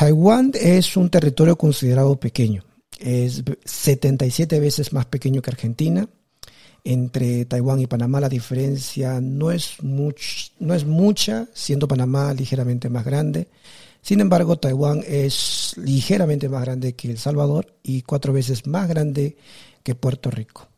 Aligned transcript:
Taiwán 0.00 0.52
es 0.54 0.96
un 0.96 1.10
territorio 1.10 1.58
considerado 1.58 2.18
pequeño. 2.18 2.64
Es 2.98 3.44
77 3.66 4.58
veces 4.58 4.94
más 4.94 5.04
pequeño 5.04 5.42
que 5.42 5.50
Argentina. 5.50 6.08
Entre 6.84 7.44
Taiwán 7.44 7.80
y 7.80 7.86
Panamá 7.86 8.18
la 8.18 8.30
diferencia 8.30 9.20
no 9.20 9.50
es, 9.50 9.74
no 9.82 10.74
es 10.74 10.86
mucha, 10.86 11.48
siendo 11.52 11.86
Panamá 11.86 12.32
ligeramente 12.32 12.88
más 12.88 13.04
grande. 13.04 13.48
Sin 14.00 14.20
embargo, 14.20 14.58
Taiwán 14.58 15.04
es 15.06 15.74
ligeramente 15.76 16.48
más 16.48 16.62
grande 16.62 16.94
que 16.94 17.10
El 17.10 17.18
Salvador 17.18 17.76
y 17.82 18.00
cuatro 18.00 18.32
veces 18.32 18.66
más 18.66 18.88
grande 18.88 19.36
que 19.82 19.94
Puerto 19.94 20.30
Rico. 20.30 20.68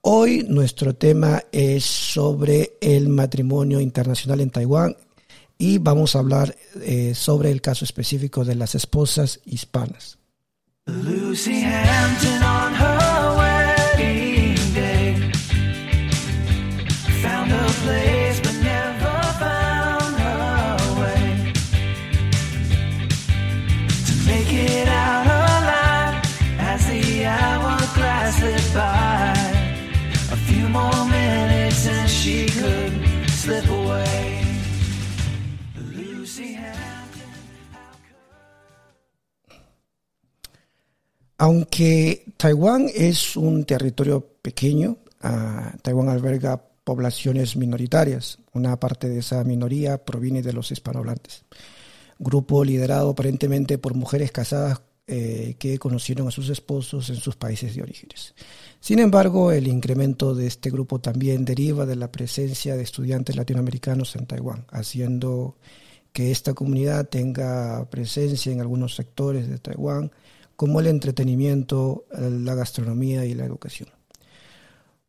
Hoy 0.00 0.44
nuestro 0.48 0.96
tema 0.96 1.44
es 1.52 1.84
sobre 1.84 2.72
el 2.80 3.08
matrimonio 3.08 3.80
internacional 3.80 4.40
en 4.40 4.50
Taiwán 4.50 4.96
y 5.58 5.78
vamos 5.78 6.14
a 6.14 6.20
hablar 6.20 6.56
eh, 6.82 7.14
sobre 7.14 7.50
el 7.50 7.60
caso 7.60 7.84
específico 7.84 8.44
de 8.44 8.54
las 8.54 8.76
esposas 8.76 9.40
hispanas. 9.44 10.18
Aunque 41.38 42.24
Taiwán 42.36 42.88
es 42.92 43.36
un 43.36 43.64
territorio 43.64 44.26
pequeño, 44.42 44.98
ah, 45.22 45.72
Taiwán 45.82 46.08
alberga 46.08 46.60
poblaciones 46.82 47.56
minoritarias. 47.56 48.38
Una 48.54 48.78
parte 48.80 49.08
de 49.08 49.20
esa 49.20 49.44
minoría 49.44 50.04
proviene 50.04 50.42
de 50.42 50.52
los 50.52 50.72
hispanohablantes. 50.72 51.44
Grupo 52.18 52.64
liderado 52.64 53.10
aparentemente 53.10 53.78
por 53.78 53.94
mujeres 53.94 54.32
casadas 54.32 54.80
eh, 55.06 55.54
que 55.58 55.78
conocieron 55.78 56.26
a 56.28 56.30
sus 56.30 56.48
esposos 56.48 57.08
en 57.08 57.16
sus 57.16 57.36
países 57.36 57.74
de 57.76 57.82
orígenes. 57.82 58.34
Sin 58.80 58.98
embargo, 58.98 59.52
el 59.52 59.68
incremento 59.68 60.34
de 60.34 60.46
este 60.46 60.70
grupo 60.70 60.98
también 60.98 61.44
deriva 61.44 61.86
de 61.86 61.96
la 61.96 62.10
presencia 62.10 62.76
de 62.76 62.82
estudiantes 62.82 63.36
latinoamericanos 63.36 64.16
en 64.16 64.26
Taiwán, 64.26 64.66
haciendo 64.70 65.56
que 66.12 66.30
esta 66.30 66.52
comunidad 66.52 67.08
tenga 67.08 67.88
presencia 67.90 68.50
en 68.50 68.60
algunos 68.60 68.96
sectores 68.96 69.48
de 69.48 69.58
Taiwán 69.58 70.10
como 70.58 70.80
el 70.80 70.88
entretenimiento, 70.88 72.06
la 72.10 72.56
gastronomía 72.56 73.24
y 73.24 73.32
la 73.32 73.44
educación. 73.44 73.90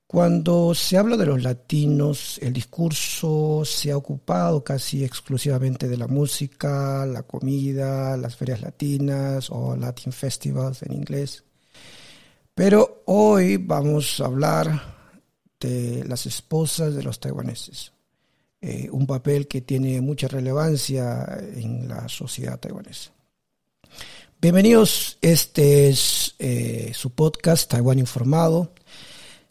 Cuando 0.05 0.75
se 0.75 0.95
habla 0.95 1.17
de 1.17 1.25
los 1.25 1.41
latinos, 1.41 2.37
el 2.43 2.53
discurso 2.53 3.63
se 3.65 3.89
ha 3.89 3.97
ocupado 3.97 4.63
casi 4.63 5.03
exclusivamente 5.03 5.87
de 5.87 5.97
la 5.97 6.05
música, 6.05 7.03
la 7.07 7.23
comida, 7.23 8.15
las 8.15 8.35
ferias 8.35 8.61
latinas 8.61 9.49
o 9.49 9.75
Latin 9.75 10.13
Festivals 10.13 10.83
en 10.83 10.93
inglés. 10.93 11.43
Pero 12.53 13.01
hoy 13.07 13.57
vamos 13.57 14.21
a 14.21 14.25
hablar 14.25 14.69
de 15.59 16.05
las 16.05 16.27
esposas 16.27 16.93
de 16.93 17.01
los 17.01 17.19
taiwaneses, 17.19 17.91
eh, 18.61 18.87
un 18.91 19.07
papel 19.07 19.47
que 19.47 19.61
tiene 19.61 19.99
mucha 19.99 20.27
relevancia 20.27 21.39
en 21.55 21.87
la 21.87 22.07
sociedad 22.07 22.59
taiwanesa. 22.59 23.13
Bienvenidos, 24.41 25.17
este 25.19 25.89
es 25.89 26.33
eh, 26.39 26.93
su 26.95 27.09
podcast 27.09 27.69
Taiwán 27.69 27.99
Informado. 27.99 28.71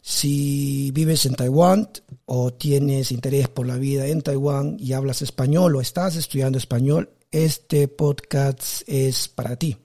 Si 0.01 0.89
vives 0.95 1.27
en 1.27 1.35
Taiwán 1.35 1.87
o 2.25 2.51
tienes 2.51 3.11
interés 3.11 3.49
por 3.49 3.67
la 3.67 3.75
vida 3.75 4.07
en 4.07 4.23
Taiwán 4.23 4.77
y 4.79 4.93
hablas 4.93 5.21
español 5.21 5.75
o 5.75 5.81
estás 5.81 6.15
estudiando 6.15 6.57
español, 6.57 7.11
este 7.29 7.87
podcast 7.87 8.81
es 8.87 9.27
para 9.27 9.57
ti. 9.57 9.77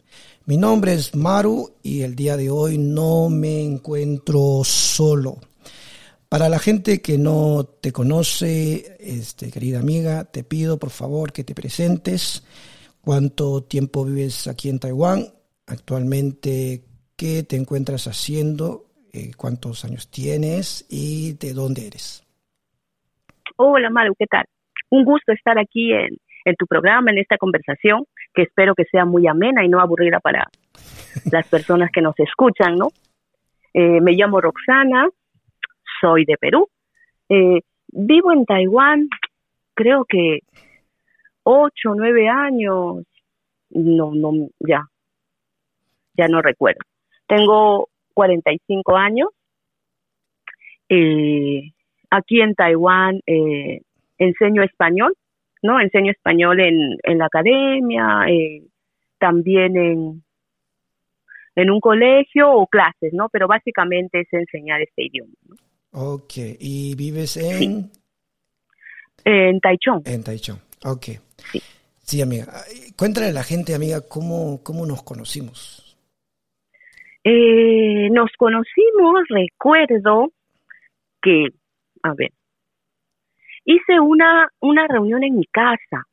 Mi 0.47 0.56
nombre 0.56 0.95
es 0.95 1.15
Maru 1.15 1.75
y 1.83 2.01
el 2.01 2.17
día 2.17 2.39
de 2.39 2.49
hoy 2.49 2.78
no 2.78 3.28
me 3.28 3.61
encuentro 3.62 4.62
solo. 4.65 5.37
Para 6.31 6.49
la 6.49 6.59
gente 6.59 7.03
que 7.03 7.19
no 7.19 7.69
te 7.83 7.93
conoce, 7.93 8.97
este, 8.99 9.51
querida 9.51 9.81
amiga, 9.81 10.25
te 10.25 10.45
pido 10.45 10.78
por 10.78 10.89
favor 10.89 11.31
que 11.31 11.45
te 11.45 11.55
presentes 11.55 12.43
cuánto 13.04 13.62
tiempo 13.62 14.04
vives 14.04 14.48
aquí 14.48 14.70
en 14.70 14.81
Taiwán, 14.81 15.26
actualmente 15.66 16.81
qué 17.16 17.42
te 17.42 17.56
encuentras 17.56 18.06
haciendo, 18.06 18.87
eh, 19.12 19.32
cuántos 19.37 19.84
años 19.84 20.10
tienes 20.10 20.87
y 20.88 21.34
de 21.34 21.53
dónde 21.53 21.87
eres. 21.87 22.25
Hola 23.56 23.91
Maru, 23.91 24.15
¿qué 24.19 24.26
tal? 24.26 24.44
Un 24.91 25.04
gusto 25.04 25.32
estar 25.32 25.59
aquí 25.59 25.92
en, 25.92 26.56
tu 26.59 26.66
programa, 26.66 27.10
en 27.10 27.19
esta 27.19 27.37
conversación, 27.37 28.04
que 28.34 28.42
espero 28.42 28.75
que 28.75 28.84
sea 28.84 29.04
muy 29.04 29.26
amena 29.26 29.65
y 29.65 29.69
no 29.69 29.81
aburrida 29.81 30.19
para 30.21 30.48
las 31.31 31.47
personas 31.48 31.91
que 31.92 32.00
nos 32.00 32.19
escuchan, 32.19 32.76
¿no? 32.76 32.88
Eh, 33.75 34.00
me 34.00 34.12
llamo 34.12 34.41
Roxana, 34.41 35.09
soy 36.00 36.25
de 36.25 36.36
Perú, 36.36 36.69
eh, 37.28 37.60
vivo 37.88 38.32
en 38.32 38.44
Taiwán, 38.44 39.09
creo 39.75 40.04
que 40.09 40.41
ocho, 41.44 41.94
nueve 41.94 42.28
años, 42.28 43.05
no, 43.71 44.15
no, 44.15 44.49
ya, 44.60 44.82
ya 46.16 46.28
no 46.28 46.43
recuerdo. 46.43 46.81
Tengo 47.27 47.88
45 48.15 48.97
años. 48.97 49.28
Eh, 50.88 51.72
aquí 52.10 52.41
en 52.41 52.54
Taiwán 52.54 53.21
eh, 53.27 53.81
enseño 54.19 54.62
español, 54.62 55.15
¿no? 55.62 55.81
Enseño 55.81 56.10
español 56.10 56.60
en, 56.60 56.99
en 57.03 57.19
la 57.19 57.27
academia, 57.27 58.27
eh, 58.28 58.62
también 59.19 59.77
en, 59.77 60.22
en 61.56 61.71
un 61.71 61.81
colegio 61.81 62.50
o 62.53 62.66
clases, 62.66 63.12
¿no? 63.12 63.28
Pero 63.31 63.49
básicamente 63.49 64.21
es 64.21 64.33
enseñar 64.33 64.83
este 64.83 65.04
idioma. 65.04 65.33
¿no? 65.49 65.56
Ok, 65.97 66.33
¿y 66.59 66.94
vives 66.97 67.37
en? 67.37 67.91
En 69.25 69.60
Taichung. 69.60 70.03
En 70.04 70.22
Taichung, 70.22 70.59
ok. 70.85 71.07
Sí. 72.03 72.23
amiga. 72.23 72.47
Cuéntale 72.97 73.29
a 73.29 73.33
la 73.33 73.43
gente, 73.43 73.75
amiga, 73.75 74.01
cómo, 74.09 74.62
cómo 74.62 74.87
nos 74.87 75.03
conocimos. 75.03 75.99
Eh, 77.25 78.11
nos 78.11 78.31
conocimos, 78.37 79.23
recuerdo 79.29 80.31
que, 81.23 81.47
a 82.03 82.13
ver, 82.15 82.33
hice 83.65 83.99
una, 83.99 84.49
una 84.61 84.87
reunión 84.87 85.25
en 85.25 85.37
mi 85.37 85.47
casa 85.47 86.05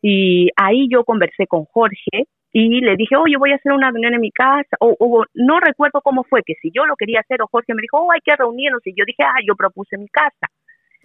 y 0.00 0.48
ahí 0.56 0.88
yo 0.90 1.04
conversé 1.04 1.46
con 1.46 1.64
Jorge 1.66 2.26
y 2.52 2.80
le 2.80 2.96
dije, 2.96 3.14
oye, 3.16 3.36
voy 3.36 3.52
a 3.52 3.56
hacer 3.56 3.72
una 3.72 3.90
reunión 3.90 4.14
en 4.14 4.20
mi 4.20 4.30
casa, 4.30 4.76
o, 4.80 5.24
no 5.34 5.60
recuerdo 5.60 6.00
cómo 6.00 6.24
fue, 6.24 6.42
que 6.44 6.54
si 6.62 6.70
yo 6.74 6.86
lo 6.86 6.96
quería 6.96 7.20
hacer, 7.20 7.42
o 7.42 7.46
Jorge 7.46 7.74
me 7.74 7.82
dijo, 7.82 7.98
oh, 7.98 8.10
hay 8.10 8.20
que 8.24 8.34
reunirnos, 8.34 8.80
y 8.86 8.94
yo 8.96 9.04
dije, 9.06 9.22
ah, 9.22 9.40
yo 9.46 9.54
propuse 9.54 9.98
mi 9.98 10.08
casa. 10.08 10.48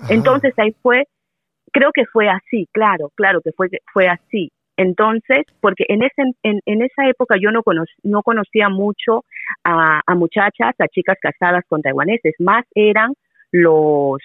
Entonces 0.09 0.53
ahí 0.57 0.73
fue 0.81 1.05
creo 1.73 1.91
que 1.91 2.05
fue 2.05 2.29
así, 2.29 2.67
claro, 2.71 3.11
claro 3.15 3.41
que 3.41 3.51
fue, 3.51 3.67
fue 3.91 4.07
así. 4.07 4.51
Entonces, 4.77 5.45
porque 5.59 5.85
en, 5.87 6.03
ese, 6.03 6.21
en, 6.43 6.61
en 6.65 6.81
esa 6.81 7.07
época 7.07 7.35
yo 7.39 7.51
no, 7.51 7.61
no 8.03 8.23
conocía 8.23 8.69
mucho 8.69 9.25
a, 9.63 10.01
a, 10.05 10.15
muchachas, 10.15 10.73
a 10.79 10.87
chicas 10.87 11.17
casadas 11.21 11.63
con 11.67 11.81
taiwaneses, 11.81 12.33
más 12.39 12.65
eran 12.73 13.13
los, 13.51 14.19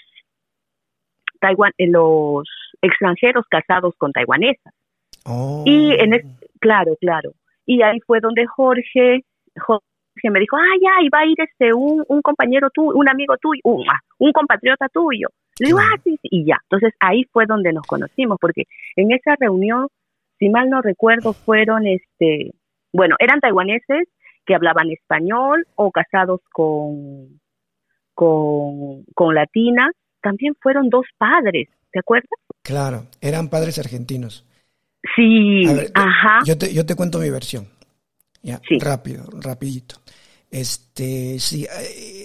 Taiwan, 1.41 1.73
eh, 1.77 1.89
los 1.89 2.49
extranjeros 2.81 3.45
casados 3.49 3.95
con 3.99 4.13
taiwanesas. 4.13 4.73
Y 5.67 5.93
en 5.93 6.15
es, 6.15 6.25
claro, 6.61 6.97
claro. 7.01 7.33
Y 7.67 7.83
ahí 7.83 7.99
fue 8.07 8.21
donde 8.21 8.47
Jorge, 8.47 9.21
Jorge 9.61 9.85
me 10.31 10.41
dijo, 10.41 10.57
ah, 10.57 10.77
ya, 10.81 11.05
y 11.05 11.11
va 11.11 11.21
a 11.21 11.27
ir 11.27 11.37
este, 11.39 11.75
un, 11.75 12.03
un 12.09 12.23
compañero 12.23 12.71
tuyo, 12.71 12.97
un 12.97 13.09
amigo 13.09 13.37
tuyo, 13.37 13.61
un, 13.65 13.85
ah, 13.91 14.01
un 14.19 14.33
compatriota 14.33 14.89
tuyo. 14.89 15.29
Le 15.59 15.67
digo, 15.67 15.79
ah, 15.79 15.97
sí, 16.05 16.19
sí, 16.23 16.29
y 16.31 16.45
ya. 16.45 16.59
Entonces 16.65 16.93
ahí 17.01 17.25
fue 17.33 17.47
donde 17.47 17.73
nos 17.73 17.87
conocimos, 17.87 18.39
porque 18.41 18.65
en 18.97 19.13
esa 19.13 19.35
reunión, 19.39 19.89
si 20.39 20.49
mal 20.49 20.71
no 20.71 20.83
recuerdo, 20.83 21.33
fueron, 21.33 21.87
este, 21.87 22.53
bueno, 22.93 23.17
eran 23.19 23.41
taiwaneses 23.41 24.09
que 24.47 24.55
hablaban 24.55 24.91
español 24.91 25.67
o 25.75 25.91
casados 25.91 26.41
con, 26.53 27.41
con, 28.15 29.05
con 29.15 29.35
latinas. 29.35 29.93
También 30.21 30.55
fueron 30.61 30.89
dos 30.89 31.07
padres, 31.17 31.69
¿te 31.93 32.01
acuerdas? 32.01 32.31
Claro, 32.63 33.07
eran 33.21 33.49
padres 33.49 33.79
argentinos. 33.79 34.45
Sí, 35.15 35.65
ajá. 35.95 36.41
Yo 36.45 36.59
te, 36.59 36.73
yo 36.75 36.85
te 36.85 36.95
cuento 36.97 37.19
mi 37.19 37.31
versión. 37.31 37.69
Ya, 38.43 38.61
rápido, 38.81 39.25
rapidito. 39.41 39.97
Este, 40.51 41.39
sí, 41.39 41.65
eh, 41.65 42.18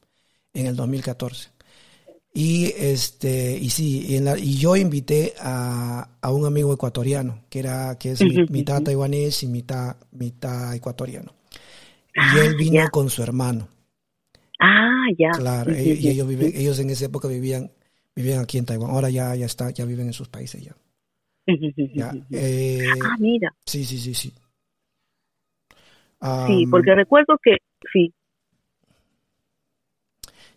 en 0.55 0.67
el 0.67 0.75
2014. 0.76 1.50
Y 2.35 2.67
este 2.76 3.56
y 3.58 3.70
sí, 3.70 4.05
y, 4.08 4.17
y 4.17 4.58
yo 4.58 4.76
invité 4.76 5.32
a, 5.40 6.11
a, 6.20 6.31
un 6.31 6.44
amigo 6.46 6.75
ecuatoriano, 6.75 7.43
que 7.49 7.61
era 7.61 7.96
que 7.99 8.11
es 8.12 8.20
mitad 8.50 8.82
taiwanés 8.82 9.43
y 9.43 9.46
mitad 9.46 9.96
mitad 10.12 10.75
ecuatoriano. 10.75 11.32
Y 12.14 12.20
ah, 12.20 12.44
él 12.44 12.55
vino 12.56 12.87
con 12.90 13.08
su 13.08 13.23
hermano. 13.23 13.69
Ah, 14.59 15.07
ya. 15.17 15.31
Claro, 15.31 15.73
y 15.73 16.09
ellos 16.09 16.27
viven, 16.27 16.53
ellos 16.55 16.79
en 16.81 16.91
esa 16.91 17.07
época 17.07 17.29
vivían 17.29 17.71
vivían 18.15 18.41
aquí 18.41 18.59
en 18.59 18.67
Taiwán. 18.67 18.91
Ahora 18.91 19.11
ya 19.11 19.35
ya 19.37 19.47
está, 19.47 19.71
ya 19.71 19.85
viven 19.85 20.07
en 20.07 20.13
sus 20.13 20.29
países 20.29 20.63
ya. 20.63 20.75
Eh, 22.31 22.85
ah, 23.03 23.17
mira. 23.19 23.55
Sí, 23.65 23.85
sí, 23.85 23.99
sí, 23.99 24.13
sí. 24.15 24.33
sí, 26.47 26.67
porque 26.71 26.95
recuerdo 26.95 27.39
que 27.43 27.57
sí. 27.93 28.13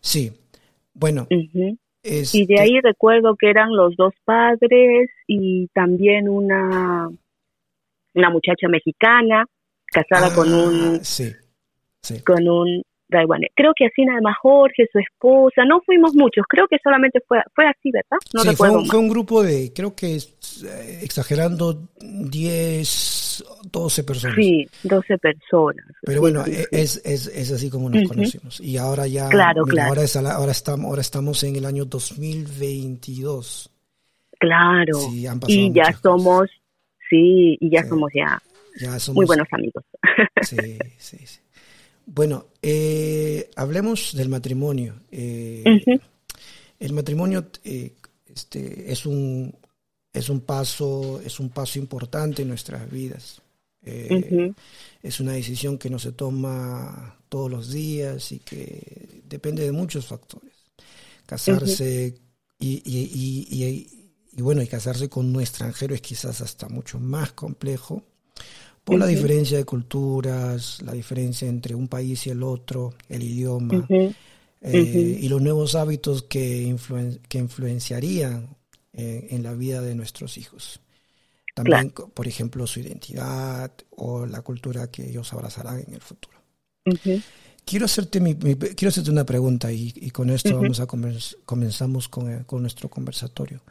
Sí, 0.02 0.32
bueno. 0.94 1.28
y 1.30 2.46
de 2.46 2.60
ahí 2.60 2.80
recuerdo 2.82 3.36
que 3.36 3.50
eran 3.50 3.76
los 3.76 3.96
dos 3.96 4.14
padres 4.26 5.10
y 5.28 5.68
también 5.68 6.28
una, 6.28 7.08
una 8.16 8.30
muchacha 8.32 8.68
mexicana 8.68 9.46
casada 9.86 10.34
con 10.34 10.52
un 10.52 10.96
ah, 10.96 11.00
sí, 11.04 11.32
con 12.26 12.48
un 12.50 12.84
Creo 13.56 13.74
que 13.76 13.86
así 13.86 14.06
nada 14.06 14.22
más 14.22 14.38
Jorge, 14.42 14.88
su 14.92 15.00
esposa, 15.00 15.64
no 15.66 15.82
fuimos 15.82 16.16
muchos, 16.16 16.46
creo 16.48 16.68
que 16.68 16.78
solamente 16.84 17.20
fue, 17.28 17.40
fue 17.54 17.66
así, 17.68 17.92
¿verdad? 17.92 18.18
No 18.34 18.42
sí, 18.42 18.56
fue, 18.56 18.70
un 18.72 19.10
grupo 19.10 19.44
de, 19.44 19.72
creo 19.74 19.96
que 19.96 20.16
eh, 20.16 21.00
exagerando, 21.02 21.90
10, 22.00 23.44
12 23.72 24.04
personas. 24.04 24.36
Sí, 24.36 24.68
12 24.84 25.18
personas. 25.18 25.86
Pero 26.04 26.22
bueno, 26.22 26.44
Es, 26.46 27.02
es, 27.04 27.28
es, 27.28 27.52
así 27.52 27.70
como 27.70 27.90
nos 27.90 28.08
conocimos. 28.08 28.60
Y 28.62 28.78
ahora 28.78 29.08
ya, 29.08 29.28
claro, 29.30 29.64
claro. 29.64 29.90
Ahora, 29.90 30.04
ahora, 30.36 30.52
estamos, 30.52 30.86
ahora 30.90 31.02
estamos 31.02 31.44
en 31.44 31.56
el 31.56 31.66
año 31.66 31.86
2022. 31.86 33.72
Claro. 34.40 34.98
y 35.48 35.72
ya 35.72 35.94
somos, 35.94 36.50
sí, 37.10 37.58
y 37.60 37.70
ya 37.70 37.84
somos 37.84 38.10
ya, 38.14 38.42
muy 39.14 39.26
buenos 39.26 39.48
amigos. 39.52 39.84
Sí, 40.42 40.80
sí, 40.98 41.18
sí. 41.26 41.40
Bueno, 42.06 42.48
eh, 42.62 43.50
hablemos 43.56 44.14
del 44.16 44.30
matrimonio. 44.30 44.96
Eh, 45.12 45.64
el 46.80 46.94
matrimonio 46.94 47.48
eh, 47.64 47.94
este, 48.26 48.92
es 48.92 49.06
un 49.06 49.56
es 50.14 50.30
un 50.30 50.42
paso 50.42 51.22
es 51.24 51.40
un 51.40 51.50
paso 51.50 51.80
importante 51.80 52.42
en 52.42 52.50
nuestras 52.50 52.90
vidas. 52.90 53.42
Es 53.82 55.20
una 55.20 55.34
decisión 55.34 55.78
que 55.80 55.90
no 55.90 55.98
se 55.98 56.12
toma 56.12 57.18
todos 57.30 57.50
los 57.50 57.72
días 57.72 58.32
y 58.32 58.40
que 58.40 59.22
depende 59.28 59.64
de 59.64 59.72
muchos 59.72 60.06
factores. 60.06 60.54
Casarse 61.26 62.16
y, 62.60 63.88
y, 64.34 64.42
bueno, 64.42 64.62
y 64.62 64.68
casarse 64.68 65.10
con 65.10 65.34
un 65.36 65.42
extranjero 65.42 65.96
es 65.96 66.02
quizás 66.02 66.42
hasta 66.42 66.70
mucho 66.70 67.00
más 67.00 67.32
complejo 67.32 68.04
por 68.84 69.00
la 69.00 69.08
diferencia 69.08 69.58
de 69.58 69.66
culturas, 69.66 70.82
la 70.82 70.94
diferencia 70.94 71.48
entre 71.48 71.76
un 71.76 71.88
país 71.88 72.26
y 72.28 72.32
el 72.32 72.44
otro, 72.44 72.96
el 73.10 73.24
idioma 73.24 73.86
eh, 73.90 75.18
y 75.22 75.28
los 75.30 75.42
nuevos 75.42 75.76
hábitos 75.76 76.24
que, 76.24 76.76
que 77.28 77.38
influenciarían 77.38 78.56
eh, 78.94 79.28
en 79.32 79.44
la 79.44 79.54
vida 79.54 79.82
de 79.82 79.96
nuestros 79.96 80.38
hijos. 80.38 80.82
También, 81.54 81.92
por 81.92 82.28
ejemplo, 82.28 82.66
su 82.66 82.80
identidad 82.80 83.72
o 83.92 84.26
la 84.26 84.42
cultura 84.42 84.90
que 84.90 85.10
ellos 85.10 85.32
abrazarán 85.34 85.84
en 85.86 85.94
el 85.94 86.02
futuro. 86.02 86.38
Quiero 87.66 87.86
hacerte, 87.86 88.20
mi, 88.20 88.36
quiero 88.36 88.90
hacerte 88.90 89.12
una 89.12 89.26
pregunta 89.26 89.72
y, 89.72 90.10
con 90.12 90.30
esto 90.30 90.60
vamos 90.60 90.80
a 90.80 90.88
comenzamos 90.88 92.10
con, 92.10 92.44
con 92.46 92.62
nuestro 92.62 92.90
conversatorio. 92.90 93.62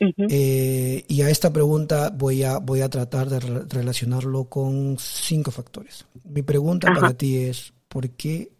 Eh, 0.00 1.04
y 1.08 1.22
a 1.22 1.30
esta 1.30 1.52
pregunta 1.52 2.10
voy 2.10 2.42
a, 2.42 2.58
voy 2.58 2.80
a 2.80 2.88
tratar 2.88 3.28
de 3.28 3.40
relacionarlo 3.40 4.44
con 4.44 4.96
cinco 4.98 5.50
factores. 5.50 6.06
Mi 6.24 6.42
pregunta 6.42 6.92
para 6.92 7.14
ti 7.14 7.36
es, 7.36 7.72
¿por 7.88 8.10
qué 8.10 8.52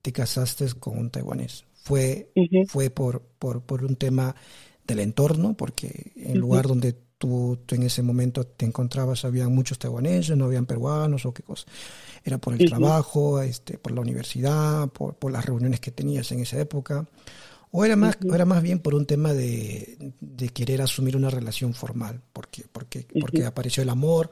te 0.00 0.12
casaste 0.12 0.66
con 0.78 0.98
un 0.98 1.10
taiwanés? 1.10 1.64
¿Fue, 1.74 2.30
fue 2.68 2.90
por, 2.90 3.22
por, 3.38 3.62
por, 3.62 3.84
un 3.84 3.96
tema 3.96 4.34
del 4.86 5.00
entorno? 5.00 5.54
Porque 5.54 6.12
en 6.16 6.32
el 6.32 6.38
lugar 6.38 6.68
donde 6.68 6.94
tú, 7.18 7.58
en 7.70 7.82
ese 7.84 8.02
momento 8.02 8.44
te 8.44 8.66
encontrabas 8.66 9.24
había 9.24 9.48
muchos 9.48 9.78
taiwaneses, 9.78 10.36
no 10.36 10.44
habían 10.44 10.66
peruanos 10.66 11.24
o 11.26 11.32
qué 11.32 11.42
cosa. 11.42 11.66
Era 12.24 12.38
por 12.38 12.54
el 12.54 12.68
trabajo, 12.68 13.40
este, 13.40 13.78
por 13.78 13.92
la 13.92 14.00
universidad, 14.00 14.88
por, 14.88 15.14
por 15.14 15.32
las 15.32 15.44
reuniones 15.44 15.80
que 15.80 15.90
tenías 15.90 16.30
en 16.32 16.40
esa 16.40 16.60
época 16.60 17.06
¿O 17.74 17.86
era 17.86 17.96
más, 17.96 18.18
era 18.22 18.44
más 18.44 18.62
bien 18.62 18.80
por 18.80 18.94
un 18.94 19.06
tema 19.06 19.32
de, 19.32 20.12
querer 20.52 20.82
asumir 20.82 21.16
una 21.16 21.30
relación 21.30 21.72
formal? 21.72 22.20
Porque, 22.32 22.66
porque, 22.70 23.06
porque 23.18 23.46
apareció 23.46 23.82
el 23.82 23.88
amor, 23.88 24.30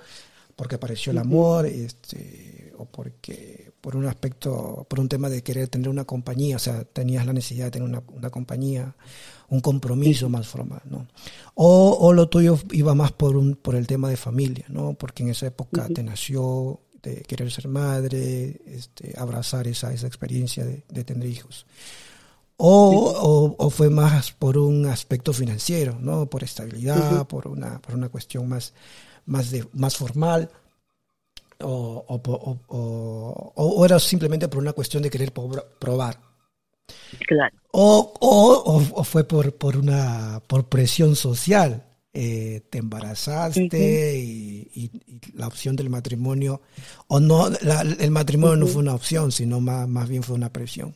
porque 0.54 0.74
apareció 0.74 1.10
el 1.10 1.16
amor, 1.16 1.64
este, 1.64 2.70
o 2.76 2.84
porque 2.84 3.72
por 3.80 3.96
un 3.96 4.04
aspecto, 4.04 4.86
por 4.90 5.00
un 5.00 5.08
tema 5.08 5.30
de 5.30 5.42
querer 5.42 5.68
tener 5.68 5.88
una 5.88 6.04
compañía, 6.04 6.56
o 6.56 6.58
sea, 6.58 6.84
tenías 6.84 7.24
la 7.24 7.32
necesidad 7.32 7.64
de 7.64 7.70
tener 7.70 7.88
una, 7.88 8.02
una 8.08 8.28
compañía, 8.28 8.94
un 9.48 9.60
compromiso 9.60 10.28
más 10.28 10.46
formal, 10.46 10.82
¿no? 10.84 11.08
O, 11.54 11.96
o, 11.98 12.12
lo 12.12 12.28
tuyo 12.28 12.58
iba 12.72 12.94
más 12.94 13.12
por 13.12 13.38
un, 13.38 13.56
por 13.56 13.74
el 13.74 13.86
tema 13.86 14.10
de 14.10 14.18
familia, 14.18 14.66
¿no? 14.68 14.92
Porque 14.92 15.22
en 15.22 15.30
esa 15.30 15.46
época 15.46 15.88
te 15.88 16.02
nació 16.02 16.80
de 17.02 17.22
querer 17.22 17.50
ser 17.50 17.68
madre, 17.68 18.60
este, 18.66 19.18
abrazar 19.18 19.66
esa, 19.66 19.94
esa 19.94 20.06
experiencia 20.06 20.66
de, 20.66 20.84
de 20.90 21.04
tener 21.04 21.26
hijos. 21.26 21.64
O, 22.62 23.56
o, 23.56 23.70
fue 23.70 23.88
más 23.88 24.32
por 24.32 24.58
un 24.58 24.84
aspecto 24.84 25.32
financiero, 25.32 25.96
¿no? 25.98 26.26
Por 26.26 26.44
estabilidad, 26.44 27.26
por, 27.26 27.48
una, 27.48 27.80
por 27.80 27.94
una 27.94 28.10
cuestión 28.10 28.46
más, 28.50 28.74
más, 29.24 29.50
de, 29.50 29.66
más 29.72 29.96
formal. 29.96 30.50
O, 31.62 32.04
o, 33.56 33.84
era 33.86 33.98
simplemente 33.98 34.48
por 34.48 34.58
una 34.60 34.74
cuestión 34.74 35.02
de 35.02 35.08
querer 35.08 35.32
probar. 35.32 36.20
Claro. 37.26 37.56
O, 37.72 39.04
fue 39.04 39.24
por, 39.24 39.54
por, 39.54 39.78
una, 39.78 40.42
por 40.46 40.68
presión 40.68 41.16
social. 41.16 41.86
Eh, 42.12 42.62
te 42.68 42.78
embarazaste 42.78 44.18
y, 44.18 44.90
la 45.32 45.46
opción 45.46 45.76
del 45.76 45.88
matrimonio, 45.88 46.60
o 47.06 47.20
no, 47.20 47.46
el 47.46 48.10
matrimonio 48.10 48.56
no 48.56 48.66
fue 48.66 48.82
una 48.82 48.94
opción, 48.94 49.30
sino 49.32 49.60
más, 49.60 49.88
más 49.88 50.08
bien 50.08 50.22
fue 50.22 50.34
una 50.34 50.52
presión. 50.52 50.94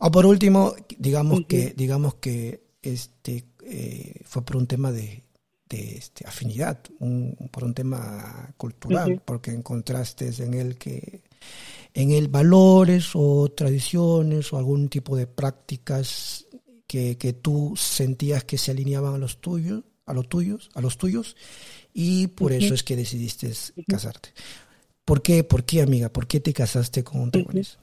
O 0.00 0.10
por 0.10 0.24
último, 0.26 0.74
digamos 0.98 1.42
que, 1.46 1.74
digamos 1.76 2.14
que 2.14 2.62
este 2.82 3.44
eh, 3.64 4.22
fue 4.24 4.42
por 4.42 4.56
un 4.56 4.66
tema 4.66 4.92
de, 4.92 5.22
este, 5.68 6.26
afinidad, 6.26 6.80
por 7.50 7.64
un 7.64 7.74
tema 7.74 8.52
cultural, 8.56 9.20
porque 9.24 9.50
encontraste 9.52 10.30
en 10.42 10.54
él 10.54 10.78
que 10.78 11.20
en 11.92 12.12
él 12.12 12.28
valores 12.28 13.10
o 13.14 13.50
tradiciones 13.50 14.52
o 14.52 14.56
algún 14.56 14.88
tipo 14.88 15.16
de 15.16 15.26
prácticas 15.26 16.46
que, 16.86 17.18
que 17.18 17.32
tú 17.34 17.74
sentías 17.76 18.44
que 18.44 18.58
se 18.58 18.70
alineaban 18.70 19.14
a 19.14 19.18
los 19.18 19.40
tuyos, 19.40 19.84
a 20.06 20.14
los 20.14 20.28
tuyos, 20.28 20.70
a 20.74 20.80
los 20.80 20.96
tuyos, 20.96 21.36
y 21.92 22.28
por 22.28 22.52
eso 22.52 22.72
es 22.72 22.82
que 22.82 22.96
decidiste 22.96 23.52
casarte. 23.86 24.30
¿Por 25.04 25.22
qué, 25.22 25.44
por 25.44 25.64
qué, 25.64 25.82
amiga? 25.82 26.08
¿Por 26.08 26.26
qué 26.26 26.40
te 26.40 26.52
casaste 26.52 27.04
con 27.04 27.20
un 27.20 27.30
taiwanés? 27.30 27.78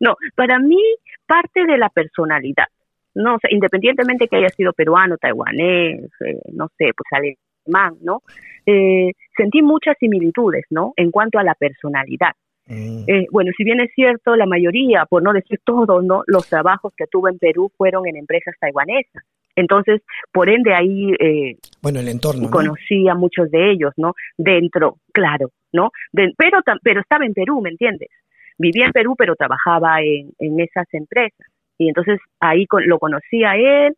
No, 0.00 0.16
para 0.34 0.58
mí 0.58 0.80
parte 1.26 1.64
de 1.64 1.78
la 1.78 1.88
personalidad, 1.88 2.66
no, 3.14 3.36
o 3.36 3.38
independientemente 3.50 4.28
que 4.28 4.36
haya 4.36 4.48
sido 4.50 4.72
peruano, 4.72 5.16
taiwanés, 5.16 6.10
eh, 6.26 6.40
no 6.52 6.68
sé, 6.76 6.90
pues 6.96 7.36
alemán, 7.66 7.96
¿no? 8.02 8.22
Eh, 8.66 9.12
sentí 9.36 9.62
muchas 9.62 9.96
similitudes, 9.98 10.64
¿no? 10.70 10.92
En 10.96 11.10
cuanto 11.10 11.38
a 11.38 11.44
la 11.44 11.54
personalidad. 11.54 12.32
Mm. 12.66 13.04
Eh, 13.06 13.26
bueno, 13.30 13.52
si 13.56 13.64
bien 13.64 13.80
es 13.80 13.90
cierto, 13.94 14.36
la 14.36 14.46
mayoría, 14.46 15.06
por 15.06 15.22
no 15.22 15.32
decir 15.32 15.60
todos, 15.64 16.04
¿no? 16.04 16.22
Los 16.26 16.48
trabajos 16.48 16.92
que 16.96 17.06
tuve 17.06 17.30
en 17.30 17.38
Perú 17.38 17.70
fueron 17.76 18.06
en 18.06 18.16
empresas 18.16 18.54
taiwanesas. 18.60 19.24
Entonces, 19.54 20.02
por 20.32 20.50
ende, 20.50 20.74
ahí 20.74 21.12
eh, 21.18 21.56
bueno, 21.80 22.00
el 22.00 22.08
entorno, 22.08 22.50
conocí 22.50 23.08
a 23.08 23.14
muchos 23.14 23.50
de 23.50 23.70
ellos, 23.70 23.92
¿no? 23.96 24.12
Dentro, 24.36 24.98
claro, 25.12 25.50
¿no? 25.72 25.90
pero, 26.12 26.60
pero 26.82 27.00
estaba 27.00 27.24
en 27.24 27.32
Perú, 27.32 27.62
¿me 27.62 27.70
entiendes? 27.70 28.08
Vivía 28.58 28.86
en 28.86 28.92
Perú, 28.92 29.14
pero 29.16 29.36
trabajaba 29.36 30.00
en, 30.00 30.32
en 30.38 30.60
esas 30.60 30.86
empresas. 30.92 31.46
Y 31.78 31.88
entonces 31.88 32.18
ahí 32.40 32.66
lo 32.86 32.98
conocí 32.98 33.44
a 33.44 33.56
él, 33.56 33.96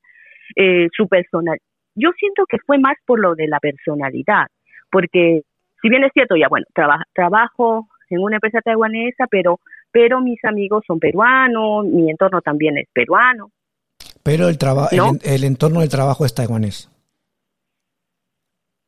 eh, 0.57 0.88
su 0.97 1.09
personal. 1.09 1.59
Yo 1.95 2.11
siento 2.19 2.45
que 2.49 2.59
fue 2.67 2.79
más 2.79 2.97
por 3.07 3.21
lo 3.21 3.35
de 3.35 3.49
la 3.49 3.59
personalidad, 3.61 4.47
porque 4.91 5.43
si 5.81 5.88
bien 5.88 6.05
es 6.05 6.12
cierto, 6.12 6.37
ya 6.37 6.49
bueno, 6.49 6.67
trabajo 7.12 7.88
en 8.11 8.21
una 8.21 8.37
empresa 8.37 8.61
taiwanesa, 8.61 9.27
pero, 9.31 9.61
pero 9.91 10.21
mis 10.21 10.43
amigos 10.45 10.85
son 10.87 10.99
peruanos, 10.99 11.85
mi 11.87 12.11
entorno 12.11 12.41
también 12.41 12.79
es 12.79 12.87
peruano. 12.93 13.50
Pero 14.23 14.49
el, 14.49 14.59
trabajo 14.59 14.91
el, 15.23 15.45
entorno 15.45 15.81
del 15.81 15.88
trabajo 15.88 16.25
es 16.25 16.35
taiwanés. 16.35 16.91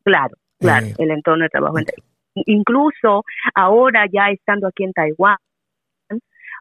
Claro, 0.04 0.34
claro, 0.58 0.86
eh, 0.86 0.94
el 0.98 1.10
entorno 1.10 1.42
del 1.42 1.50
trabajo. 1.50 1.76
Incluso 2.34 3.24
ahora 3.54 4.06
ya 4.10 4.30
estando 4.30 4.68
aquí 4.68 4.84
en 4.84 4.92
Taiwán, 4.92 5.36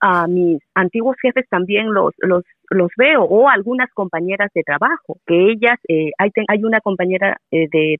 a 0.01 0.27
mis 0.27 0.62
antiguos 0.75 1.15
jefes 1.22 1.48
también 1.50 1.94
los, 1.94 2.13
los, 2.20 2.44
los 2.70 2.91
veo, 2.98 3.24
o 3.24 3.50
algunas 3.50 3.89
compañeras 3.94 4.50
de 4.53 4.63
trabajo, 4.63 5.18
que 5.25 5.51
ellas, 5.51 5.77
eh, 5.88 6.12
hay, 6.18 6.32
hay 6.48 6.63
una 6.63 6.82
compañera 6.82 7.38
eh, 7.51 7.68
de 7.72 7.98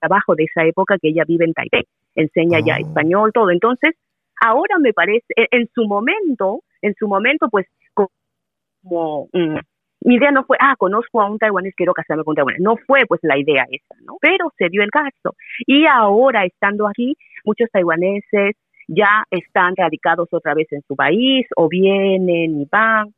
trabajo 0.00 0.34
de 0.34 0.44
esa 0.44 0.64
época 0.64 0.96
que 1.00 1.08
ella 1.08 1.24
vive 1.26 1.44
en 1.44 1.52
Taipei, 1.52 1.84
enseña 2.14 2.60
ya 2.64 2.76
ah. 2.76 2.80
español, 2.80 3.32
todo. 3.32 3.50
Entonces, 3.50 3.94
ahora 4.40 4.78
me 4.78 4.92
parece, 4.92 5.26
en 5.36 5.68
su 5.74 5.86
momento, 5.86 6.62
en 6.82 6.94
su 6.94 7.06
momento, 7.06 7.48
pues 7.50 7.66
como 7.94 9.28
mm, 9.32 9.58
mi 10.02 10.14
idea 10.14 10.30
no 10.30 10.44
fue, 10.44 10.56
ah, 10.60 10.74
conozco 10.78 11.20
a 11.20 11.30
un 11.30 11.38
taiwanés, 11.38 11.74
quiero 11.76 11.92
casarme 11.92 12.24
con 12.24 12.32
un 12.32 12.36
taiwanés. 12.36 12.60
No 12.60 12.76
fue 12.86 13.04
pues 13.06 13.20
la 13.22 13.38
idea 13.38 13.66
esa, 13.70 13.94
¿no? 14.02 14.16
Pero 14.20 14.50
se 14.56 14.68
dio 14.70 14.82
el 14.82 14.90
caso. 14.90 15.36
Y 15.66 15.86
ahora, 15.86 16.44
estando 16.44 16.88
aquí, 16.88 17.16
muchos 17.44 17.68
taiwaneses 17.70 18.56
ya 18.90 19.24
están 19.30 19.76
radicados 19.76 20.28
otra 20.32 20.52
vez 20.54 20.66
en 20.72 20.82
su 20.86 20.96
país 20.96 21.46
o 21.56 21.68
vienen 21.68 22.60
y 22.60 22.66
van, 22.70 23.14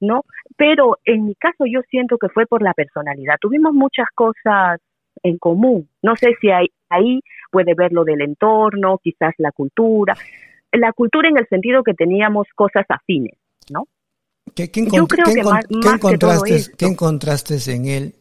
¿no? 0.00 0.24
Pero 0.56 0.98
en 1.04 1.26
mi 1.26 1.34
caso 1.36 1.64
yo 1.64 1.80
siento 1.88 2.18
que 2.18 2.28
fue 2.28 2.46
por 2.46 2.60
la 2.60 2.74
personalidad. 2.74 3.36
Tuvimos 3.40 3.72
muchas 3.72 4.08
cosas 4.14 4.80
en 5.22 5.38
común. 5.38 5.88
No 6.02 6.16
sé 6.16 6.34
si 6.40 6.50
hay, 6.50 6.66
ahí 6.88 7.20
puede 7.52 7.74
ver 7.74 7.92
lo 7.92 8.04
del 8.04 8.20
entorno, 8.20 8.98
quizás 8.98 9.32
la 9.38 9.52
cultura. 9.52 10.16
La 10.72 10.92
cultura 10.92 11.28
en 11.28 11.38
el 11.38 11.46
sentido 11.46 11.84
que 11.84 11.94
teníamos 11.94 12.48
cosas 12.56 12.84
afines, 12.88 13.38
¿no? 13.70 13.86
¿Qué, 14.56 14.68
Yo 14.92 15.06
creo 15.06 15.26
que 15.32 15.42
más, 15.44 15.64
encontraste, 15.70 16.76
¿Qué 16.76 16.86
encontraste 16.86 17.56
en 17.72 17.86
él 17.86 18.14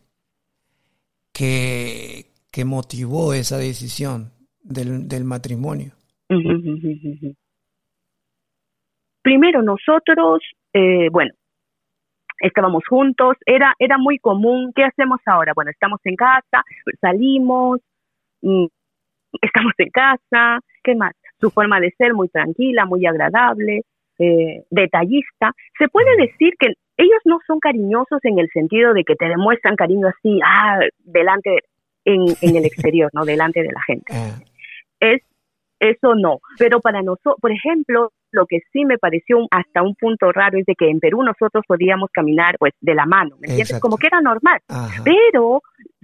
que, 1.34 2.32
que 2.51 2.63
motivó 2.63 3.34
esa 3.34 3.58
decisión 3.58 4.32
del, 4.62 5.08
del 5.08 5.24
matrimonio? 5.24 5.95
Primero 9.22 9.62
nosotros, 9.62 10.41
eh, 10.74 11.10
bueno, 11.12 11.32
estábamos 12.39 12.84
juntos, 12.88 13.36
era, 13.46 13.74
era 13.79 13.98
muy 13.98 14.20
común, 14.20 14.72
¿qué 14.75 14.84
hacemos 14.84 15.20
ahora? 15.25 15.53
Bueno, 15.55 15.72
estamos 15.72 16.00
en 16.03 16.15
casa, 16.15 16.63
salimos, 17.01 17.79
mm, 18.41 18.65
estamos 19.41 19.74
en 19.77 19.89
casa, 19.89 20.60
¿qué 20.84 20.96
más? 20.96 21.13
Su 21.39 21.50
forma 21.50 21.79
de 21.79 21.91
ser 21.98 22.13
muy 22.13 22.29
tranquila, 22.29 22.86
muy 22.86 23.05
agradable, 23.05 23.82
eh, 24.20 24.63
detallista. 24.70 25.51
Se 25.77 25.88
puede 25.89 26.15
decir 26.17 26.53
que 26.60 26.74
ellos 26.98 27.20
no 27.25 27.39
son 27.46 27.60
cariñosos 27.60 28.20
en 28.24 28.39
el 28.39 28.50
sentido 28.50 28.94
de 28.94 29.03
que 29.03 29.15
te 29.15 29.27
demuestran 29.27 29.75
cariño 29.75 30.08
así, 30.08 30.39
ah, 30.46 30.79
delante, 31.00 31.63
en, 32.05 32.22
en 32.41 32.55
el 32.55 32.65
exterior, 32.65 33.10
¿no? 33.13 33.25
Delante 33.25 33.62
de 33.62 33.72
la 33.72 33.82
gente. 33.82 34.13
Ah. 34.13 34.39
Es 35.01 35.22
eso 35.79 36.15
no, 36.15 36.39
pero 36.58 36.79
para 36.79 37.01
nosotros, 37.01 37.36
por 37.41 37.51
ejemplo, 37.51 38.12
lo 38.32 38.46
que 38.46 38.60
sí 38.72 38.86
me 38.86 38.98
pareció 38.98 39.39
hasta 39.51 39.82
un 39.82 39.96
punto 39.96 40.32
raro 40.32 40.58
es 40.58 40.65
de 40.65 40.75
que 40.75 40.89
en 40.89 41.00
Perú 41.00 41.24
nosotros 41.24 41.63
podíamos 41.67 42.10
caminar 42.12 42.55
pues 42.60 42.74
de 42.82 42.96
la 42.96 43.05
mano, 43.05 43.36
¿me 43.39 43.48
entiendes? 43.48 43.79
Como 43.79 43.98
que 43.98 44.08
era 44.08 44.22
normal. 44.22 44.60
Pero 45.03 45.62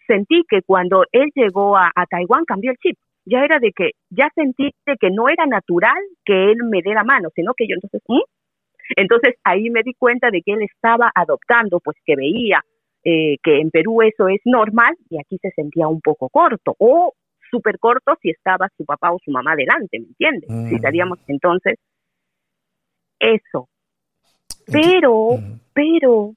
sentí 0.07 0.43
que 0.49 0.61
cuando 0.61 1.03
él 1.11 1.29
llegó 1.35 1.77
a, 1.77 1.91
Taiwán 2.09 2.45
cambió 2.45 2.71
el 2.71 2.77
chip. 2.77 2.97
Ya 3.23 3.43
era 3.45 3.59
de 3.59 3.71
que, 3.71 3.91
ya 4.09 4.29
sentí 4.33 4.71
que 4.99 5.09
no 5.11 5.29
era 5.29 5.45
natural 5.45 5.99
que 6.25 6.51
él 6.51 6.57
me 6.63 6.81
dé 6.83 6.93
la 6.93 7.03
mano, 7.03 7.29
sino 7.35 7.53
que 7.53 7.67
yo 7.67 7.75
entonces, 7.75 8.01
¿Mm? 8.07 8.19
entonces 8.97 9.35
ahí 9.43 9.69
me 9.69 9.83
di 9.83 9.93
cuenta 9.93 10.31
de 10.31 10.41
que 10.41 10.53
él 10.53 10.63
estaba 10.63 11.11
adoptando, 11.13 11.79
pues 11.79 11.97
que 12.03 12.15
veía 12.15 12.63
eh, 13.03 13.37
que 13.43 13.59
en 13.59 13.69
Perú 13.69 14.01
eso 14.01 14.27
es 14.27 14.41
normal 14.45 14.95
y 15.09 15.19
aquí 15.19 15.37
se 15.41 15.51
sentía 15.51 15.87
un 15.87 16.01
poco 16.01 16.29
corto. 16.29 16.75
O 16.79 17.13
súper 17.51 17.77
corto 17.77 18.13
si 18.21 18.29
estaba 18.29 18.69
su 18.77 18.85
papá 18.85 19.11
o 19.11 19.19
su 19.23 19.29
mamá 19.29 19.55
delante, 19.55 19.99
¿me 19.99 20.07
entiendes? 20.07 20.49
Si 20.69 20.75
estaríamos 20.75 21.19
entonces 21.27 21.77
eso. 23.19 23.67
Pero, 24.65 25.37
pero, 25.73 26.33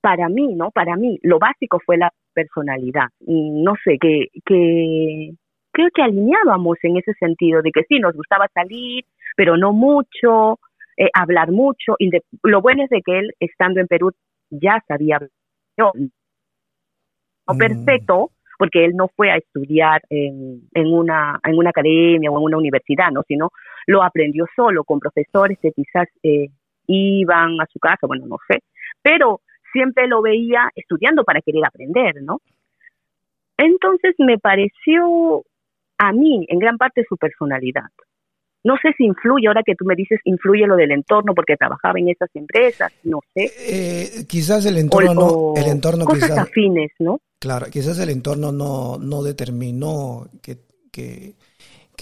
para 0.00 0.28
mí, 0.28 0.54
¿no? 0.54 0.70
Para 0.70 0.96
mí, 0.96 1.18
lo 1.22 1.38
básico 1.38 1.78
fue 1.84 1.96
la 1.98 2.12
personalidad. 2.32 3.08
No 3.20 3.74
sé, 3.84 3.98
que, 4.00 4.28
que 4.44 5.32
creo 5.70 5.88
que 5.94 6.02
alineábamos 6.02 6.78
en 6.82 6.96
ese 6.96 7.12
sentido, 7.14 7.62
de 7.62 7.70
que 7.70 7.84
sí, 7.88 7.98
nos 7.98 8.14
gustaba 8.14 8.48
salir, 8.54 9.04
pero 9.36 9.56
no 9.56 9.72
mucho, 9.72 10.58
eh, 10.96 11.10
hablar 11.14 11.52
mucho. 11.52 11.94
Y 11.98 12.10
lo 12.42 12.60
bueno 12.62 12.84
es 12.84 12.90
de 12.90 13.02
que 13.02 13.18
él, 13.18 13.32
estando 13.38 13.80
en 13.80 13.86
Perú, 13.86 14.12
ya 14.50 14.82
sabía 14.88 15.20
no, 15.76 15.92
no 15.94 17.54
mm. 17.54 17.58
perfecto, 17.58 18.30
porque 18.62 18.84
él 18.84 18.92
no 18.94 19.08
fue 19.16 19.28
a 19.28 19.38
estudiar 19.38 20.02
en, 20.08 20.68
en, 20.72 20.86
una, 20.86 21.40
en 21.42 21.58
una 21.58 21.70
academia 21.70 22.30
o 22.30 22.38
en 22.38 22.44
una 22.44 22.58
universidad, 22.58 23.10
¿no? 23.10 23.24
sino 23.26 23.50
lo 23.88 24.04
aprendió 24.04 24.46
solo 24.54 24.84
con 24.84 25.00
profesores 25.00 25.58
que 25.60 25.72
quizás 25.72 26.06
eh, 26.22 26.46
iban 26.86 27.60
a 27.60 27.66
su 27.66 27.80
casa, 27.80 28.06
bueno, 28.06 28.24
no 28.28 28.36
sé, 28.46 28.60
pero 29.02 29.40
siempre 29.72 30.06
lo 30.06 30.22
veía 30.22 30.70
estudiando 30.76 31.24
para 31.24 31.40
querer 31.40 31.64
aprender, 31.64 32.22
¿no? 32.22 32.38
Entonces 33.56 34.14
me 34.18 34.38
pareció 34.38 35.42
a 35.98 36.12
mí 36.12 36.46
en 36.48 36.60
gran 36.60 36.78
parte 36.78 37.04
su 37.08 37.16
personalidad. 37.16 37.90
No 38.64 38.74
sé 38.80 38.92
si 38.96 39.04
influye, 39.04 39.48
ahora 39.48 39.62
que 39.64 39.74
tú 39.74 39.84
me 39.84 39.94
dices, 39.96 40.20
influye 40.24 40.66
lo 40.66 40.76
del 40.76 40.92
entorno 40.92 41.34
porque 41.34 41.56
trabajaba 41.56 41.98
en 41.98 42.10
esas 42.10 42.30
empresas, 42.34 42.92
no 43.02 43.20
sé. 43.34 43.50
Eh, 43.58 44.24
quizás 44.28 44.64
el 44.66 44.78
entorno, 44.78 45.14
no, 45.14 45.54
el 45.56 45.68
entorno 45.68 46.04
cosas 46.04 46.38
afines, 46.38 46.92
¿no? 47.00 47.20
Claro, 47.40 47.66
quizás 47.70 47.98
el 47.98 48.10
entorno 48.10 48.52
no, 48.52 48.98
no 48.98 49.22
determinó 49.22 50.28
que, 50.40 50.58
que, 50.92 51.34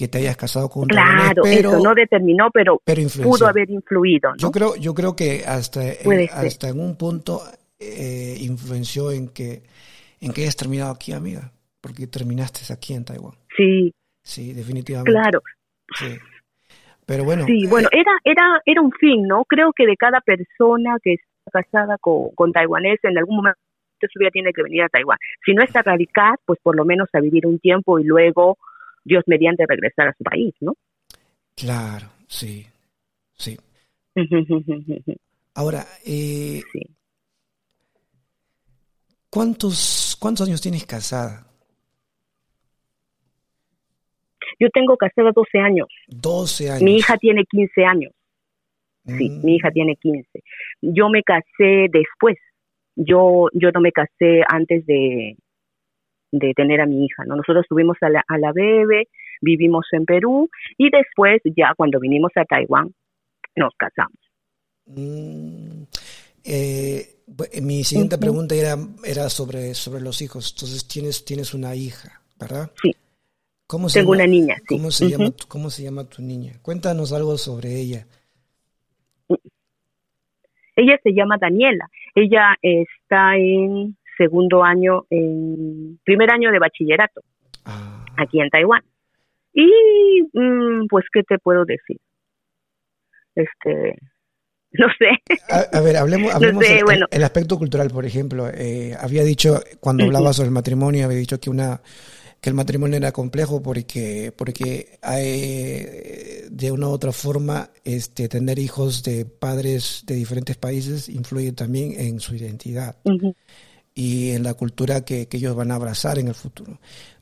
te 0.07 0.17
hayas 0.17 0.37
casado 0.37 0.69
con 0.69 0.83
un 0.83 0.89
Claro, 0.89 1.41
pero, 1.43 1.69
eso 1.69 1.79
no 1.79 1.93
determinó, 1.95 2.49
pero, 2.51 2.79
pudo 3.23 3.47
haber 3.47 3.69
influido. 3.69 4.31
¿no? 4.31 4.37
Yo 4.37 4.51
creo, 4.51 4.75
yo 4.75 4.93
creo 4.93 5.15
que 5.15 5.43
hasta, 5.45 5.81
en, 5.93 6.29
hasta 6.31 6.69
en 6.69 6.79
un 6.79 6.95
punto 6.95 7.41
eh, 7.79 8.35
influenció 8.39 9.11
en 9.11 9.29
que, 9.29 9.63
en 10.19 10.31
que 10.31 10.41
hayas 10.41 10.55
terminado 10.55 10.91
aquí, 10.91 11.11
amiga, 11.11 11.51
porque 11.81 12.05
terminaste 12.05 12.71
aquí 12.71 12.93
en 12.93 13.05
Taiwán. 13.05 13.35
Sí. 13.57 13.93
Sí, 14.23 14.53
definitivamente. 14.53 15.11
Claro. 15.11 15.41
Sí. 15.97 16.17
Pero 17.11 17.25
bueno. 17.25 17.45
Sí, 17.45 17.67
bueno, 17.67 17.89
era, 17.91 18.11
era, 18.23 18.61
era 18.65 18.81
un 18.81 18.93
fin, 18.93 19.27
¿no? 19.27 19.43
Creo 19.43 19.73
que 19.73 19.85
de 19.85 19.97
cada 19.97 20.21
persona 20.21 20.95
que 21.03 21.15
está 21.15 21.61
casada 21.61 21.97
con, 21.99 22.29
con 22.35 22.53
taiwanés 22.53 22.99
en 23.03 23.17
algún 23.17 23.35
momento 23.35 23.59
su 24.09 24.17
vida 24.17 24.29
tiene 24.31 24.53
que 24.53 24.63
venir 24.63 24.83
a 24.83 24.87
Taiwán. 24.87 25.17
Si 25.45 25.53
no 25.53 25.61
está 25.61 25.81
radical, 25.81 26.35
pues 26.45 26.57
por 26.63 26.75
lo 26.75 26.85
menos 26.85 27.09
a 27.11 27.19
vivir 27.19 27.45
un 27.45 27.59
tiempo 27.59 27.99
y 27.99 28.05
luego, 28.05 28.57
Dios 29.03 29.25
mediante, 29.27 29.65
regresar 29.67 30.07
a 30.07 30.15
su 30.17 30.23
país, 30.23 30.55
¿no? 30.61 30.75
Claro, 31.53 32.07
sí, 32.27 32.65
sí. 33.33 33.59
Ahora, 35.55 35.85
eh, 36.05 36.61
¿cuántos, 39.29 40.15
¿cuántos 40.17 40.47
años 40.47 40.61
tienes 40.61 40.85
casada? 40.85 41.50
Yo 44.61 44.69
tengo 44.69 44.95
casada 44.95 45.31
12 45.33 45.57
años. 45.57 45.87
12 46.07 46.69
años. 46.69 46.83
Mi 46.83 46.97
hija 46.97 47.17
tiene 47.17 47.45
15 47.45 47.83
años. 47.83 48.13
Sí, 49.05 49.27
mm. 49.27 49.43
mi 49.43 49.55
hija 49.55 49.71
tiene 49.71 49.95
15. 49.95 50.27
Yo 50.81 51.09
me 51.09 51.23
casé 51.23 51.87
después. 51.91 52.37
Yo, 52.95 53.47
yo 53.53 53.71
no 53.71 53.81
me 53.81 53.91
casé 53.91 54.43
antes 54.47 54.85
de, 54.85 55.35
de 56.31 56.53
tener 56.53 56.79
a 56.79 56.85
mi 56.85 57.05
hija, 57.05 57.23
¿no? 57.25 57.35
Nosotros 57.35 57.65
tuvimos 57.67 57.97
a 58.01 58.09
la, 58.09 58.23
a 58.27 58.37
la 58.37 58.51
bebé, 58.51 59.07
vivimos 59.41 59.87
en 59.93 60.05
Perú 60.05 60.47
y 60.77 60.91
después 60.91 61.41
ya 61.57 61.73
cuando 61.75 61.99
vinimos 61.99 62.31
a 62.35 62.45
Taiwán 62.45 62.93
nos 63.55 63.73
casamos. 63.75 64.19
Mm. 64.85 65.83
Eh, 66.43 67.23
mi 67.63 67.83
siguiente 67.83 68.19
pregunta 68.19 68.53
era, 68.53 68.77
era 69.03 69.27
sobre, 69.29 69.73
sobre 69.73 70.03
los 70.03 70.21
hijos. 70.21 70.53
Entonces 70.55 70.87
tienes, 70.87 71.25
tienes 71.25 71.55
una 71.55 71.73
hija, 71.73 72.21
¿verdad? 72.39 72.71
Sí. 72.79 72.95
Tengo 73.93 74.11
una 74.11 74.27
niña. 74.27 74.55
¿cómo, 74.67 74.91
se 74.91 75.09
llama, 75.09 75.31
¿Cómo 75.47 75.69
se 75.69 75.83
llama 75.83 76.03
tu 76.03 76.21
niña? 76.21 76.53
Cuéntanos 76.61 77.13
algo 77.13 77.37
sobre 77.37 77.79
ella. 77.79 78.05
Ella 80.75 80.99
se 81.03 81.13
llama 81.13 81.37
Daniela. 81.39 81.89
Ella 82.15 82.55
está 82.61 83.35
en 83.37 83.97
segundo 84.17 84.63
año, 84.63 85.05
en 85.09 85.99
primer 86.03 86.31
año 86.31 86.51
de 86.51 86.59
bachillerato, 86.59 87.21
ah. 87.65 88.05
aquí 88.17 88.41
en 88.41 88.49
Taiwán. 88.49 88.83
Y 89.53 89.69
mm, 90.33 90.87
pues, 90.89 91.05
¿qué 91.13 91.23
te 91.23 91.39
puedo 91.39 91.65
decir? 91.65 91.97
Este, 93.35 93.97
no 94.73 94.87
sé. 94.97 95.07
A, 95.73 95.81
ver, 95.81 95.97
hablemos, 95.97 96.33
hablemos 96.35 96.63
el, 97.11 97.23
aspecto 97.23 97.57
cultural, 97.57 97.89
por 97.89 98.05
ejemplo. 98.05 98.47
Eh, 98.53 98.95
había 98.99 99.23
dicho, 99.23 99.59
cuando 99.79 100.05
hablaba 100.05 100.33
sobre 100.33 100.47
el 100.47 100.53
matrimonio, 100.53 101.05
había 101.05 101.17
dicho 101.17 101.39
que 101.39 101.49
una 101.49 101.81
que 102.41 102.49
el 102.49 102.55
matrimonio 102.55 102.97
era 102.97 103.11
complejo 103.11 103.61
porque, 103.61 104.33
porque 104.35 104.97
hay, 105.03 106.49
de 106.49 106.71
una 106.71 106.87
u 106.87 106.91
otra 106.91 107.11
forma, 107.11 107.69
este, 107.85 108.27
tener 108.27 108.57
hijos 108.57 109.03
de 109.03 109.25
padres 109.25 110.03
de 110.07 110.15
diferentes 110.15 110.57
países 110.57 111.07
influye 111.07 111.51
también 111.51 111.93
en 111.99 112.19
su 112.19 112.35
identidad 112.35 112.95
y 113.93 114.31
en 114.31 114.41
la 114.41 114.55
cultura 114.55 115.05
que, 115.05 115.27
que, 115.27 115.37
ellos 115.37 115.55
van 115.55 115.71
a 115.71 115.75
abrazar 115.75 116.17
en 116.17 116.29
el 116.29 116.33
futuro. 116.33 116.79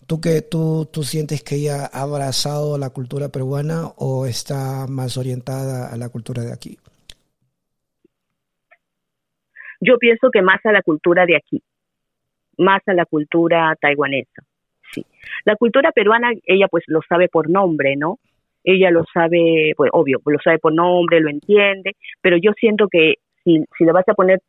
¿Tú, 0.08 0.22
que, 0.22 0.42
tú, 0.42 0.88
¿Tú 0.92 1.04
sientes 1.04 1.44
que 1.44 1.56
ella 1.56 1.90
ha 1.92 2.02
abrazado 2.02 2.78
la 2.78 2.90
cultura 2.90 3.28
peruana 3.28 3.88
o 3.98 4.26
está 4.26 4.88
más 4.88 5.18
orientada 5.18 5.92
a 5.92 5.98
la 5.98 6.08
cultura 6.08 6.44
de 6.44 6.54
aquí? 6.54 6.78
Yo 9.82 9.98
pienso 9.98 10.30
que 10.32 10.42
más 10.42 10.66
a 10.66 10.72
la 10.72 10.82
cultura 10.82 11.26
de 11.26 11.36
aquí, 11.36 11.62
más 12.58 12.82
a 12.88 12.94
la 12.94 13.06
cultura 13.06 13.76
taiwanesa 13.82 14.44
sí. 14.94 15.06
La 15.46 15.56
cultura 15.56 15.92
peruana, 15.92 16.32
ella 16.46 16.68
pues 16.68 16.84
lo 16.88 17.02
sabe 17.08 17.28
por 17.30 17.50
nombre, 17.50 17.96
¿no? 17.96 18.20
Ella 18.64 18.92
lo 18.92 19.06
sabe, 19.14 19.74
pues 19.76 19.90
obvio, 19.94 20.20
lo 20.26 20.40
sabe 20.44 20.60
por 20.60 20.74
nombre, 20.74 21.22
lo 21.22 21.30
entiende, 21.30 21.96
pero 22.22 22.38
yo 22.38 22.52
siento 22.60 22.88
que 22.88 23.16
si, 23.44 23.64
si 23.78 23.86
le 23.86 23.92
vas 23.92 24.08
a 24.08 24.14
poner 24.14 24.42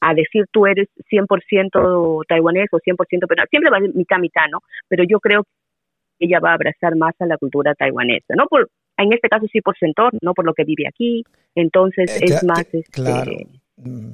a 0.00 0.12
decir 0.12 0.44
tú 0.50 0.66
eres 0.66 0.88
100% 1.10 2.24
taiwanés 2.28 2.68
o 2.72 2.78
100% 2.78 3.06
peruano, 3.06 3.46
siempre 3.48 3.70
va 3.70 3.78
a 3.78 3.80
ser 3.80 3.94
mitad, 3.94 4.18
mitad, 4.18 4.46
¿no? 4.50 4.58
Pero 4.88 5.04
yo 5.04 5.18
creo 5.18 5.44
que 5.44 6.26
ella 6.26 6.40
va 6.40 6.50
a 6.50 6.54
abrazar 6.54 6.94
más 6.96 7.14
a 7.20 7.26
la 7.26 7.38
cultura 7.38 7.74
taiwanesa, 7.74 8.34
¿no? 8.36 8.46
Por, 8.46 8.68
en 8.98 9.12
este 9.12 9.28
caso 9.28 9.46
sí 9.50 9.60
por 9.60 9.76
su 9.78 9.86
entorno, 9.86 10.18
no 10.22 10.34
por 10.34 10.44
lo 10.44 10.52
que 10.52 10.64
vive 10.64 10.86
aquí, 10.86 11.24
entonces 11.54 12.20
eh, 12.20 12.24
es 12.24 12.44
más... 12.44 12.60
este, 12.60 12.82
claro. 12.90 13.32
Mm. 13.76 14.12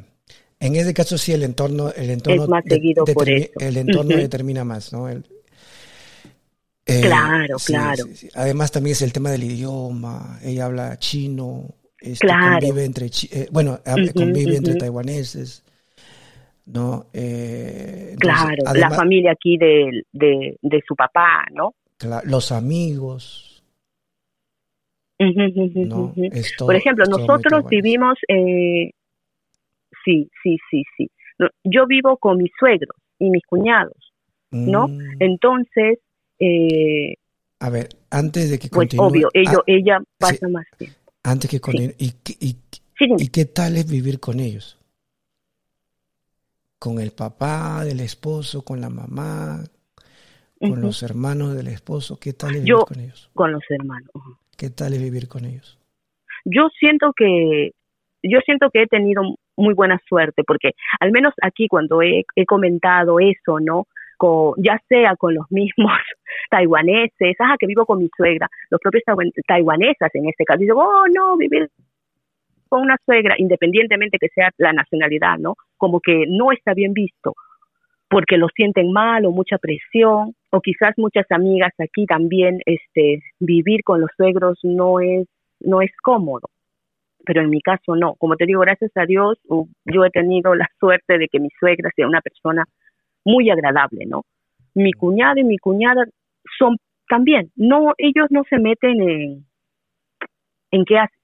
En 0.60 0.76
ese 0.76 0.92
caso 0.92 1.16
sí 1.16 1.32
el 1.32 1.42
entorno, 1.42 1.90
el 1.96 2.10
entorno 2.10 2.42
es 2.44 2.48
más 2.48 2.64
seguido 2.68 3.04
por 3.04 3.28
eso. 3.28 3.50
El 3.58 3.78
entorno 3.78 4.14
determina 4.14 4.62
más, 4.62 4.92
¿no? 4.92 5.08
El, 5.08 5.24
eh, 6.86 7.00
claro, 7.02 7.56
claro. 7.64 8.04
Además 8.34 8.72
también 8.72 8.92
es 8.92 9.02
el 9.02 9.12
tema 9.12 9.30
del 9.30 9.44
idioma. 9.44 10.38
Ella 10.42 10.66
habla 10.66 10.98
chino, 10.98 11.74
este, 12.00 12.26
convive 12.26 12.84
entre, 12.84 13.06
eh, 13.06 13.48
bueno, 13.50 13.78
convive 14.14 14.56
entre 14.56 14.74
taiwaneses. 14.76 15.64
¿no? 16.72 17.06
Eh, 17.12 18.14
claro, 18.18 18.62
la 18.74 18.90
familia 18.90 19.32
aquí 19.32 19.56
de, 19.56 20.04
de, 20.12 20.82
su 20.86 20.94
papá, 20.94 21.44
¿no? 21.52 21.74
los 22.24 22.52
amigos. 22.52 23.62
Por 26.58 26.74
ejemplo, 26.74 27.04
nosotros 27.06 27.66
vivimos, 27.68 28.18
eh, 28.28 28.90
sí, 30.04 30.30
sí, 30.42 30.56
sí, 30.70 30.84
sí. 30.96 31.10
Yo 31.64 31.86
vivo 31.86 32.16
con 32.16 32.38
mis 32.38 32.50
suegros 32.58 32.96
y 33.18 33.28
mis 33.30 33.44
cuñados, 33.44 34.12
¿no? 34.50 34.88
Mm. 34.88 35.00
Entonces, 35.20 35.98
eh, 36.40 37.14
a 37.60 37.68
ver, 37.68 37.88
antes 38.10 38.50
de 38.50 38.58
que 38.58 38.68
pues 38.68 38.88
obvio, 38.96 39.28
ello, 39.34 39.62
ella 39.66 39.98
pasa 40.18 40.48
más 40.48 40.64
tiempo. 40.78 40.96
Antes 41.22 41.50
que 41.50 41.60
continúe, 41.60 41.94
¿y, 41.98 42.14
y, 42.40 42.56
y, 42.98 43.28
qué 43.28 43.44
tal 43.44 43.76
es 43.76 43.88
vivir 43.88 44.18
con 44.18 44.40
ellos? 44.40 44.78
Con 46.78 46.98
el 46.98 47.10
papá 47.12 47.84
del 47.84 48.00
esposo, 48.00 48.62
con 48.62 48.80
la 48.80 48.88
mamá, 48.88 49.62
con 50.58 50.80
los 50.80 51.02
hermanos 51.02 51.54
del 51.54 51.68
esposo, 51.68 52.18
¿qué 52.18 52.32
tal 52.32 52.56
es 52.56 52.64
vivir 52.64 52.84
con 52.88 53.00
ellos? 53.00 53.30
Con 53.34 53.52
los 53.52 53.62
hermanos. 53.68 54.10
¿Qué 54.56 54.70
tal 54.70 54.94
es 54.94 55.02
vivir 55.02 55.28
con 55.28 55.44
ellos? 55.44 55.78
Yo 56.46 56.68
siento 56.78 57.12
que 57.14 57.72
yo 58.22 58.38
siento 58.44 58.70
que 58.70 58.82
he 58.82 58.86
tenido 58.86 59.22
muy 59.56 59.74
buena 59.74 60.00
suerte 60.08 60.42
porque 60.44 60.72
al 61.00 61.12
menos 61.12 61.34
aquí 61.42 61.68
cuando 61.68 62.00
he, 62.00 62.24
he 62.34 62.46
comentado 62.46 63.20
eso, 63.20 63.60
¿no? 63.60 63.86
Ya 64.58 64.80
sea 64.88 65.16
con 65.16 65.34
los 65.34 65.50
mismos 65.50 65.92
taiwaneses, 66.50 67.36
ajá, 67.38 67.56
que 67.58 67.66
vivo 67.66 67.86
con 67.86 67.98
mi 67.98 68.08
suegra, 68.16 68.48
los 68.70 68.80
propios 68.80 69.04
taiwanesas 69.46 70.14
en 70.14 70.28
este 70.28 70.44
caso, 70.44 70.60
digo, 70.60 70.80
oh, 70.80 71.04
no, 71.14 71.36
vivir 71.36 71.68
con 72.68 72.82
una 72.82 72.96
suegra, 73.04 73.34
independientemente 73.38 74.18
que 74.18 74.28
sea 74.28 74.50
la 74.58 74.72
nacionalidad, 74.72 75.38
¿no? 75.38 75.56
Como 75.76 76.00
que 76.00 76.26
no 76.28 76.52
está 76.52 76.72
bien 76.72 76.92
visto, 76.92 77.34
porque 78.08 78.36
lo 78.36 78.48
sienten 78.54 78.92
mal 78.92 79.24
o 79.26 79.32
mucha 79.32 79.58
presión, 79.58 80.34
o 80.50 80.60
quizás 80.60 80.94
muchas 80.96 81.26
amigas 81.30 81.72
aquí 81.78 82.06
también, 82.06 82.60
este, 82.66 83.22
vivir 83.40 83.82
con 83.82 84.00
los 84.00 84.10
suegros 84.16 84.58
no 84.62 85.00
es, 85.00 85.26
no 85.60 85.82
es 85.82 85.90
cómodo 86.02 86.48
pero 87.24 87.42
en 87.42 87.50
mi 87.50 87.60
caso 87.60 87.96
no. 87.96 88.14
Como 88.14 88.36
te 88.36 88.46
digo, 88.46 88.60
gracias 88.60 88.90
a 88.96 89.04
Dios, 89.04 89.38
yo 89.84 90.04
he 90.04 90.10
tenido 90.10 90.54
la 90.54 90.68
suerte 90.78 91.18
de 91.18 91.28
que 91.28 91.38
mi 91.38 91.48
suegra 91.58 91.90
sea 91.94 92.06
una 92.06 92.20
persona 92.20 92.64
muy 93.24 93.50
agradable, 93.50 94.06
¿no? 94.06 94.24
Mi 94.74 94.92
cuñado 94.92 95.38
y 95.38 95.44
mi 95.44 95.58
cuñada 95.58 96.04
son 96.58 96.76
también, 97.08 97.50
no, 97.56 97.92
ellos 97.98 98.26
no 98.30 98.44
se 98.48 98.58
meten 98.58 99.02
en, 99.02 99.44
en 100.70 100.84
qué 100.84 100.98
hace 100.98 101.14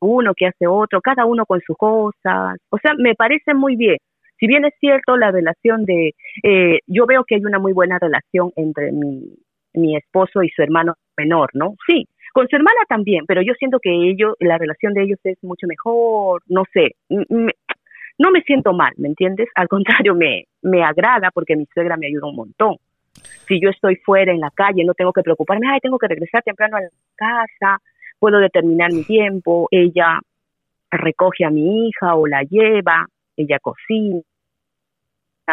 uno, 0.00 0.32
qué 0.36 0.46
hace 0.46 0.66
otro, 0.66 1.00
cada 1.00 1.24
uno 1.24 1.46
con 1.46 1.60
sus 1.60 1.76
cosas, 1.76 2.58
o 2.70 2.78
sea, 2.78 2.92
me 2.98 3.14
parece 3.14 3.54
muy 3.54 3.76
bien. 3.76 3.96
Si 4.38 4.46
bien 4.46 4.64
es 4.64 4.74
cierto 4.80 5.16
la 5.16 5.30
relación 5.30 5.84
de, 5.84 6.12
eh, 6.42 6.80
yo 6.86 7.06
veo 7.06 7.24
que 7.24 7.36
hay 7.36 7.44
una 7.44 7.58
muy 7.58 7.72
buena 7.72 7.98
relación 7.98 8.52
entre 8.56 8.90
mi, 8.92 9.22
mi 9.74 9.96
esposo 9.96 10.42
y 10.42 10.50
su 10.50 10.62
hermano 10.62 10.94
menor, 11.16 11.50
¿no? 11.54 11.76
Sí, 11.86 12.06
con 12.32 12.48
su 12.48 12.56
hermana 12.56 12.80
también, 12.88 13.26
pero 13.26 13.42
yo 13.42 13.54
siento 13.54 13.78
que 13.80 13.90
ellos, 13.90 14.34
la 14.40 14.58
relación 14.58 14.92
de 14.92 15.04
ellos 15.04 15.20
es 15.22 15.38
mucho 15.42 15.68
mejor, 15.68 16.42
no 16.48 16.64
sé, 16.72 16.96
no 18.18 18.30
me 18.30 18.42
siento 18.42 18.72
mal, 18.72 18.92
¿me 18.96 19.08
entiendes? 19.08 19.48
Al 19.54 19.68
contrario, 19.68 20.14
me, 20.14 20.44
me 20.62 20.82
agrada 20.82 21.30
porque 21.32 21.56
mi 21.56 21.66
suegra 21.66 21.96
me 21.96 22.06
ayuda 22.06 22.28
un 22.28 22.36
montón. 22.36 22.76
Si 23.46 23.60
yo 23.60 23.70
estoy 23.70 23.96
fuera 23.96 24.32
en 24.32 24.40
la 24.40 24.50
calle, 24.50 24.84
no 24.84 24.94
tengo 24.94 25.12
que 25.12 25.22
preocuparme, 25.22 25.68
ay, 25.70 25.80
tengo 25.80 25.98
que 25.98 26.08
regresar 26.08 26.42
temprano 26.42 26.76
a 26.76 26.80
la 26.80 26.88
casa, 27.14 27.78
puedo 28.18 28.38
determinar 28.38 28.92
mi 28.92 29.04
tiempo, 29.04 29.68
ella 29.70 30.20
recoge 30.90 31.44
a 31.44 31.50
mi 31.50 31.88
hija 31.88 32.14
o 32.14 32.26
la 32.26 32.42
lleva, 32.42 33.06
ella 33.36 33.58
cocina. 33.60 34.20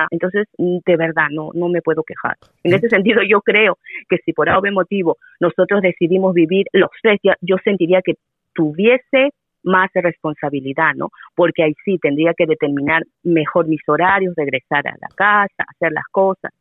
Entonces, 0.10 0.48
de 0.58 0.96
verdad, 0.96 1.28
no, 1.32 1.50
no 1.54 1.68
me 1.68 1.82
puedo 1.82 2.04
quejar. 2.04 2.38
En 2.64 2.74
ese 2.74 2.88
sentido, 2.88 3.22
yo 3.24 3.42
creo 3.42 3.78
que 4.08 4.18
si 4.24 4.32
por 4.32 4.50
algún 4.50 4.74
motivo 4.74 5.18
nosotros 5.40 5.82
decidimos 5.82 6.34
vivir 6.34 6.68
los 6.72 6.90
tres, 7.02 7.20
yo 7.42 7.58
sentiría 7.64 8.02
que 8.02 8.14
tuviese 8.54 9.34
más 9.64 9.90
responsabilidad, 9.94 10.94
¿no? 10.96 11.10
Porque 11.36 11.64
ahí 11.64 11.74
sí 11.86 11.98
tendría 12.00 12.34
que 12.34 12.46
determinar 12.46 13.04
mejor 13.24 13.68
mis 13.68 13.82
horarios, 13.88 14.34
regresar 14.36 14.88
a 14.88 14.92
la 14.92 15.08
casa, 15.16 15.66
hacer 15.68 15.92
las 15.92 16.06
cosas. 16.12 16.52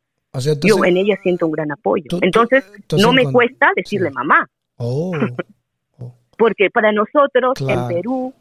Yo 0.63 0.85
en 0.85 0.97
ella 0.97 1.17
siento 1.21 1.45
un 1.45 1.51
gran 1.51 1.71
apoyo. 1.71 2.05
entonces, 2.21 2.71
no 2.99 3.11
me 3.11 3.29
cuesta 3.31 3.71
decirle 3.75 4.11
mamá. 4.11 4.47
Oh, 4.77 5.11
oh. 5.99 6.15
Porque 6.37 6.69
para 6.69 6.91
nosotros 6.91 7.53
en 7.59 7.87
Perú, 7.87 8.33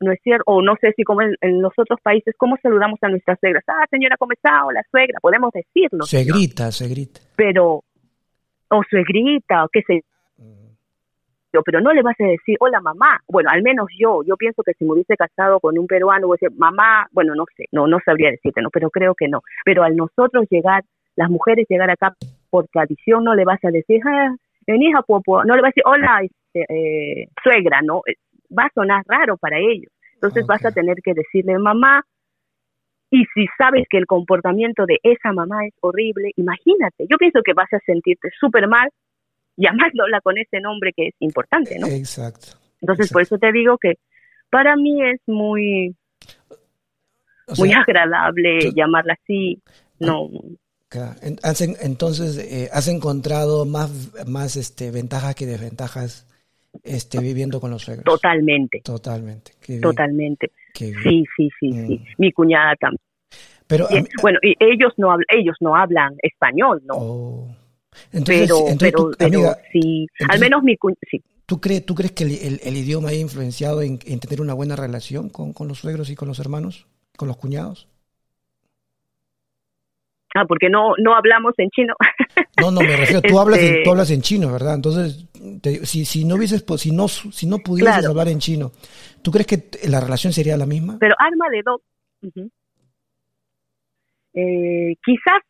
no 0.00 0.12
es 0.12 0.20
cierto, 0.22 0.44
o 0.46 0.62
no 0.62 0.76
sé 0.80 0.92
si 0.96 1.04
como 1.04 1.22
en, 1.22 1.36
los 1.60 1.72
otros 1.76 2.00
países, 2.02 2.34
¿cómo 2.38 2.56
saludamos 2.62 2.98
a 3.02 3.08
nuestras 3.08 3.38
suegras? 3.40 3.64
Ah, 3.66 3.84
señora, 3.90 4.16
¿cómo 4.16 4.32
está? 4.32 4.64
O 4.64 4.72
la 4.72 4.82
suegra, 4.90 5.18
podemos 5.20 5.52
decirlo. 5.52 6.04
Se 6.04 6.24
grita, 6.24 6.72
se 6.72 6.88
grita. 6.88 7.20
Pero, 7.36 7.84
o 8.70 8.82
suegrita, 8.88 9.64
o 9.64 9.68
qué 9.68 9.82
sé 9.86 10.04
pero 11.64 11.80
no 11.80 11.92
le 11.92 12.02
vas 12.02 12.16
a 12.20 12.24
decir, 12.24 12.56
hola 12.60 12.80
mamá. 12.80 13.20
Bueno, 13.28 13.50
al 13.50 13.62
menos 13.62 13.88
yo, 13.98 14.22
yo 14.24 14.36
pienso 14.36 14.62
que 14.62 14.74
si 14.74 14.84
me 14.84 14.92
hubiese 14.92 15.16
casado 15.16 15.60
con 15.60 15.78
un 15.78 15.86
peruano, 15.86 16.28
hubiese 16.28 16.46
decir, 16.46 16.58
mamá, 16.58 17.06
bueno, 17.12 17.34
no 17.34 17.44
sé, 17.56 17.64
no, 17.72 17.86
no 17.86 17.98
sabría 18.04 18.30
decirte, 18.30 18.60
no, 18.62 18.70
pero 18.70 18.90
creo 18.90 19.14
que 19.14 19.28
no. 19.28 19.42
Pero 19.64 19.82
al 19.82 19.96
nosotros 19.96 20.46
llegar, 20.50 20.84
las 21.16 21.30
mujeres 21.30 21.66
llegar 21.68 21.90
acá 21.90 22.14
por 22.50 22.66
tradición, 22.68 23.24
no 23.24 23.34
le 23.34 23.44
vas 23.44 23.62
a 23.64 23.70
decir, 23.70 24.00
ah, 24.06 24.34
en 24.66 24.82
hija, 24.82 25.00
no 25.08 25.56
le 25.56 25.62
vas 25.62 25.68
a 25.68 25.74
decir, 25.74 25.82
hola, 25.86 26.20
este, 26.22 26.66
eh, 26.68 27.28
suegra, 27.42 27.80
¿no? 27.82 28.02
Eh, 28.06 28.16
va 28.56 28.64
a 28.64 28.72
sonar 28.74 29.02
raro 29.06 29.36
para 29.36 29.58
ellos. 29.58 29.90
Entonces 30.14 30.46
vas 30.46 30.64
a 30.64 30.72
tener 30.72 30.96
que 31.02 31.14
decirle, 31.14 31.58
mamá, 31.58 32.02
y 33.10 33.24
si 33.34 33.46
sabes 33.56 33.86
que 33.88 33.96
el 33.96 34.06
comportamiento 34.06 34.84
de 34.84 34.98
esa 35.02 35.32
mamá 35.32 35.66
es 35.66 35.74
horrible, 35.80 36.32
imagínate, 36.36 37.06
yo 37.08 37.16
pienso 37.16 37.40
que 37.42 37.54
vas 37.54 37.72
a 37.72 37.78
sentirte 37.80 38.28
súper 38.38 38.68
mal 38.68 38.90
llamarla 39.92 40.20
con 40.22 40.38
ese 40.38 40.60
nombre 40.60 40.92
que 40.96 41.08
es 41.08 41.14
importante, 41.18 41.78
¿no? 41.78 41.86
Exacto. 41.86 42.56
Entonces, 42.80 43.12
por 43.12 43.22
eso 43.22 43.38
te 43.38 43.52
digo 43.52 43.76
que 43.76 43.94
para 44.50 44.76
mí 44.76 45.02
es 45.02 45.20
muy, 45.26 45.94
muy 47.58 47.72
agradable 47.72 48.72
llamarla 48.74 49.14
así. 49.20 49.60
No. 49.98 50.30
Entonces, 51.82 52.38
eh, 52.38 52.70
¿has 52.72 52.88
encontrado 52.88 53.66
más, 53.66 53.90
más 54.26 54.56
este, 54.56 54.90
ventajas 54.90 55.34
que 55.34 55.44
desventajas 55.44 56.26
este, 56.84 57.18
viviendo 57.20 57.60
con 57.60 57.70
los 57.70 57.82
suegros? 57.82 58.04
Totalmente. 58.04 58.80
Totalmente. 58.82 59.52
Totalmente. 59.82 60.52
sí, 60.72 60.94
sí, 61.02 61.24
sí, 61.36 61.50
sí. 61.60 61.72
Mm. 61.72 62.04
Mi 62.16 62.32
cuñada 62.32 62.74
también. 62.76 63.00
Pero, 63.66 63.86
bueno, 64.22 64.38
y 64.42 64.54
ellos 64.60 64.94
no, 64.96 65.14
ellos 65.28 65.56
no 65.60 65.76
hablan 65.76 66.14
español, 66.22 66.80
¿no? 66.86 66.94
Oh 66.96 67.48
pero, 68.24 68.66
pero, 68.78 69.10
pero 69.18 69.54
sí, 69.72 70.06
al 70.28 70.40
menos 70.40 70.62
mi 70.62 70.76
sí. 71.10 71.22
¿Tú 71.46 71.60
crees, 71.60 71.86
¿Tú 71.86 71.94
crees 71.94 72.12
que 72.12 72.24
el, 72.24 72.76
idioma 72.76 73.08
ha 73.08 73.14
influenciado 73.14 73.80
en, 73.80 73.98
tener 73.98 74.42
una 74.42 74.52
buena 74.52 74.76
relación 74.76 75.30
con, 75.30 75.54
con, 75.54 75.66
los 75.66 75.78
suegros 75.78 76.10
y 76.10 76.14
con 76.14 76.28
los 76.28 76.38
hermanos, 76.38 76.86
con 77.16 77.26
los 77.26 77.38
cuñados? 77.38 77.88
Ah, 80.34 80.44
porque 80.46 80.68
no, 80.68 80.92
no 80.98 81.14
hablamos 81.16 81.54
en 81.56 81.70
chino. 81.70 81.94
No, 82.60 82.70
no, 82.70 82.82
me 82.82 82.96
refiero, 82.96 83.22
tú, 83.26 83.40
hablas, 83.40 83.60
en, 83.60 83.66
Este- 83.66 83.82
tú 83.82 83.90
hablas 83.90 84.10
en 84.10 84.20
chino, 84.20 84.52
¿verdad? 84.52 84.74
Entonces, 84.74 85.26
te- 85.62 85.86
si, 85.86 86.04
si 86.04 86.26
no 86.26 86.34
hubieses, 86.34 86.64
si 86.76 86.92
no, 86.92 87.08
si 87.08 87.46
no 87.46 87.58
pudieses 87.60 87.94
Claro. 87.94 88.10
hablar 88.10 88.28
en 88.28 88.40
chino, 88.40 88.72
¿tú 89.22 89.30
crees 89.30 89.46
que 89.46 89.70
la 89.88 90.00
relación 90.00 90.34
sería 90.34 90.56
la 90.58 90.66
misma? 90.66 90.98
Pero 91.00 91.14
arma 91.18 91.46
de 91.50 91.62
doble. 91.62 91.84
Ujú. 92.22 92.50
Eh, 94.34 94.96
quizás 95.02 95.40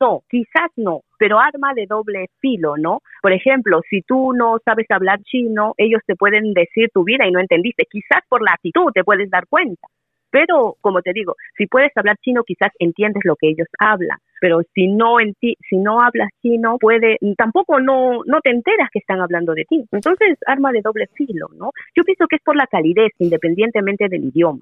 no, 0.00 0.22
quizás 0.28 0.70
no, 0.76 1.02
pero 1.18 1.38
arma 1.38 1.74
de 1.74 1.86
doble 1.86 2.26
filo, 2.40 2.76
¿no? 2.76 3.00
Por 3.22 3.32
ejemplo, 3.32 3.80
si 3.88 4.02
tú 4.02 4.32
no 4.32 4.58
sabes 4.64 4.86
hablar 4.90 5.20
chino, 5.22 5.74
ellos 5.76 6.00
te 6.06 6.14
pueden 6.16 6.54
decir 6.54 6.88
tu 6.92 7.04
vida 7.04 7.26
y 7.26 7.32
no 7.32 7.40
entendiste. 7.40 7.84
Quizás 7.90 8.22
por 8.28 8.42
la 8.42 8.52
actitud 8.52 8.92
te 8.94 9.04
puedes 9.04 9.28
dar 9.30 9.46
cuenta. 9.48 9.88
Pero, 10.30 10.76
como 10.82 11.00
te 11.00 11.12
digo, 11.14 11.36
si 11.56 11.66
puedes 11.66 11.90
hablar 11.96 12.16
chino, 12.20 12.44
quizás 12.44 12.70
entiendes 12.78 13.22
lo 13.24 13.34
que 13.36 13.48
ellos 13.48 13.66
hablan. 13.78 14.18
Pero 14.40 14.60
si 14.74 14.86
no 14.86 15.14
enti- 15.16 15.56
si 15.68 15.76
no 15.78 16.02
hablas 16.02 16.28
chino, 16.42 16.76
puede, 16.78 17.16
tampoco 17.36 17.80
no, 17.80 18.20
no 18.26 18.40
te 18.42 18.50
enteras 18.50 18.90
que 18.92 18.98
están 18.98 19.20
hablando 19.22 19.54
de 19.54 19.64
ti. 19.64 19.86
Entonces, 19.90 20.36
arma 20.46 20.70
de 20.70 20.82
doble 20.82 21.06
filo, 21.14 21.48
¿no? 21.56 21.70
Yo 21.96 22.04
pienso 22.04 22.26
que 22.28 22.36
es 22.36 22.42
por 22.42 22.56
la 22.56 22.66
calidez, 22.66 23.10
independientemente 23.18 24.06
del 24.08 24.24
idioma. 24.26 24.60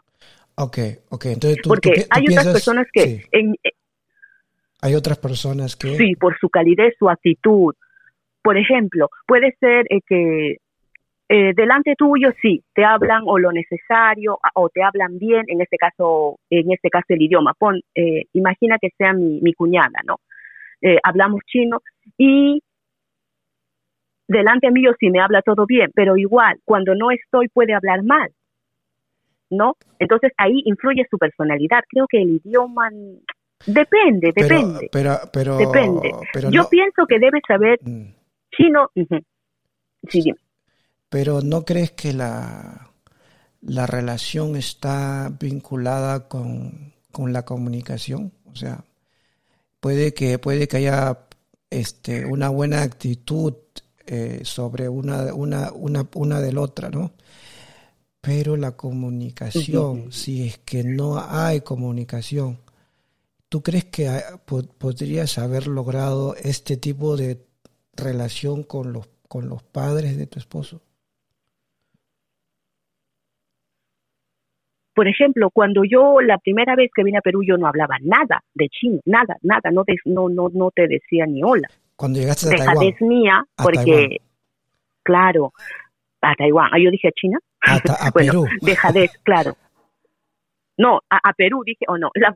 Ok, 0.54 0.78
ok. 1.10 1.26
Entonces, 1.26 1.56
tú, 1.56 1.62
tú 1.62 1.68
Porque 1.70 1.90
pi- 1.90 2.00
tú 2.02 2.06
hay 2.10 2.22
otras 2.22 2.44
piensas- 2.44 2.52
personas 2.52 2.86
que, 2.92 3.00
sí, 3.02 3.22
en, 3.32 3.54
hay 4.86 4.94
otras 4.94 5.18
personas 5.18 5.76
que... 5.76 5.96
sí, 5.96 6.14
por 6.16 6.38
su 6.38 6.48
calidez, 6.48 6.94
su 6.98 7.08
actitud. 7.08 7.74
Por 8.42 8.56
ejemplo, 8.56 9.08
puede 9.26 9.56
ser 9.60 9.86
eh, 9.90 10.00
que 10.06 10.56
eh, 11.28 11.52
delante 11.56 11.94
tuyo 11.96 12.30
sí 12.40 12.62
te 12.72 12.84
hablan 12.84 13.22
o 13.26 13.38
lo 13.38 13.50
necesario 13.50 14.38
o 14.54 14.68
te 14.68 14.84
hablan 14.84 15.18
bien, 15.18 15.44
en 15.48 15.60
este 15.60 15.76
caso, 15.76 16.38
en 16.50 16.70
este 16.70 16.88
caso 16.88 17.06
el 17.08 17.22
idioma. 17.22 17.52
Pon, 17.58 17.80
eh, 17.94 18.24
imagina 18.32 18.78
que 18.80 18.90
sea 18.96 19.12
mi, 19.12 19.40
mi 19.40 19.52
cuñada, 19.52 20.00
¿no? 20.04 20.20
Eh, 20.80 20.98
hablamos 21.02 21.40
chino 21.46 21.80
y 22.16 22.62
delante 24.28 24.70
mío 24.70 24.92
sí 25.00 25.10
me 25.10 25.20
habla 25.20 25.42
todo 25.42 25.66
bien, 25.66 25.90
pero 25.94 26.16
igual 26.16 26.58
cuando 26.64 26.94
no 26.94 27.10
estoy 27.10 27.48
puede 27.48 27.74
hablar 27.74 28.04
mal, 28.04 28.30
¿no? 29.50 29.74
Entonces 29.98 30.32
ahí 30.36 30.62
influye 30.64 31.06
su 31.10 31.18
personalidad. 31.18 31.82
Creo 31.88 32.06
que 32.08 32.22
el 32.22 32.40
idioma 32.44 32.90
depende, 33.64 34.32
pero, 34.34 34.48
depende. 34.58 34.88
pero, 34.92 35.18
pero, 35.32 35.56
Depende. 35.58 36.12
pero 36.32 36.50
Yo 36.50 36.62
no- 36.62 36.68
pienso 36.68 37.06
que 37.08 37.18
debes 37.18 37.42
saber 37.46 37.78
Mm. 37.82 38.14
chino. 38.56 38.90
Sí, 38.94 40.20
dime. 40.22 40.38
Pero 41.08 41.40
¿no 41.40 41.64
crees 41.64 41.92
que 41.92 42.12
la, 42.12 42.90
la 43.62 43.86
relación 43.86 44.56
está 44.56 45.32
vinculada 45.40 46.28
con, 46.28 46.92
con 47.12 47.32
la 47.32 47.44
comunicación? 47.44 48.32
O 48.44 48.54
sea, 48.56 48.84
puede 49.80 50.12
que, 50.14 50.38
puede 50.38 50.68
que 50.68 50.78
haya 50.78 51.18
este, 51.70 52.24
una 52.26 52.48
buena 52.50 52.82
actitud 52.82 53.54
eh, 54.06 54.40
sobre 54.44 54.88
una, 54.88 55.34
una, 55.34 55.72
una, 55.72 56.06
una 56.14 56.40
de 56.40 56.52
la 56.52 56.60
otra, 56.60 56.90
¿no? 56.90 57.12
Pero 58.20 58.56
la 58.56 58.72
comunicación, 58.72 60.10
si 60.12 60.46
es 60.48 60.58
que 60.58 60.82
no 60.84 61.18
hay 61.18 61.60
comunicación, 61.60 62.58
¿tú 63.48 63.62
crees 63.62 63.84
que 63.86 64.08
podrías 64.78 65.38
haber 65.38 65.66
logrado 65.66 66.34
este 66.36 66.76
tipo 66.76 67.16
de 67.16 67.38
relación 67.94 68.62
con 68.62 68.92
los, 68.92 69.08
con 69.28 69.48
los 69.48 69.62
padres 69.62 70.16
de 70.16 70.26
tu 70.26 70.38
esposo? 70.38 70.82
Por 74.94 75.08
ejemplo, 75.08 75.50
cuando 75.50 75.82
yo 75.84 76.20
la 76.22 76.38
primera 76.38 76.74
vez 76.74 76.90
que 76.94 77.04
vine 77.04 77.18
a 77.18 77.22
Perú 77.22 77.42
yo 77.46 77.58
no 77.58 77.66
hablaba 77.66 77.96
nada 78.00 78.42
de 78.54 78.68
chino, 78.70 78.98
nada, 79.04 79.36
nada, 79.42 79.70
no 79.70 79.84
te, 79.84 79.94
no, 80.06 80.30
no, 80.30 80.48
no 80.48 80.70
te 80.70 80.88
decía 80.88 81.26
ni 81.26 81.42
hola. 81.42 81.68
Cuando 81.96 82.18
llegaste 82.18 82.48
a 82.48 82.56
Taiwán, 82.56 82.94
mía, 83.00 83.44
A 83.58 83.62
porque, 83.62 83.76
Taiwán. 83.84 84.08
claro, 85.02 85.52
a 86.22 86.34
Taiwán, 86.34 86.70
ah, 86.72 86.78
yo 86.82 86.90
dije 86.90 87.08
a 87.08 87.12
China, 87.12 87.38
a, 87.60 87.78
Ta- 87.80 87.94
a 88.00 88.10
bueno, 88.14 88.32
Perú, 88.44 88.46
dejadez, 88.62 89.10
claro. 89.22 89.56
No, 90.78 91.00
a, 91.08 91.30
a 91.30 91.32
Perú 91.32 91.62
dije, 91.64 91.86
o 91.88 91.96
no, 91.96 92.10
la 92.16 92.34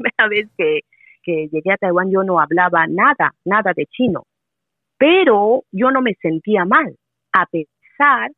primera 0.00 0.28
vez 0.30 0.48
que, 0.56 0.80
que 1.22 1.48
llegué 1.52 1.72
a 1.72 1.76
Taiwán 1.76 2.10
yo 2.10 2.22
no 2.22 2.40
hablaba 2.40 2.86
nada, 2.86 3.34
nada 3.44 3.72
de 3.74 3.86
chino, 3.86 4.24
pero 4.98 5.62
yo 5.72 5.90
no 5.90 6.02
me 6.02 6.14
sentía 6.14 6.64
mal, 6.64 6.96
a 7.32 7.46
pesar, 7.46 8.30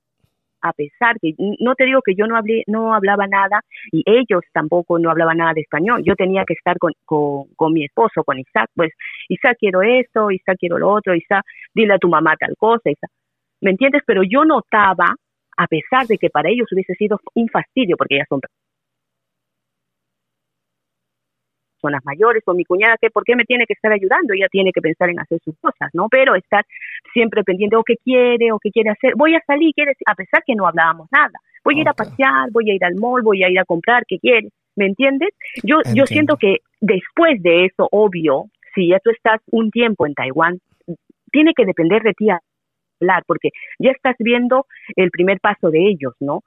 a 0.61 0.73
pesar 0.73 1.17
que, 1.21 1.35
no 1.39 1.75
te 1.75 1.87
digo 1.87 2.01
que 2.05 2.15
yo 2.15 2.27
no 2.27 2.37
hablé, 2.37 2.63
no 2.67 2.95
hablaba 2.95 3.27
nada 3.27 3.61
y 3.91 4.03
ellos 4.07 4.43
tampoco 4.53 4.99
no 4.99 5.11
hablaban 5.11 5.39
nada 5.39 5.55
de 5.55 5.63
español, 5.63 6.03
yo 6.05 6.15
tenía 6.15 6.45
que 6.47 6.55
estar 6.55 6.79
con, 6.79 6.93
con, 7.05 7.47
con 7.57 7.73
mi 7.73 7.85
esposo, 7.85 8.25
con 8.25 8.39
Isaac, 8.39 8.71
pues, 8.75 8.93
Isaac 9.29 9.57
quiero 9.59 9.83
esto, 9.83 10.31
Isaac 10.31 10.57
quiero 10.59 10.79
lo 10.79 10.91
otro, 10.91 11.15
Isaac, 11.15 11.45
dile 11.75 11.95
a 11.95 11.99
tu 11.99 12.09
mamá 12.09 12.37
tal 12.37 12.55
cosa, 12.57 12.91
Isaac, 12.91 13.11
¿me 13.61 13.71
entiendes? 13.71 14.03
Pero 14.07 14.23
yo 14.23 14.45
notaba 14.45 15.15
a 15.57 15.67
pesar 15.67 16.07
de 16.07 16.19
que 16.19 16.31
para 16.31 16.49
ellos 16.49 16.69
hubiese 16.73 16.95
sido 16.95 17.21
un 17.35 17.49
fastidio, 17.49 17.97
porque 17.97 18.17
ellas 18.17 18.27
son 18.29 18.41
personas 21.83 22.05
mayores, 22.05 22.43
o 22.47 22.55
mi 22.55 22.65
cuñada, 22.65 22.97
que 23.01 23.11
¿por 23.11 23.25
qué 23.25 23.35
me 23.37 23.45
tiene 23.45 23.67
que 23.67 23.75
estar 23.75 23.93
ayudando? 23.93 24.35
Ella 24.35 24.47
tiene 24.51 24.73
que 24.73 24.81
pensar 24.81 25.11
en 25.11 25.21
hacer 25.21 25.41
sus 25.45 25.59
cosas, 25.59 25.91
¿no? 25.93 26.07
Pero 26.09 26.35
estar 26.35 26.65
siempre 27.13 27.43
pendiente, 27.43 27.77
o 27.77 27.83
qué 27.83 27.97
quiere, 28.03 28.53
o 28.53 28.59
qué 28.59 28.71
quiere 28.71 28.91
hacer. 28.91 29.15
Voy 29.17 29.35
a 29.35 29.43
salir, 29.47 29.75
quiere, 29.75 29.93
a 30.07 30.15
pesar 30.15 30.43
que 30.47 30.55
no 30.55 30.67
hablábamos 30.67 31.09
nada. 31.11 31.33
Voy 31.65 31.79
a 31.79 31.81
ir 31.83 31.89
a 31.89 31.95
pasear, 31.95 32.51
voy 32.53 32.71
a 32.71 32.75
ir 32.75 32.85
al 32.85 32.95
mall, 32.97 33.23
voy 33.23 33.43
a 33.45 33.49
ir 33.49 33.59
a 33.59 33.65
comprar, 33.65 34.05
¿qué 34.07 34.19
quiere? 34.19 34.49
¿Me 34.75 34.87
entiendes? 34.87 35.31
Yo, 35.63 35.79
yo 35.95 36.07
siento 36.07 36.37
que 36.37 36.59
después 36.81 37.43
de 37.43 37.67
eso, 37.67 37.89
obvio, 37.91 38.47
si 38.75 38.89
ya 38.89 38.99
tú 39.01 39.11
estás 39.11 39.41
un 39.51 39.71
tiempo 39.71 40.07
en 40.07 40.15
Taiwán, 40.15 40.59
tiene 41.31 41.53
que 41.55 41.65
depender 41.65 42.03
de 42.03 42.15
ti 42.15 42.29
hablar, 42.31 43.23
porque 43.27 43.51
ya 43.79 43.91
estás 43.91 44.17
viendo 44.19 44.67
el 44.97 45.11
primer 45.11 45.41
paso 45.41 45.71
de 45.71 45.89
ellos, 45.89 46.15
¿no? 46.21 46.43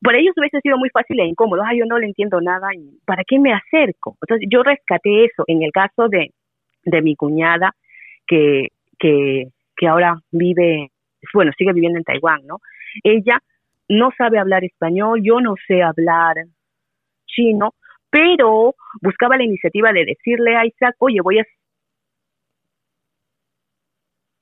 Por 0.00 0.14
ellos 0.14 0.34
hubiese 0.36 0.60
sido 0.60 0.78
muy 0.78 0.90
fácil 0.90 1.18
e 1.20 1.26
incómodo, 1.26 1.62
ah, 1.62 1.74
yo 1.74 1.84
no 1.86 1.98
le 1.98 2.06
entiendo 2.06 2.40
nada, 2.40 2.68
¿para 3.04 3.24
qué 3.26 3.38
me 3.38 3.52
acerco? 3.52 4.16
Entonces 4.22 4.48
yo 4.50 4.62
rescaté 4.62 5.24
eso 5.24 5.44
en 5.46 5.62
el 5.62 5.72
caso 5.72 6.08
de, 6.08 6.30
de 6.84 7.02
mi 7.02 7.16
cuñada, 7.16 7.72
que, 8.26 8.68
que, 8.98 9.48
que 9.76 9.88
ahora 9.88 10.16
vive, 10.30 10.90
bueno, 11.34 11.50
sigue 11.56 11.72
viviendo 11.72 11.98
en 11.98 12.04
Taiwán, 12.04 12.46
¿no? 12.46 12.58
Ella 13.02 13.40
no 13.88 14.10
sabe 14.16 14.38
hablar 14.38 14.64
español, 14.64 15.20
yo 15.22 15.40
no 15.40 15.54
sé 15.66 15.82
hablar 15.82 16.36
chino, 17.26 17.74
pero 18.10 18.74
buscaba 19.00 19.36
la 19.36 19.44
iniciativa 19.44 19.92
de 19.92 20.04
decirle 20.04 20.56
a 20.56 20.66
Isaac, 20.66 20.96
oye, 20.98 21.20
voy 21.22 21.38
a 21.38 21.46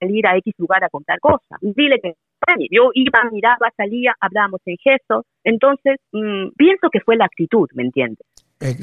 salir 0.07 0.27
a 0.27 0.37
X 0.37 0.55
lugar 0.59 0.85
a 0.85 0.89
contar 0.89 1.19
cosas. 1.21 1.59
Dile 1.61 1.99
que 2.01 2.15
yo 2.71 2.91
iba, 2.95 3.25
miraba, 3.33 3.71
salía, 3.77 4.15
hablábamos 4.21 4.61
en 4.67 4.77
gestos. 4.77 5.25
Entonces, 5.43 5.97
mm, 6.13 6.49
pienso 6.57 6.89
que 6.91 7.01
fue 7.01 7.17
la 7.17 7.25
actitud, 7.25 7.69
¿me 7.75 7.83
entiendes? 7.83 8.27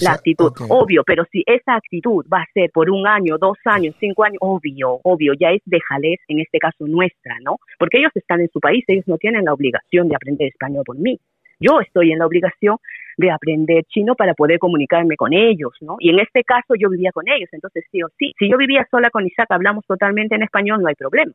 La 0.02 0.14
actitud, 0.14 0.52
obvio, 0.70 1.04
pero 1.04 1.24
si 1.32 1.44
esa 1.48 1.76
actitud 1.76 2.24
va 2.32 2.42
a 2.42 2.52
ser 2.54 2.70
por 2.72 2.92
un 2.92 3.08
año, 3.08 3.40
dos 3.40 3.58
años, 3.66 3.96
cinco 4.00 4.24
años, 4.24 4.38
obvio, 4.40 5.00
obvio, 5.04 5.34
ya 5.40 5.50
es 5.50 5.62
de 5.66 5.80
jalez, 5.82 6.20
en 6.28 6.42
este 6.42 6.60
caso 6.60 6.86
nuestra, 6.86 7.38
¿no? 7.44 7.58
Porque 7.80 7.98
ellos 7.98 8.12
están 8.14 8.42
en 8.42 8.50
su 8.50 8.60
país, 8.60 8.84
ellos 8.88 9.08
no 9.08 9.18
tienen 9.18 9.46
la 9.46 9.54
obligación 9.54 10.10
de 10.10 10.16
aprender 10.16 10.50
español 10.50 10.84
por 10.86 11.00
mí. 11.00 11.20
Yo 11.64 11.80
estoy 11.80 12.12
en 12.12 12.20
la 12.20 12.26
obligación 12.26 12.78
de 13.18 13.32
aprender 13.32 13.84
chino 13.86 14.16
para 14.16 14.34
poder 14.34 14.60
comunicarme 14.60 15.16
con 15.16 15.34
ellos, 15.34 15.74
¿no? 15.82 15.98
Y 16.00 16.10
en 16.10 16.20
este 16.20 16.44
caso 16.44 16.74
yo 16.78 16.90
vivía 16.90 17.12
con 17.12 17.28
ellos, 17.28 17.50
entonces 17.52 17.86
sí 17.92 18.02
o 18.02 18.08
sí. 18.18 18.34
Si 18.38 18.50
yo 18.50 18.58
vivía 18.58 18.88
sola 18.90 19.10
con 19.10 19.26
Isaac, 19.26 19.48
hablamos 19.50 19.86
totalmente 19.86 20.36
en 20.36 20.44
español, 20.44 20.82
no 20.82 20.88
hay 20.88 20.96
problema. 20.96 21.32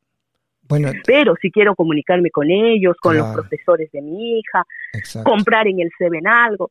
Bueno, 0.68 0.90
Pero 1.06 1.34
si 1.40 1.50
quiero 1.50 1.74
comunicarme 1.74 2.30
con 2.30 2.50
ellos, 2.50 2.96
con 3.00 3.16
los 3.16 3.32
profesores 3.32 3.90
de 3.90 4.02
mi 4.02 4.38
hija, 4.38 4.64
exacto. 4.92 5.30
comprar 5.30 5.66
en 5.66 5.80
el 5.80 5.90
Seven 5.96 6.26
algo, 6.26 6.70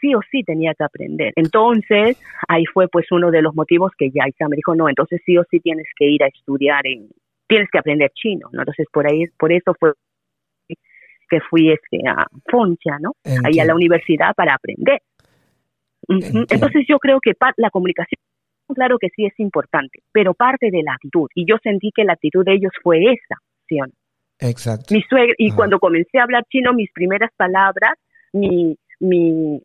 sí 0.00 0.14
o 0.14 0.20
sí 0.30 0.42
tenía 0.42 0.74
que 0.74 0.84
aprender. 0.84 1.32
Entonces, 1.36 2.20
ahí 2.46 2.64
fue 2.66 2.88
pues 2.88 3.10
uno 3.10 3.30
de 3.30 3.40
los 3.40 3.54
motivos 3.54 3.92
que 3.96 4.10
ya 4.10 4.28
Isa 4.28 4.48
me 4.48 4.56
dijo, 4.56 4.74
no, 4.74 4.88
entonces 4.88 5.20
sí 5.24 5.38
o 5.38 5.44
sí 5.50 5.60
tienes 5.60 5.86
que 5.96 6.06
ir 6.06 6.22
a 6.22 6.26
estudiar, 6.26 6.86
en, 6.86 7.08
tienes 7.46 7.68
que 7.70 7.78
aprender 7.78 8.10
chino, 8.14 8.48
¿no? 8.52 8.60
Entonces, 8.60 8.86
por 8.92 9.06
ahí, 9.06 9.24
por 9.38 9.50
eso 9.50 9.74
fue 9.78 9.92
que 11.28 11.40
fui 11.40 11.70
este, 11.70 11.98
a 12.08 12.26
Foncha, 12.50 12.98
¿no? 13.00 13.12
Ahí 13.24 13.32
a 13.32 13.36
Entiendo. 13.38 13.66
la 13.66 13.74
universidad 13.74 14.34
para 14.34 14.54
aprender. 14.54 15.00
Entiendo. 16.08 16.46
Entonces, 16.50 16.84
yo 16.88 16.98
creo 16.98 17.20
que 17.20 17.32
la 17.56 17.70
comunicación, 17.70 18.18
claro 18.74 18.98
que 18.98 19.08
sí 19.14 19.26
es 19.26 19.38
importante, 19.38 20.00
pero 20.12 20.34
parte 20.34 20.70
de 20.70 20.82
la 20.82 20.92
actitud. 20.94 21.28
Y 21.34 21.46
yo 21.46 21.56
sentí 21.62 21.90
que 21.94 22.04
la 22.04 22.14
actitud 22.14 22.44
de 22.44 22.54
ellos 22.54 22.72
fue 22.82 22.98
esa, 22.98 23.36
¿sí 23.68 23.80
o 23.80 23.86
no? 23.86 23.92
Exacto. 24.40 24.94
mi 24.94 25.02
suegra, 25.02 25.34
y 25.36 25.50
cuando 25.50 25.80
comencé 25.80 26.18
a 26.18 26.22
hablar 26.22 26.44
chino, 26.48 26.72
mis 26.72 26.92
primeras 26.92 27.30
palabras, 27.36 27.98
mi, 28.32 28.76
mi, 29.00 29.60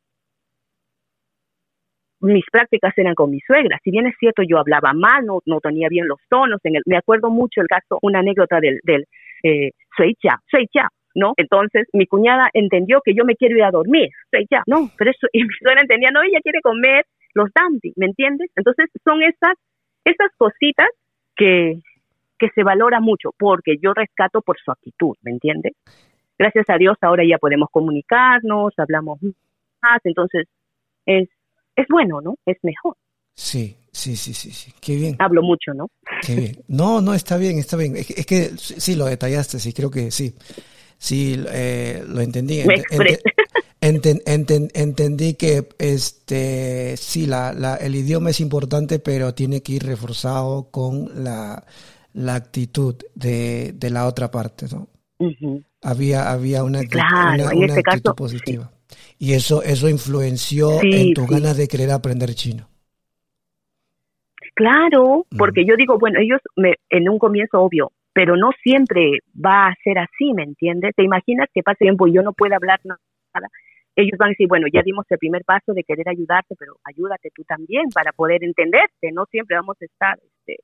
mis 2.21 2.43
prácticas 2.51 2.97
eran 2.97 3.13
con 3.13 3.29
mi 3.29 3.39
suegra. 3.41 3.77
Si 3.83 3.91
bien 3.91 4.07
es 4.07 4.15
cierto, 4.19 4.41
yo 4.41 4.57
hablaba 4.57 4.93
mal, 4.93 5.25
no, 5.25 5.41
no 5.45 5.59
tenía 5.59 5.89
bien 5.89 6.07
los 6.07 6.19
tonos. 6.29 6.59
En 6.63 6.77
el, 6.77 6.81
me 6.85 6.97
acuerdo 6.97 7.29
mucho 7.29 7.61
el 7.61 7.67
caso, 7.67 7.99
una 8.01 8.19
anécdota 8.19 8.59
del, 8.59 8.79
del 8.83 9.05
eh, 9.43 9.71
soy 9.95 10.15
ya, 10.23 10.39
¿no? 11.15 11.33
Entonces, 11.37 11.87
mi 11.93 12.07
cuñada 12.07 12.49
entendió 12.53 13.01
que 13.03 13.13
yo 13.13 13.25
me 13.25 13.35
quiero 13.35 13.57
ir 13.57 13.63
a 13.63 13.71
dormir, 13.71 14.09
ya, 14.49 14.63
no, 14.67 14.89
pero 14.97 15.11
eso, 15.11 15.27
y 15.33 15.43
mi 15.43 15.53
suegra 15.61 15.81
entendía, 15.81 16.11
no, 16.11 16.21
ella 16.21 16.39
quiere 16.41 16.61
comer 16.61 17.05
los 17.33 17.49
dandy, 17.53 17.93
¿me 17.95 18.05
entiendes? 18.07 18.49
Entonces 18.55 18.89
son 19.03 19.23
esas, 19.23 19.53
esas 20.05 20.29
cositas 20.37 20.89
que, 21.35 21.79
que 22.37 22.49
se 22.53 22.63
valora 22.63 22.99
mucho, 22.99 23.31
porque 23.37 23.77
yo 23.81 23.93
rescato 23.93 24.41
por 24.41 24.57
su 24.59 24.71
actitud, 24.71 25.15
¿me 25.21 25.31
entiendes? 25.31 25.73
Gracias 26.37 26.69
a 26.69 26.77
Dios 26.77 26.97
ahora 27.01 27.23
ya 27.27 27.37
podemos 27.37 27.69
comunicarnos, 27.71 28.73
hablamos 28.77 29.19
más, 29.81 29.99
entonces 30.03 30.47
es, 31.05 31.29
es 31.75 31.87
bueno, 31.89 32.21
¿no? 32.21 32.35
Es 32.45 32.57
mejor. 32.63 32.95
Sí, 33.35 33.75
sí, 33.91 34.15
sí, 34.15 34.33
sí, 34.33 34.51
sí. 34.51 34.71
Qué 34.79 34.95
bien. 34.95 35.15
Hablo 35.19 35.41
mucho, 35.41 35.73
¿no? 35.73 35.87
Qué 36.25 36.35
bien. 36.35 36.57
No, 36.67 37.01
no, 37.01 37.13
está 37.13 37.37
bien, 37.37 37.57
está 37.57 37.77
bien. 37.77 37.95
Es 37.95 38.07
que, 38.07 38.13
es 38.13 38.25
que 38.25 38.43
sí, 38.57 38.95
lo 38.95 39.05
detallaste, 39.05 39.59
sí, 39.59 39.73
creo 39.73 39.89
que 39.89 40.11
sí. 40.11 40.35
Sí, 41.03 41.35
eh, 41.49 42.01
lo 42.07 42.21
entendí. 42.21 42.61
entendí 43.81 45.33
que 45.33 45.67
este 45.77 46.95
sí, 46.95 47.25
la, 47.25 47.51
la, 47.51 47.75
el 47.75 47.93
idioma 47.95 48.29
es 48.29 48.39
importante, 48.39 48.99
pero 48.99 49.33
tiene 49.33 49.61
que 49.61 49.73
ir 49.73 49.83
reforzado 49.83 50.71
con 50.71 51.25
la, 51.25 51.65
la 52.13 52.35
actitud 52.35 52.95
de, 53.15 53.73
de 53.75 53.89
la 53.89 54.07
otra 54.07 54.31
parte, 54.31 54.67
¿no? 54.71 54.87
Había, 55.81 56.31
había 56.31 56.63
una, 56.63 56.79
una, 56.79 57.65
este 57.65 57.81
actitud 57.85 58.15
positiva. 58.15 58.71
Y 59.19 59.33
eso, 59.33 59.61
eso 59.61 59.89
influenció 59.89 60.81
en 60.81 61.13
tus 61.13 61.27
ganas 61.27 61.57
de 61.57 61.67
querer 61.67 61.91
aprender 61.91 62.33
chino. 62.33 62.69
Claro, 64.55 65.25
porque 65.37 65.65
yo 65.65 65.75
digo, 65.75 65.99
bueno, 65.99 66.19
ellos 66.21 66.39
me, 66.55 66.75
en 66.89 67.09
un 67.09 67.19
comienzo 67.19 67.59
obvio, 67.59 67.91
pero 68.13 68.37
no 68.37 68.51
siempre 68.61 69.19
va 69.33 69.67
a 69.67 69.75
ser 69.83 69.97
así, 69.97 70.33
¿me 70.33 70.43
entiendes? 70.43 70.93
¿Te 70.95 71.03
imaginas 71.03 71.49
que 71.53 71.63
pase 71.63 71.79
tiempo 71.85 72.07
y 72.07 72.13
yo 72.13 72.21
no 72.21 72.33
puedo 72.33 72.55
hablar 72.55 72.79
nada? 72.83 72.99
Ellos 73.95 74.17
van 74.17 74.29
a 74.29 74.29
decir, 74.29 74.47
bueno, 74.47 74.67
ya 74.71 74.81
dimos 74.83 75.05
el 75.09 75.17
primer 75.17 75.43
paso 75.43 75.73
de 75.73 75.83
querer 75.83 76.07
ayudarte, 76.09 76.55
pero 76.57 76.73
ayúdate 76.83 77.29
tú 77.33 77.43
también 77.43 77.89
para 77.93 78.11
poder 78.11 78.43
entenderte, 78.43 79.11
no 79.11 79.25
siempre 79.25 79.55
vamos 79.55 79.77
a 79.81 79.85
estar 79.85 80.17
este, 80.23 80.63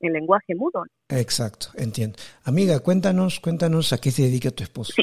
en 0.00 0.12
lenguaje 0.12 0.54
mudo. 0.54 0.84
Exacto, 1.08 1.68
entiendo. 1.76 2.16
Amiga, 2.44 2.80
cuéntanos, 2.80 3.40
cuéntanos 3.40 3.92
a 3.92 4.00
qué 4.00 4.10
se 4.10 4.22
dedica 4.22 4.50
tu 4.50 4.62
esposo. 4.62 4.92
Sí. 4.94 5.02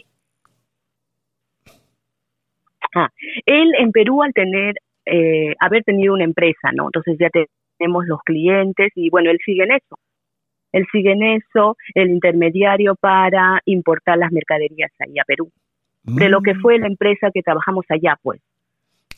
Ah, 2.94 3.10
él 3.46 3.72
en 3.80 3.92
Perú 3.92 4.22
al 4.22 4.34
tener, 4.34 4.76
eh, 5.06 5.56
haber 5.60 5.84
tenido 5.84 6.14
una 6.14 6.26
empresa, 6.26 6.72
¿no? 6.74 6.86
Entonces 6.88 7.18
ya 7.20 7.30
tenemos 7.78 8.06
los 8.06 8.20
clientes 8.24 8.92
y 8.96 9.10
bueno, 9.10 9.32
él 9.32 9.40
sigue 9.46 9.64
en 9.64 9.72
eso. 9.72 9.98
Él 10.72 10.86
sigue 10.92 11.12
en 11.12 11.24
eso, 11.24 11.78
el 11.96 12.10
intermediario 12.10 12.96
para 12.96 13.62
importar 13.66 14.18
las 14.18 14.32
mercaderías 14.32 14.92
ahí 15.00 15.20
a 15.20 15.24
Perú. 15.26 15.52
De 16.04 16.30
lo 16.30 16.42
que 16.42 16.54
mm. 16.54 16.62
fue 16.62 16.80
la 16.80 16.88
empresa 16.88 17.30
que 17.34 17.44
trabajamos 17.44 17.86
allá, 17.90 18.18
pues. 18.22 18.42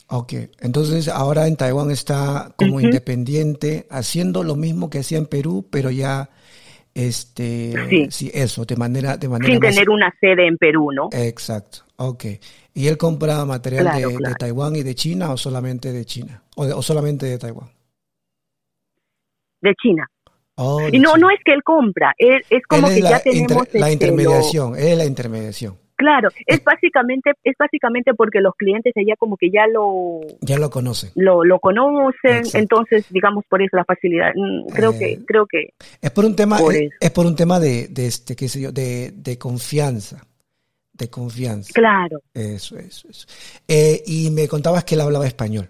Ok, 0.08 0.34
entonces 0.60 1.08
ahora 1.08 1.46
en 1.46 1.56
Taiwán 1.56 1.90
está 1.90 2.52
como 2.56 2.78
independiente, 2.80 3.86
haciendo 3.90 4.42
lo 4.42 4.54
mismo 4.54 4.90
que 4.90 4.98
hacía 4.98 5.16
en 5.16 5.26
Perú, 5.26 5.66
pero 5.70 5.90
ya, 5.90 6.28
este, 6.94 8.10
sí, 8.10 8.30
eso, 8.34 8.66
de 8.66 8.76
manera, 8.76 9.16
de 9.16 9.28
manera 9.30 9.50
sin 9.50 9.60
tener 9.60 9.88
una 9.88 10.14
sede 10.20 10.46
en 10.46 10.58
Perú, 10.58 10.92
¿no? 10.92 11.08
Exacto, 11.10 11.78
ok. 11.96 12.24
¿Y 12.74 12.88
él 12.88 12.98
compra 12.98 13.46
material 13.46 13.86
de, 13.96 14.34
Taiwán 14.38 14.76
y 14.76 14.82
de 14.82 14.94
China 14.94 15.32
o 15.32 15.38
solamente 15.38 15.90
de 15.90 16.04
China? 16.04 16.42
¿O, 16.56 16.82
solamente 16.82 17.24
de 17.24 17.38
Taiwán? 17.38 17.70
De 19.62 19.72
China. 19.80 20.06
Oh, 20.56 20.80
y 20.90 20.98
no, 20.98 21.16
no 21.16 21.30
es 21.30 21.40
que 21.44 21.52
él 21.52 21.62
compra, 21.64 22.14
es, 22.16 22.44
como 22.68 22.88
que 22.88 23.02
ya 23.02 23.20
tenemos... 23.20 23.66
la 23.72 23.90
este, 23.90 23.92
intermediación, 23.92 24.76
es 24.76 24.96
la 24.96 25.04
intermediación. 25.04 25.76
Claro, 25.96 26.28
es 26.46 26.62
básicamente 26.64 27.30
es 27.44 27.54
básicamente 27.56 28.14
porque 28.14 28.40
los 28.40 28.54
clientes 28.56 28.92
allá 28.96 29.14
como 29.16 29.36
que 29.36 29.50
ya 29.50 29.66
lo 29.68 30.20
ya 30.40 30.58
lo 30.58 30.68
conocen. 30.68 31.10
Lo, 31.14 31.44
lo 31.44 31.60
conocen, 31.60 32.42
entonces 32.54 33.06
digamos 33.10 33.44
por 33.48 33.62
eso 33.62 33.76
la 33.76 33.84
facilidad. 33.84 34.32
Mm, 34.34 34.66
creo 34.72 34.98
que 34.98 35.12
eh, 35.12 35.20
creo 35.24 35.46
que 35.46 35.68
es 36.02 36.10
por 36.10 36.24
un 36.24 36.34
tema 36.34 36.58
es, 37.00 37.10
por 37.12 37.26
un 37.26 37.36
tema 37.36 37.60
de, 37.60 37.86
de 37.88 38.06
este 38.06 38.34
qué 38.34 38.48
sé 38.48 38.60
yo 38.60 38.72
de, 38.72 39.12
de 39.14 39.38
confianza 39.38 40.26
de 40.94 41.10
confianza. 41.10 41.72
Claro. 41.74 42.20
Eso, 42.32 42.78
eso, 42.78 43.08
eso. 43.08 43.26
Eh, 43.68 44.02
y 44.06 44.30
me 44.30 44.48
contabas 44.48 44.84
que 44.84 44.94
él 44.94 45.00
hablaba 45.00 45.26
español. 45.26 45.68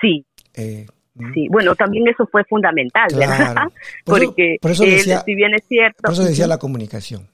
Sí. 0.00 0.24
Eh. 0.54 0.86
Sí, 1.32 1.48
bueno, 1.50 1.74
también 1.74 2.06
eso 2.08 2.26
fue 2.26 2.44
fundamental, 2.44 3.08
¿verdad? 3.14 3.68
Porque 4.04 4.58
por 4.60 4.70
eso 4.70 4.84
decía, 4.84 5.22
si 5.24 5.34
bien 5.34 5.54
es 5.54 5.64
cierto. 5.66 6.02
Por 6.02 6.12
eso 6.12 6.24
decía 6.24 6.46
la 6.46 6.58
comunicación. 6.58 7.28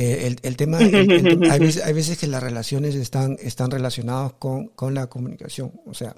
Eh, 0.00 0.36
el, 0.42 0.56
tema, 0.56 0.78
hay, 0.78 1.92
veces, 1.92 2.18
que 2.18 2.28
las 2.28 2.40
relaciones 2.40 2.94
están, 2.94 3.36
están 3.40 3.68
relacionadas 3.68 4.34
con, 4.34 4.68
con, 4.68 4.94
la 4.94 5.08
comunicación. 5.08 5.72
O 5.86 5.94
sea, 5.94 6.14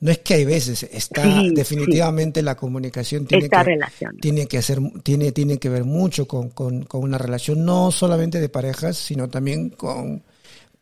no 0.00 0.10
es 0.10 0.18
que 0.20 0.34
hay 0.34 0.44
veces, 0.46 0.84
está 0.84 1.42
definitivamente 1.52 2.40
la 2.42 2.56
comunicación 2.56 3.26
tiene 3.26 3.50
que, 3.50 3.78
tiene 4.22 4.46
que 4.46 4.56
hacer, 4.56 4.78
tiene, 5.02 5.32
tiene 5.32 5.58
que 5.58 5.68
ver 5.68 5.84
mucho 5.84 6.26
con, 6.26 6.48
con, 6.50 6.84
con, 6.84 7.02
una 7.02 7.18
relación, 7.18 7.66
no 7.66 7.90
solamente 7.90 8.40
de 8.40 8.48
parejas, 8.48 8.96
sino 8.96 9.28
también 9.28 9.70
con, 9.70 10.22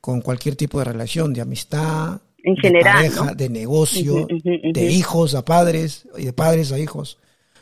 con 0.00 0.20
cualquier 0.20 0.54
tipo 0.54 0.78
de 0.78 0.84
relación, 0.84 1.32
de 1.32 1.40
amistad, 1.40 2.20
en 2.46 2.56
general, 2.56 3.02
de 3.02 3.10
pareja, 3.10 3.34
de 3.34 3.48
negocio, 3.48 4.26
de 4.28 4.92
hijos 4.92 5.34
a 5.34 5.44
padres 5.44 6.06
y 6.16 6.26
de 6.26 6.32
padres 6.32 6.70
a 6.70 6.78
hijos. 6.78 7.18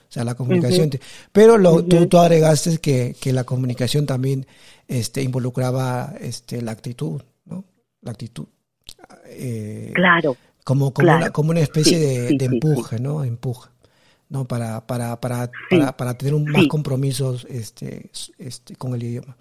O 0.08 0.12
sea, 0.14 0.24
la 0.24 0.34
comunicación. 0.34 0.90
Pero 1.32 1.56
lo, 1.56 1.82
tú, 1.82 2.06
tú 2.06 2.18
agregaste 2.18 2.78
que, 2.78 3.16
que 3.18 3.32
la 3.32 3.44
comunicación 3.44 4.04
también 4.04 4.46
este, 4.86 5.22
involucraba 5.22 6.14
este, 6.20 6.60
la 6.60 6.72
actitud, 6.72 7.22
¿no? 7.46 7.64
La 8.02 8.10
actitud. 8.10 8.44
Eh, 9.26 9.90
claro. 9.94 10.36
Como, 10.62 10.92
como, 10.92 11.16
Una, 11.16 11.30
como 11.30 11.50
una 11.50 11.60
especie 11.60 11.98
de, 11.98 12.44
empuje, 12.44 13.00
¿no? 13.00 13.24
Empuje. 13.24 13.70
¿no? 14.28 14.44
Para, 14.46 14.86
para, 14.86 15.18
para, 15.18 15.50
para, 15.96 16.14
tener 16.14 16.34
un, 16.34 16.44
más 16.44 16.66
compromisos 16.66 17.46
este, 17.48 18.10
este, 18.38 18.76
con 18.76 18.94
el 18.94 19.02
idioma. 19.02 19.36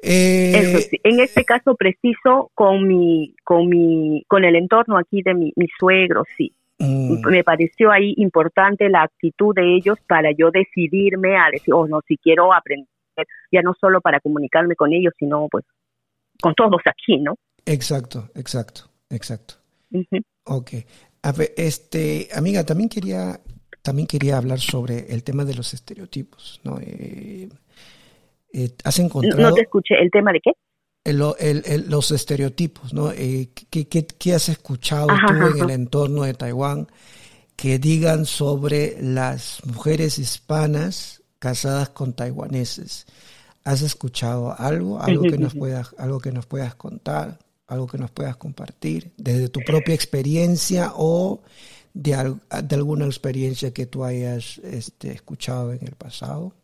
Eh, 0.00 0.88
en 1.02 1.20
este 1.20 1.44
caso 1.44 1.74
preciso 1.74 2.50
con 2.54 2.86
mi, 2.86 3.34
con 3.44 3.68
mi, 3.68 4.24
con 4.28 4.44
el 4.44 4.54
entorno 4.56 4.96
aquí 4.96 5.22
de 5.22 5.34
mi, 5.34 5.52
mi 5.56 5.66
suegro, 5.78 6.24
sí. 6.36 6.52
Mm. 6.78 7.26
Me 7.28 7.42
pareció 7.42 7.90
ahí 7.90 8.14
importante 8.18 8.88
la 8.88 9.02
actitud 9.02 9.52
de 9.54 9.76
ellos 9.76 9.98
para 10.06 10.30
yo 10.30 10.50
decidirme 10.52 11.36
a 11.36 11.50
decir, 11.50 11.74
oh 11.74 11.88
no, 11.88 12.00
si 12.06 12.16
quiero 12.16 12.52
aprender 12.52 12.88
ya 13.50 13.62
no 13.62 13.74
solo 13.80 14.00
para 14.00 14.20
comunicarme 14.20 14.76
con 14.76 14.92
ellos, 14.92 15.12
sino 15.18 15.48
pues 15.50 15.64
con 16.40 16.54
todos 16.54 16.80
aquí, 16.84 17.18
¿no? 17.18 17.36
Exacto, 17.64 18.30
exacto, 18.34 18.90
exacto. 19.10 19.54
Ok. 20.44 20.70
este, 21.56 22.28
amiga, 22.34 22.64
también 22.64 22.88
quería, 22.88 23.40
también 23.82 24.06
quería 24.06 24.36
hablar 24.36 24.60
sobre 24.60 25.12
el 25.12 25.24
tema 25.24 25.44
de 25.44 25.54
los 25.54 25.74
estereotipos, 25.74 26.60
¿no? 26.64 26.78
Eh, 26.80 27.48
eh, 28.52 28.70
¿Has 28.84 28.98
encontrado... 28.98 29.50
No 29.50 29.54
te 29.54 29.62
escuché, 29.62 29.94
¿el 30.00 30.10
tema 30.10 30.32
de 30.32 30.40
qué? 30.40 30.52
los 31.10 32.10
estereotipos, 32.10 32.92
¿no? 32.92 33.10
Eh, 33.12 33.48
¿qué, 33.70 34.34
has 34.34 34.50
escuchado 34.50 35.06
tú 35.26 35.32
en 35.32 35.64
el 35.64 35.70
entorno 35.70 36.24
de 36.24 36.34
Taiwán 36.34 36.86
que 37.56 37.78
digan 37.78 38.24
sobre 38.26 38.96
las 39.00 39.64
mujeres 39.64 40.18
hispanas 40.18 41.24
casadas 41.38 41.88
con 41.90 42.12
taiwaneses. 42.12 43.06
¿Has 43.64 43.82
escuchado 43.82 44.54
algo? 44.56 45.00
¿Algo 45.02 45.24
que 45.24 45.38
nos 45.38 45.54
puedas, 45.54 45.94
algo 45.98 46.20
que 46.20 46.32
nos 46.32 46.46
puedas 46.46 46.74
contar? 46.74 47.38
¿Algo 47.66 47.86
que 47.86 47.98
nos 47.98 48.10
puedas 48.10 48.36
compartir? 48.36 49.12
¿Desde 49.16 49.48
tu 49.48 49.60
propia 49.60 49.94
experiencia 49.94 50.92
o 50.94 51.42
de, 51.92 52.36
de 52.64 52.74
alguna 52.76 53.06
experiencia 53.06 53.72
que 53.72 53.86
tú 53.86 54.04
hayas 54.04 54.58
este, 54.58 55.10
escuchado 55.10 55.72
en 55.72 55.84
el 55.84 55.96
pasado? 55.96 56.54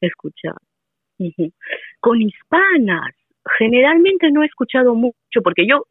Escuchado. 0.00 0.56
Con 2.00 2.22
hispanas, 2.22 3.14
generalmente 3.58 4.30
no 4.30 4.42
he 4.42 4.46
escuchado 4.46 4.94
mucho, 4.94 5.42
porque 5.42 5.66
yo, 5.66 5.86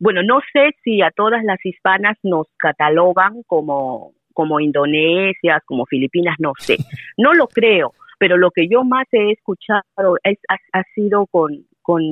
bueno, 0.00 0.22
no 0.22 0.40
sé 0.52 0.70
si 0.82 1.02
a 1.02 1.10
todas 1.10 1.44
las 1.44 1.64
hispanas 1.64 2.16
nos 2.22 2.46
catalogan 2.58 3.42
como 3.46 4.12
como 4.36 4.60
Indonesia, 4.60 5.62
como 5.64 5.86
Filipinas, 5.86 6.36
no 6.38 6.52
sé. 6.58 6.76
No 7.16 7.32
lo 7.32 7.48
creo, 7.48 7.94
pero 8.18 8.36
lo 8.36 8.50
que 8.50 8.68
yo 8.68 8.84
más 8.84 9.06
he 9.12 9.30
escuchado 9.32 10.18
es, 10.22 10.38
ha, 10.72 10.82
sido 10.94 11.26
con, 11.26 11.64
con, 11.80 12.02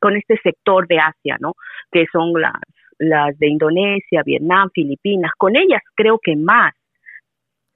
con, 0.00 0.16
este 0.16 0.36
sector 0.42 0.88
de 0.88 0.98
Asia, 0.98 1.36
¿no? 1.38 1.54
Que 1.92 2.06
son 2.10 2.32
las, 2.32 2.60
las 2.98 3.38
de 3.38 3.46
Indonesia, 3.46 4.24
Vietnam, 4.24 4.68
Filipinas. 4.74 5.30
Con 5.38 5.54
ellas 5.54 5.80
creo 5.94 6.18
que 6.20 6.34
más 6.34 6.74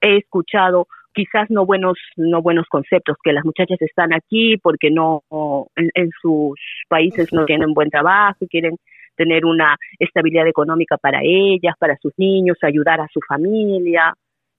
he 0.01 0.17
escuchado 0.17 0.89
quizás 1.13 1.51
no 1.51 1.67
buenos 1.67 1.99
no 2.17 2.43
buenos 2.43 2.67
conceptos 2.69 3.17
que 3.23 3.33
las 3.33 3.45
muchachas 3.45 3.81
están 3.81 4.13
aquí 4.13 4.57
porque 4.59 4.91
no 4.91 5.23
en, 5.77 6.11
sus 6.21 6.59
países 6.89 7.33
no 7.33 7.45
tienen 7.45 7.75
buen 7.75 7.91
trabajo 7.91 8.47
quieren 8.49 8.77
tener 9.17 9.45
una 9.45 9.77
estabilidad 9.99 10.47
económica 10.47 10.97
para 10.97 11.21
ellas, 11.23 11.75
para 11.79 11.99
sus 11.99 12.13
niños, 12.17 12.57
ayudar 12.63 12.99
a 12.99 13.09
su 13.13 13.21
familia. 13.21 14.15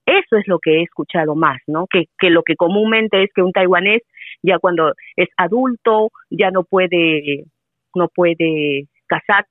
Eso 0.06 0.36
es 0.36 0.46
lo 0.46 0.60
que 0.60 0.78
he 0.78 0.82
escuchado 0.82 1.34
más, 1.34 1.60
¿no? 1.66 1.88
Que, 1.88 2.04
que 2.18 2.30
lo 2.30 2.44
que 2.44 2.54
comúnmente 2.54 3.24
es 3.24 3.30
que 3.34 3.42
un 3.42 3.50
taiwanés 3.50 4.02
ya 4.42 4.60
cuando 4.60 4.92
es 5.16 5.28
adulto 5.36 6.10
ya 6.30 6.50
no 6.52 6.62
puede 6.62 7.44
no 7.96 8.08
puede 8.08 8.86
casar 9.06 9.44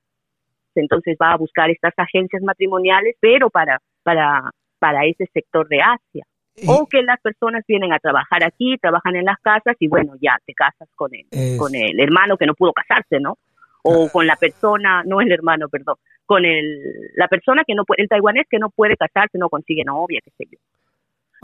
entonces 0.80 1.16
va 1.20 1.32
a 1.32 1.36
buscar 1.36 1.70
estas 1.70 1.94
agencias 1.96 2.42
matrimoniales, 2.42 3.16
pero 3.20 3.50
para, 3.50 3.80
para, 4.02 4.50
para 4.78 5.04
ese 5.06 5.26
sector 5.32 5.68
de 5.68 5.80
Asia. 5.80 6.24
O 6.68 6.86
que 6.86 7.02
las 7.02 7.20
personas 7.20 7.64
vienen 7.66 7.92
a 7.92 7.98
trabajar 7.98 8.44
aquí, 8.44 8.76
trabajan 8.80 9.16
en 9.16 9.24
las 9.24 9.38
casas 9.40 9.76
y 9.80 9.88
bueno, 9.88 10.14
ya 10.20 10.38
te 10.46 10.54
casas 10.54 10.88
con 10.94 11.10
el, 11.12 11.58
con 11.58 11.74
el 11.74 11.98
hermano 11.98 12.36
que 12.36 12.46
no 12.46 12.54
pudo 12.54 12.72
casarse, 12.72 13.18
¿no? 13.18 13.38
O 13.82 14.08
con 14.08 14.26
la 14.26 14.36
persona, 14.36 15.02
no 15.04 15.20
el 15.20 15.32
hermano, 15.32 15.68
perdón, 15.68 15.96
con 16.24 16.44
el, 16.44 17.10
la 17.16 17.28
persona 17.28 17.64
que 17.66 17.74
no 17.74 17.84
puede, 17.84 18.02
el 18.02 18.08
taiwanés 18.08 18.46
que 18.48 18.58
no 18.58 18.70
puede 18.70 18.96
casarse, 18.96 19.36
no 19.36 19.48
consigue 19.48 19.84
novia, 19.84 20.20
qué 20.24 20.30
sé 20.38 20.44
yo. 20.50 20.58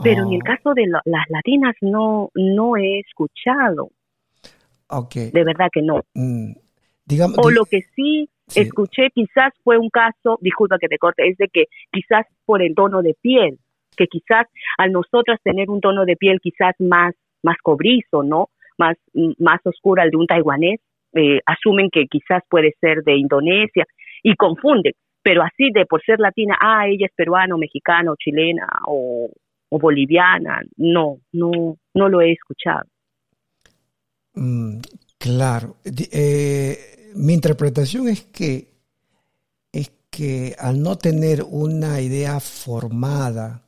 Pero 0.03 0.23
en 0.25 0.33
el 0.33 0.39
oh. 0.41 0.45
caso 0.45 0.73
de 0.73 0.87
las 0.87 1.29
latinas 1.29 1.75
no, 1.81 2.31
no 2.33 2.77
he 2.77 2.99
escuchado. 2.99 3.91
Okay. 4.87 5.29
De 5.31 5.43
verdad 5.43 5.67
que 5.71 5.81
no. 5.81 6.01
Mm, 6.13 6.53
o 7.37 7.49
lo 7.51 7.65
que 7.65 7.81
sí, 7.95 8.29
escuché 8.55 9.09
quizás 9.13 9.53
fue 9.63 9.77
un 9.77 9.89
caso, 9.89 10.37
disculpa 10.41 10.77
que 10.79 10.87
te 10.87 10.97
corte, 10.97 11.27
es 11.27 11.37
de 11.37 11.47
que 11.47 11.65
quizás 11.91 12.25
por 12.45 12.61
el 12.61 12.75
tono 12.75 13.01
de 13.01 13.15
piel, 13.21 13.59
que 13.95 14.07
quizás 14.07 14.47
al 14.77 14.91
nosotras 14.91 15.39
tener 15.43 15.69
un 15.69 15.81
tono 15.81 16.05
de 16.05 16.15
piel 16.15 16.39
quizás 16.41 16.75
más, 16.79 17.13
más 17.43 17.57
cobrizo, 17.61 18.23
¿no? 18.23 18.49
Más, 18.77 18.97
más 19.37 19.59
oscura 19.65 20.03
al 20.03 20.09
de 20.09 20.17
un 20.17 20.27
taiwanés, 20.27 20.79
eh, 21.13 21.39
asumen 21.45 21.89
que 21.91 22.07
quizás 22.07 22.41
puede 22.49 22.73
ser 22.79 23.03
de 23.03 23.15
Indonesia 23.15 23.85
y 24.23 24.35
confunden, 24.35 24.93
pero 25.21 25.43
así 25.43 25.69
de 25.73 25.85
por 25.85 26.01
ser 26.03 26.19
latina, 26.19 26.57
ah, 26.59 26.87
ella 26.87 27.05
es 27.05 27.13
peruana, 27.15 27.57
mexicana, 27.57 28.11
o 28.11 28.15
chilena, 28.15 28.67
o, 28.87 29.29
o 29.69 29.79
boliviana, 29.79 30.61
no, 30.77 31.17
no, 31.33 31.77
no 31.93 32.09
lo 32.09 32.21
he 32.21 32.31
escuchado. 32.31 32.85
Mm, 34.33 34.79
claro. 35.17 35.75
Eh, 35.83 36.77
mi 37.15 37.33
interpretación 37.33 38.07
es 38.07 38.23
que, 38.23 38.69
es 39.71 39.91
que 40.09 40.55
al 40.57 40.81
no 40.81 40.97
tener 40.97 41.43
una 41.43 42.01
idea 42.01 42.39
formada 42.39 43.63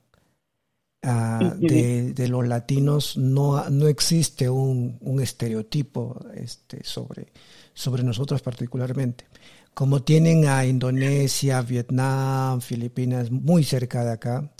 ah, 1.03 1.53
de, 1.57 2.27
los 2.27 2.47
latinos, 2.47 3.17
no, 3.17 3.69
no 3.69 3.87
existe 3.87 4.49
un, 4.49 4.97
un 5.01 5.21
estereotipo 5.21 6.19
este, 6.35 6.83
sobre, 6.83 7.27
sobre 7.73 8.03
nosotros 8.03 8.41
particularmente. 8.41 9.25
Como 9.73 10.03
tienen 10.03 10.47
a 10.47 10.65
Indonesia, 10.65 11.61
Vietnam, 11.61 12.61
Filipinas 12.61 13.31
muy 13.31 13.63
cerca 13.63 14.05
de 14.05 14.11
acá, 14.11 14.51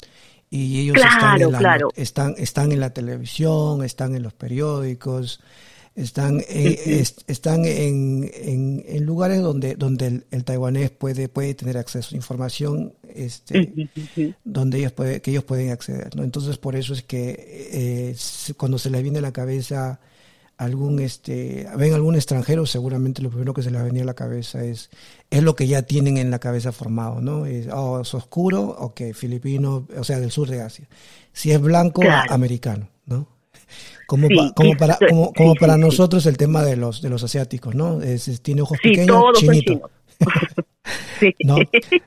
y 0.50 0.82
ellos 0.82 0.98
están, 0.98 1.42
en 1.42 1.52
la, 1.52 1.80
están, 1.96 2.36
están 2.38 2.72
en 2.72 2.80
la 2.80 2.92
televisión, 2.92 3.84
están 3.84 4.16
en 4.16 4.22
los 4.22 4.34
periódicos, 4.34 5.40
están, 5.96 6.42
eh, 6.50 7.04
están 7.28 7.66
en, 7.66 8.32
en, 8.34 9.06
lugares 9.06 9.42
donde, 9.42 9.76
donde 9.76 10.24
el, 10.32 10.44
taiwanés 10.44 10.92
puede, 10.92 11.30
puede 11.30 11.54
tener 11.54 11.78
acceso 11.78 12.16
a 12.16 12.18
información 12.18 12.94
este, 13.14 13.90
donde 14.44 14.80
ellos 14.80 14.92
puede, 14.92 15.22
que 15.22 15.32
ellos 15.32 15.44
pueden 15.44 15.72
acceder. 15.72 16.16
¿no? 16.16 16.24
Entonces, 16.24 16.58
por 16.58 16.76
eso 16.76 16.94
es 16.94 17.04
que 17.04 17.36
eh, 17.72 18.16
cuando 18.58 18.78
se 18.78 18.90
les 18.90 19.04
viene 19.04 19.20
a 19.20 19.22
la 19.22 19.34
cabeza 19.34 20.00
algún 20.58 21.00
este 21.00 21.68
ven 21.76 21.94
algún 21.94 22.14
extranjero 22.14 22.68
seguramente 22.68 23.24
lo 23.24 23.32
primero 23.32 23.56
que 23.56 23.64
se 23.64 23.72
les 23.72 23.84
venía 23.84 24.04
a 24.04 24.06
la 24.06 24.14
cabeza 24.14 24.64
es 24.64 24.92
es 25.32 25.42
lo 25.42 25.56
que 25.56 25.66
ya 25.66 25.82
tienen 25.82 26.18
en 26.18 26.30
la 26.30 26.38
cabeza 26.38 26.72
formado 26.72 27.22
no 27.22 27.48
es, 27.48 27.68
oh, 27.74 28.02
es 28.02 28.14
oscuro 28.14 28.62
ok 28.62 29.14
filipino 29.16 29.88
o 29.98 30.04
sea 30.04 30.20
del 30.20 30.30
sur 30.30 30.48
de 30.48 30.62
Asia. 30.62 30.88
Si 31.34 31.52
es 31.52 31.60
blanco 31.60 32.04
americano 32.30 32.88
no 33.08 33.33
como, 34.06 34.28
como 34.56 34.76
para 34.78 34.98
como, 35.10 35.34
como 35.34 35.56
para 35.56 35.78
nosotros 35.78 36.26
el 36.26 36.38
tema 36.38 36.64
de 36.64 36.76
los 36.76 37.02
de 37.02 37.10
los 37.10 37.24
asiáticos 37.24 37.74
no 37.74 38.02
es, 38.02 38.42
tiene 38.42 38.62
ojos 38.62 38.78
pequeños 38.82 39.24
chinito 39.36 39.90
¿No? 41.46 41.58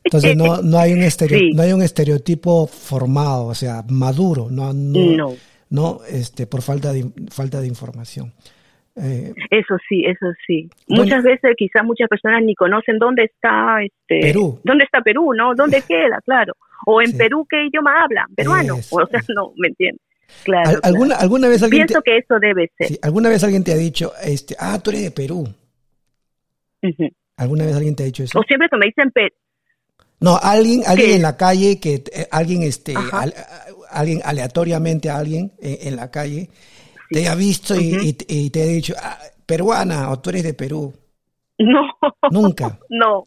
Entonces 0.05 0.37
no, 0.37 0.59
no 0.63 0.79
hay 0.79 0.93
un 0.93 1.01
no 1.01 1.63
hay 1.63 1.73
un 1.73 1.83
estereotipo 1.83 2.67
formado, 2.67 3.47
o 3.47 3.55
sea, 3.55 3.83
maduro, 3.89 4.49
no, 4.51 4.73
no, 4.73 5.35
no 5.71 6.01
este 6.09 6.47
por 6.47 6.63
falta 6.63 6.93
de 6.93 7.07
falta 7.31 7.61
de 7.61 7.67
información. 7.67 8.33
Eh, 8.99 9.35
eso 9.51 9.77
sí, 9.89 10.05
eso 10.07 10.27
sí. 10.47 10.71
muchas 10.89 11.23
veces 11.23 11.53
quizás 11.59 11.85
muchas 11.85 12.09
personas 12.09 12.43
ni 12.43 12.55
conocen 12.55 12.99
dónde 12.99 13.25
está 13.25 13.83
este 13.83 14.21
Perú. 14.21 14.59
dónde 14.65 14.85
está 14.85 15.03
Perú, 15.03 15.35
¿no? 15.35 15.55
¿Dónde 15.55 15.83
queda? 15.89 16.21
Claro. 16.25 16.55
O 16.87 17.03
en 17.03 17.17
Perú 17.17 17.47
qué 17.49 17.67
idioma 17.67 18.03
hablan, 18.03 18.27
peruano. 18.35 18.77
O 18.77 19.07
sea, 19.07 19.21
no, 19.35 19.53
¿me 19.57 19.69
entiendes? 19.69 20.06
Claro, 20.45 20.81
¿Alguna, 20.83 21.17
alguna 21.17 21.49
vez 21.49 21.63
alguien 21.63 21.87
Pienso 21.87 22.03
que 22.03 22.19
eso 22.19 22.39
debe 22.41 22.71
ser. 22.79 22.99
¿Alguna 23.03 23.29
vez 23.29 23.43
alguien 23.45 23.65
te 23.65 23.73
ha 23.73 23.77
dicho, 23.77 24.13
este, 24.23 24.55
ah, 24.59 24.79
tú 24.83 24.91
eres 24.91 25.03
de 25.03 25.11
Perú? 25.11 25.49
¿Alguna 27.37 27.67
vez 27.67 27.75
alguien 27.75 27.97
te 27.97 28.03
ha 28.03 28.07
dicho 28.07 28.23
eso? 28.23 28.39
O 28.39 28.43
siempre 28.43 28.69
que 28.71 28.77
me 28.77 28.87
dicen 28.87 29.11
Perú. 29.11 29.35
No, 30.21 30.39
alguien, 30.43 30.83
alguien 30.87 31.17
en 31.17 31.23
la 31.23 31.37
calle 31.37 31.79
que 31.79 32.03
eh, 32.11 32.27
alguien 32.31 32.63
este 32.63 32.95
alguien 33.91 34.23
aleatoriamente 34.25 35.11
a 35.11 35.19
alguien 35.19 35.53
en, 35.61 35.95
la 35.95 36.11
calle 36.11 36.49
te 37.11 37.29
ha 37.29 37.35
visto 37.35 37.75
y, 37.79 38.15
te 38.15 38.63
ha 38.63 38.67
dicho 38.67 38.95
ah, 38.99 39.19
peruana 39.45 40.11
o 40.11 40.19
tú 40.19 40.31
eres 40.31 40.45
de 40.45 40.55
Perú. 40.55 40.95
No. 41.59 41.83
Nunca. 42.31 42.79
No. 42.89 43.27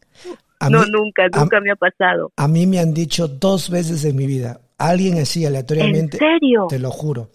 no, 0.70 0.86
nunca, 0.88 1.30
nunca 1.34 1.62
me 1.62 1.72
ha 1.72 1.76
pasado. 1.76 2.34
A 2.36 2.48
mí 2.48 2.68
me 2.68 2.80
han 2.80 2.94
dicho 2.94 3.30
dos 3.30 3.70
veces 3.70 4.04
en 4.04 4.16
mi 4.18 4.28
vida. 4.28 4.60
Alguien 4.80 5.20
así 5.20 5.46
aleatoriamente. 5.46 6.18
¿En 6.18 6.40
serio? 6.40 6.66
Te 6.68 6.80
lo 6.80 6.90
juro. 6.90 7.30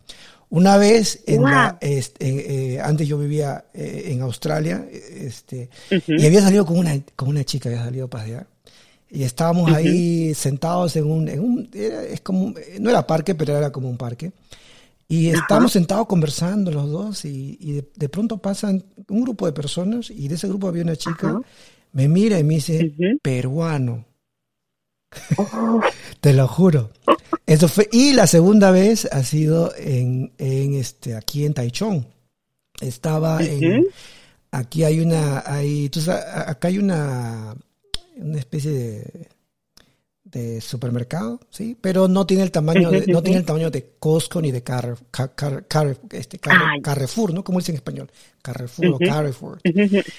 Una 0.50 0.76
vez, 0.76 1.22
en 1.26 1.42
la, 1.42 1.78
este, 1.80 2.74
eh, 2.74 2.80
antes 2.80 3.08
yo 3.08 3.18
vivía 3.18 3.64
eh, 3.74 4.04
en 4.08 4.22
Australia, 4.22 4.86
este, 4.92 5.68
y 5.90 6.26
había 6.26 6.42
salido 6.42 6.64
con 6.64 6.78
una, 6.78 6.96
con 7.16 7.28
una 7.28 7.44
chica, 7.44 7.68
había 7.68 7.84
salido 7.84 8.08
para 8.08 8.24
allá. 8.24 8.46
Y 9.10 9.22
estábamos 9.22 9.72
ahí 9.72 10.34
sentados 10.34 10.96
en 10.96 11.10
un, 11.10 11.28
en 11.28 11.40
un 11.40 11.70
es 11.72 12.20
como, 12.20 12.54
no 12.80 12.90
era 12.90 13.06
parque, 13.06 13.34
pero 13.34 13.56
era 13.56 13.70
como 13.70 13.88
un 13.88 13.96
parque. 13.96 14.32
Y 15.08 15.28
estábamos 15.28 15.72
sentados 15.72 16.06
conversando 16.06 16.70
los 16.70 16.90
dos 16.90 17.24
y, 17.24 17.84
de, 17.94 18.08
pronto 18.08 18.38
pasan 18.38 18.82
un 19.08 19.22
grupo 19.22 19.46
de 19.46 19.52
personas 19.52 20.10
y 20.10 20.28
de 20.28 20.36
ese 20.36 20.48
grupo 20.48 20.68
había 20.68 20.82
una 20.82 20.96
chica, 20.96 21.40
me 21.92 22.08
mira 22.08 22.38
y 22.38 22.44
me 22.44 22.54
dice, 22.54 22.94
peruano. 23.22 24.04
Te 26.20 26.32
lo 26.32 26.48
juro. 26.48 26.90
Eso 27.46 27.68
fue, 27.68 27.88
y 27.92 28.12
la 28.14 28.26
segunda 28.26 28.70
vez 28.70 29.06
ha 29.12 29.22
sido 29.22 29.72
en, 29.76 30.32
en 30.38 30.74
este, 30.74 31.14
aquí 31.14 31.44
en 31.44 31.54
Taichung. 31.54 32.04
Estaba 32.80 33.42
en, 33.42 33.86
aquí 34.50 34.84
hay 34.84 35.00
una, 35.00 35.42
hay, 35.46 35.88
tú 35.90 36.00
acá 36.10 36.68
hay 36.68 36.78
una, 36.78 37.54
una 38.16 38.38
especie 38.38 38.70
de, 38.70 39.28
de 40.34 40.60
supermercado, 40.60 41.40
sí, 41.48 41.76
pero 41.80 42.08
no 42.08 42.26
tiene 42.26 42.42
el 42.42 42.50
tamaño 42.50 42.90
de, 42.90 43.06
no 43.06 43.22
tiene 43.22 43.38
el 43.38 43.44
tamaño 43.44 43.70
de 43.70 43.92
Costco 44.00 44.42
ni 44.42 44.50
de 44.50 44.62
este, 46.10 46.38
Carrefour, 46.82 47.32
¿no? 47.32 47.44
¿Cómo 47.44 47.60
dice 47.60 47.70
en 47.70 47.76
español? 47.76 48.10
Carrefour 48.42 48.86
o 48.86 48.98
Carrefour. 48.98 49.60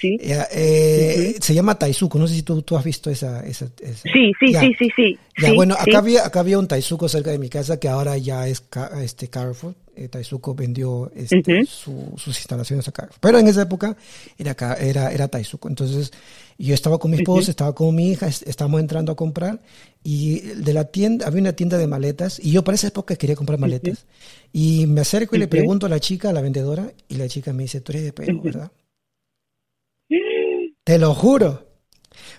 Sí. 0.00 0.18
Eh, 0.20 1.36
se 1.38 1.54
llama 1.54 1.78
Taizuko, 1.78 2.18
no 2.18 2.26
sé 2.26 2.34
si 2.34 2.42
tú, 2.42 2.62
tú 2.62 2.76
has 2.76 2.84
visto 2.84 3.10
esa, 3.10 3.46
esa, 3.46 3.66
Sí, 3.76 4.32
sí, 4.40 4.54
sí, 4.54 4.74
sí, 4.78 4.90
sí. 4.96 5.18
Ya, 5.40 5.52
bueno, 5.52 5.74
acá 5.78 5.98
había 5.98 6.26
acá 6.26 6.40
había 6.40 6.58
un 6.58 6.66
Taizuko 6.66 7.08
cerca 7.08 7.30
de 7.30 7.38
mi 7.38 7.50
casa 7.50 7.78
que 7.78 7.88
ahora 7.88 8.16
ya 8.16 8.48
es 8.48 8.64
este 9.02 9.28
Carrefour. 9.28 9.74
Eh, 9.96 10.08
Taizuko 10.08 10.54
vendió 10.54 11.10
este, 11.14 11.64
sus 11.64 12.26
instalaciones 12.26 12.86
a 12.86 12.92
Carrefour. 12.92 13.18
Pero 13.20 13.38
en 13.38 13.48
esa 13.48 13.62
época 13.62 13.96
era 14.36 14.52
era 14.74 15.10
era 15.10 15.28
Taizuko. 15.28 15.68
Entonces, 15.68 16.12
yo 16.58 16.74
estaba 16.74 16.98
con 16.98 17.10
mi 17.10 17.16
esposa, 17.16 17.50
estaba 17.50 17.74
con 17.74 17.94
mi 17.94 18.10
hija, 18.10 18.26
estábamos 18.26 18.80
entrando 18.80 19.12
a 19.12 19.16
comprar 19.16 19.60
y 20.02 20.40
de 20.40 20.72
la 20.74 20.84
tienda, 20.84 21.26
había 21.26 21.40
una 21.40 21.54
tienda 21.54 21.78
de 21.78 21.86
maletas 21.86 22.38
y 22.38 22.52
yo 22.52 22.62
para 22.62 22.76
esa 22.76 22.88
época 22.88 23.16
quería 23.16 23.36
comprar 23.36 23.58
maletas. 23.58 24.06
Y 24.52 24.86
me 24.86 25.00
acerco 25.00 25.34
y 25.34 25.38
le 25.38 25.48
pregunto 25.48 25.86
a 25.86 25.88
la 25.88 25.98
chica, 25.98 26.30
a 26.30 26.32
la 26.32 26.42
vendedora, 26.42 26.92
y 27.08 27.16
la 27.16 27.28
chica 27.28 27.52
me 27.52 27.64
dice, 27.64 27.80
tú 27.80 27.92
eres 27.92 28.04
de 28.04 28.12
Perú, 28.12 28.42
¿verdad? 28.42 28.70
Te 30.84 30.98
lo 30.98 31.14
juro. 31.14 31.66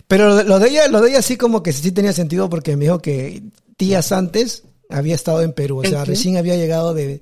Pero 0.07 0.43
lo 0.43 0.59
de 0.59 0.69
ella, 0.69 0.87
lo 0.87 1.01
de 1.01 1.09
ella 1.09 1.21
sí 1.21 1.37
como 1.37 1.61
que 1.61 1.73
sí 1.73 1.91
tenía 1.91 2.13
sentido 2.13 2.49
porque 2.49 2.77
me 2.77 2.85
dijo 2.85 2.99
que 2.99 3.43
días 3.77 4.11
antes 4.11 4.63
había 4.89 5.15
estado 5.15 5.41
en 5.41 5.53
Perú, 5.53 5.79
o 5.79 5.83
sea, 5.83 6.05
recién 6.05 6.37
había 6.37 6.55
llegado 6.55 6.93
de, 6.93 7.21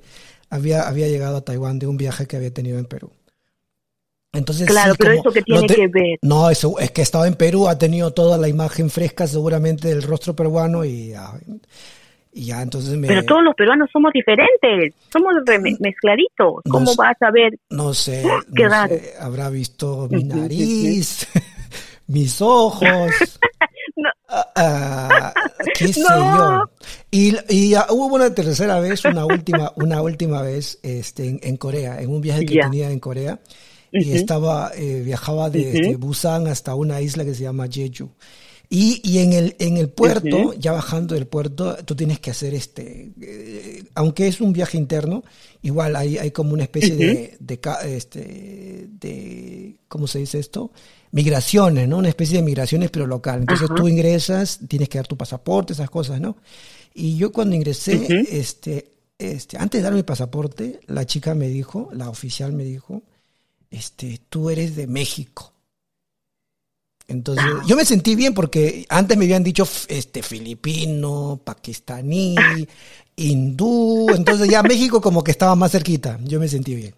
había, 0.50 0.88
había 0.88 1.08
llegado 1.08 1.38
a 1.38 1.42
Taiwán 1.42 1.80
de 1.80 1.88
un 1.88 1.98
viaje 1.98 2.28
que 2.28 2.38
había 2.38 2.54
tenido 2.54 2.80
en 2.80 2.86
Perú. 2.86 3.12
Entonces, 4.34 4.68
claro, 4.68 4.96
pero 4.98 5.14
eso 5.14 5.32
que 5.32 5.42
tiene 5.42 5.68
que 5.68 5.88
ver. 5.88 6.20
No, 6.22 6.50
eso 6.50 6.78
es 6.80 6.92
que 6.92 7.02
estaba 7.02 7.28
en 7.28 7.36
Perú, 7.36 7.68
ha 7.68 7.78
tenido 7.78 8.12
toda 8.12 8.38
la 8.38 8.48
imagen 8.48 8.90
fresca 8.90 9.28
seguramente 9.28 9.88
del 9.88 10.04
rostro 10.04 10.36
peruano 10.36 10.84
y, 10.84 11.14
ya 12.34 12.62
entonces 12.62 12.98
me... 12.98 13.08
Pero 13.08 13.24
todos 13.24 13.44
los 13.44 13.56
peruanos 13.56 13.90
somos 13.94 14.12
diferentes, 14.12 14.94
somos 15.12 15.34
mezcladitos. 15.80 16.56
¿Cómo 16.70 16.94
vas 16.96 17.16
a 17.22 17.32
ver? 17.32 17.58
No 17.70 17.94
sé, 17.94 18.26
Qué 18.54 18.68
raro. 18.68 18.96
habrá 19.22 19.50
visto 19.50 20.10
mi 20.12 20.26
nariz, 20.26 21.28
mis 22.08 22.42
ojos. 22.42 23.12
Ah, 24.56 25.34
qué 25.76 25.88
sé 25.94 26.02
yo. 26.02 26.70
Y, 27.12 27.36
y 27.50 27.74
hubo 27.90 28.16
una 28.16 28.34
tercera 28.34 28.80
vez, 28.80 29.06
una 29.06 29.26
última, 29.26 29.72
una 29.76 30.02
última 30.02 30.42
vez 30.42 30.80
este, 30.84 31.40
en, 31.42 31.58
Corea, 31.58 32.02
en 32.02 32.10
un 32.10 32.22
viaje 32.22 32.46
que 32.46 32.60
tenía 32.60 32.92
en 32.92 33.00
Corea 33.00 33.40
y 33.92 34.12
estaba, 34.12 34.72
eh, 34.76 35.02
viajaba 35.06 35.50
de, 35.50 35.96
Busan 35.98 36.48
hasta 36.48 36.76
una 36.76 37.02
isla 37.02 37.24
que 37.24 37.34
se 37.34 37.44
llama 37.44 37.68
Jeju. 37.70 38.10
Y, 38.68 39.00
y 39.04 39.20
en 39.20 39.34
el, 39.34 39.56
en 39.60 39.78
el 39.78 39.90
puerto, 39.90 40.54
ya 40.54 40.72
bajando 40.72 41.14
del 41.14 41.28
puerto, 41.28 41.78
tú 41.86 41.96
tienes 41.96 42.20
que 42.20 42.32
hacer 42.32 42.56
este, 42.56 43.12
eh, 43.22 43.84
aunque 43.94 44.28
es 44.28 44.42
un 44.42 44.54
viaje 44.54 44.78
interno, 44.78 45.24
igual 45.62 45.96
hay, 45.96 46.18
hay 46.18 46.32
como 46.32 46.54
una 46.54 46.64
especie 46.64 46.96
de, 46.96 47.38
de, 47.40 47.60
este, 47.86 48.88
de, 48.90 49.76
¿cómo 49.88 50.08
se 50.08 50.20
dice 50.20 50.40
esto? 50.40 50.72
Migraciones, 51.16 51.88
¿no? 51.88 52.00
Una 52.00 52.10
especie 52.10 52.36
de 52.36 52.44
migraciones, 52.44 52.92
pero 52.92 53.08
local. 53.08 53.40
Entonces 53.40 53.70
tú 53.74 53.88
ingresas, 53.88 54.60
tienes 54.68 54.90
que 54.90 54.98
dar 54.98 55.08
tu 55.08 55.16
pasaporte, 55.16 55.72
esas 55.72 55.90
cosas, 55.90 56.20
¿no? 56.20 56.36
Y 56.94 57.16
yo 57.16 57.32
cuando 57.32 57.56
ingresé, 57.56 58.06
este, 58.30 58.92
este, 59.18 59.58
antes 59.58 59.80
de 59.80 59.84
dar 59.84 59.94
mi 59.94 60.04
pasaporte, 60.04 60.82
la 60.88 61.06
chica 61.06 61.34
me 61.34 61.48
dijo, 61.48 61.88
la 61.94 62.10
oficial 62.10 62.52
me 62.52 62.66
dijo, 62.66 63.04
este, 63.72 64.20
tú 64.28 64.50
eres 64.50 64.76
de 64.76 64.88
México. 64.88 65.54
Entonces, 67.08 67.46
yo 67.66 67.78
me 67.78 67.86
sentí 67.86 68.16
bien 68.16 68.34
porque 68.34 68.86
antes 68.90 69.18
me 69.18 69.24
habían 69.24 69.44
dicho 69.44 69.66
este 69.88 70.22
filipino, 70.22 71.40
pakistaní, 71.42 72.36
hindú, 73.16 74.08
entonces 74.14 74.50
ya 74.50 74.64
México 74.64 75.00
como 75.00 75.24
que 75.24 75.32
estaba 75.32 75.56
más 75.56 75.72
cerquita. 75.72 76.20
Yo 76.26 76.42
me 76.42 76.50
sentí 76.50 76.76
bien. 76.76 76.94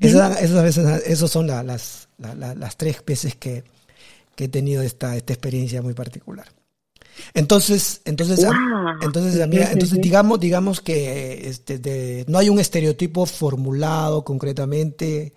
Esas, 0.00 1.30
son 1.30 1.46
las, 1.46 2.07
las, 2.18 2.76
tres 2.76 3.02
veces 3.04 3.34
que, 3.36 3.64
que, 4.34 4.44
he 4.44 4.48
tenido 4.48 4.82
esta, 4.82 5.16
esta 5.16 5.32
experiencia 5.32 5.82
muy 5.82 5.94
particular. 5.94 6.46
Entonces, 7.34 8.00
entonces, 8.04 8.46
entonces, 9.02 9.40
entonces 9.40 10.00
digamos, 10.00 10.38
digamos 10.38 10.80
que 10.80 11.48
este, 11.48 12.24
no 12.28 12.38
hay 12.38 12.48
un 12.48 12.60
estereotipo 12.60 13.26
formulado 13.26 14.24
concretamente 14.24 15.32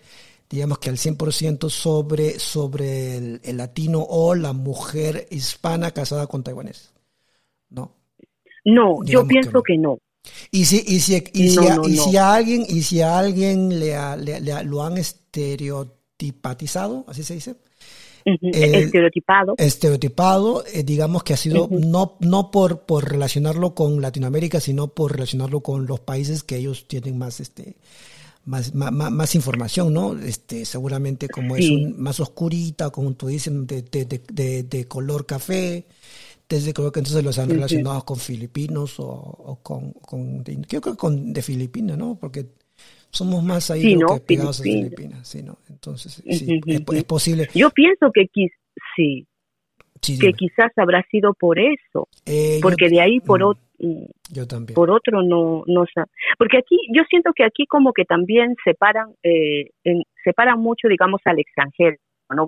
digamos 0.52 0.80
que 0.80 0.90
al 0.90 0.98
100% 0.98 1.70
sobre, 1.70 2.38
sobre 2.38 3.16
el, 3.18 3.58
latino 3.58 4.06
o 4.08 4.36
la 4.36 4.52
mujer 4.52 5.28
hispana 5.32 5.92
casada 5.92 6.28
con 6.28 6.44
taiwanés. 6.44 6.92
¿No? 7.70 7.96
No, 8.66 8.98
yo 9.06 9.26
pienso 9.26 9.64
que 9.64 9.78
no. 9.78 9.98
Y 10.52 10.66
si, 10.66 10.84
y 10.86 11.00
si, 11.00 11.24
y 11.34 11.50
si, 11.50 11.68
a, 11.68 11.80
y 11.88 11.98
si 11.98 12.18
a 12.18 12.34
alguien, 12.34 12.66
y 12.68 12.84
si 12.84 13.02
a 13.02 13.18
alguien 13.18 13.80
le, 13.80 13.96
le, 14.18 14.64
lo 14.66 14.84
han 14.84 14.98
estereotipatizado, 16.22 17.06
así 17.08 17.24
se 17.24 17.34
dice. 17.36 17.56
Eh, 18.24 18.84
estereotipado. 18.84 19.56
Estereotipado, 19.58 20.64
eh, 20.72 20.84
digamos 20.84 21.24
que 21.24 21.34
ha 21.34 21.38
sido 21.38 21.68
no, 21.72 22.18
no 22.20 22.52
por, 22.52 22.82
por 22.82 23.10
relacionarlo 23.10 23.74
con 23.74 24.00
Latinoamérica, 24.00 24.60
sino 24.60 24.90
por 24.90 25.14
relacionarlo 25.14 25.62
con 25.62 25.88
los 25.88 26.00
países 26.02 26.44
que 26.44 26.58
ellos 26.58 26.88
tienen 26.88 27.18
más 27.18 27.40
este 27.40 27.76
más, 28.44 28.74
más, 28.74 28.92
más, 28.92 29.36
información, 29.36 29.94
¿no? 29.94 30.18
Este, 30.18 30.66
seguramente 30.66 31.30
como 31.30 31.56
es 31.56 31.70
más 31.96 32.20
oscurita, 32.20 32.90
como 32.90 33.14
tú 33.14 33.28
dices, 33.28 33.54
de, 33.68 33.84
de, 33.84 34.64
de, 34.64 34.88
color 34.88 35.28
café, 35.28 35.86
desde 36.50 36.74
creo 36.74 36.92
que 36.92 37.02
entonces 37.02 37.24
los 37.24 37.38
han 37.38 37.52
relacionado 37.52 38.04
con 38.04 38.18
filipinos 38.18 38.96
o, 38.98 39.60
con, 39.62 39.92
con 39.92 40.44
de, 40.44 40.60
creo 40.68 40.82
que 40.82 40.96
con 40.96 41.34
de 41.34 41.42
Filipinas, 41.44 42.00
¿no? 42.00 42.18
Porque 42.20 42.48
somos 43.12 43.44
más 43.44 43.72
ahí 43.72 43.98
que 43.98 44.06
pegados 44.26 44.60
a 44.60 44.64
Filipinas, 44.64 45.28
sí, 45.28 45.44
¿no? 45.44 45.58
Entonces, 45.70 46.24
sí, 46.26 46.62
es, 46.66 47.04
posible. 47.04 47.48
Yo 47.54 47.70
pienso 47.70 48.12
que 48.12 48.28
sí, 48.96 49.28
que 50.02 50.34
quizás 50.34 50.72
habrá 50.78 51.04
sido 51.12 51.34
por 51.34 51.60
eso, 51.60 52.08
eh, 52.26 52.60
porque 52.62 52.90
de 52.90 53.02
ahí 53.02 53.20
por 53.20 53.42
mm. 53.42 53.44
otro 53.44 53.72
yo 54.32 54.48
también. 54.48 54.76
Por 54.76 54.92
otro, 54.92 55.24
no, 55.24 55.64
no 55.66 55.86
Porque 56.38 56.58
aquí, 56.58 56.78
yo 56.94 57.04
siento 57.10 57.34
que 57.34 57.44
aquí 57.44 57.66
como 57.66 57.94
que 57.94 58.06
también 58.06 58.56
separan, 58.64 59.14
eh, 59.24 59.72
separan 60.24 60.60
mucho, 60.60 60.88
digamos, 60.88 61.22
al 61.26 61.40
extranjero, 61.40 61.98
¿no? 62.30 62.46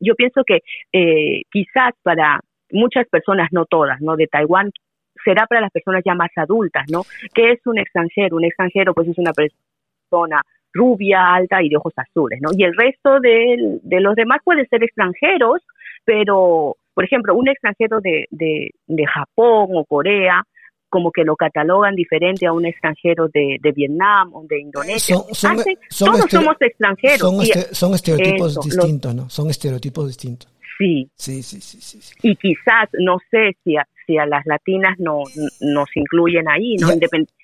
Yo 0.00 0.14
pienso 0.14 0.42
que 0.44 0.60
eh, 0.92 1.42
quizás 1.50 1.92
para 2.02 2.40
muchas 2.72 3.08
personas, 3.08 3.48
no 3.52 3.64
todas, 3.64 4.00
¿no? 4.00 4.16
De 4.16 4.26
Taiwán, 4.26 4.70
será 5.24 5.46
para 5.46 5.60
las 5.60 5.70
personas 5.70 6.02
ya 6.04 6.14
más 6.14 6.30
adultas, 6.36 6.84
¿no? 6.90 7.02
¿Qué 7.34 7.52
es 7.52 7.60
un 7.66 7.78
extranjero? 7.78 8.36
Un 8.36 8.44
extranjero, 8.44 8.92
pues 8.94 9.08
es 9.08 9.18
una 9.18 9.32
persona 9.32 9.69
rubia, 10.72 11.34
alta 11.34 11.62
y 11.62 11.68
de 11.68 11.76
ojos 11.76 11.92
azules, 11.96 12.38
¿no? 12.40 12.50
Y 12.56 12.64
el 12.64 12.74
resto 12.76 13.18
de, 13.20 13.80
de 13.82 14.00
los 14.00 14.14
demás 14.14 14.38
pueden 14.44 14.68
ser 14.68 14.82
extranjeros, 14.84 15.62
pero 16.04 16.76
por 16.94 17.04
ejemplo, 17.04 17.34
un 17.34 17.48
extranjero 17.48 18.00
de, 18.00 18.26
de, 18.30 18.70
de 18.86 19.06
Japón 19.06 19.70
o 19.74 19.84
Corea, 19.84 20.42
como 20.90 21.10
que 21.12 21.24
lo 21.24 21.36
catalogan 21.36 21.94
diferente 21.94 22.46
a 22.46 22.52
un 22.52 22.66
extranjero 22.66 23.28
de, 23.28 23.56
de 23.60 23.72
Vietnam 23.72 24.34
o 24.34 24.44
de 24.46 24.60
Indonesia. 24.60 25.16
todos 25.16 25.38
somos 26.30 26.56
extranjeros. 26.60 27.20
Son, 27.72 27.94
estereotipos 27.94 28.60
distintos, 28.60 29.14
¿no? 29.14 29.30
Son 29.30 29.48
estereotipos 29.48 30.08
distintos. 30.08 30.52
Sí. 30.76 31.08
Sí, 31.14 31.42
sí, 31.42 31.60
sí, 31.60 31.80
sí, 31.80 32.14
Y 32.22 32.34
quizás, 32.36 32.88
no 32.98 33.18
sé 33.30 33.56
si 33.62 33.76
a, 33.76 33.86
si 34.06 34.18
a 34.18 34.26
las 34.26 34.44
latinas 34.46 34.98
no, 34.98 35.22
nos 35.60 35.88
incluyen 35.94 36.48
ahí, 36.48 36.76
¿no? 36.76 36.88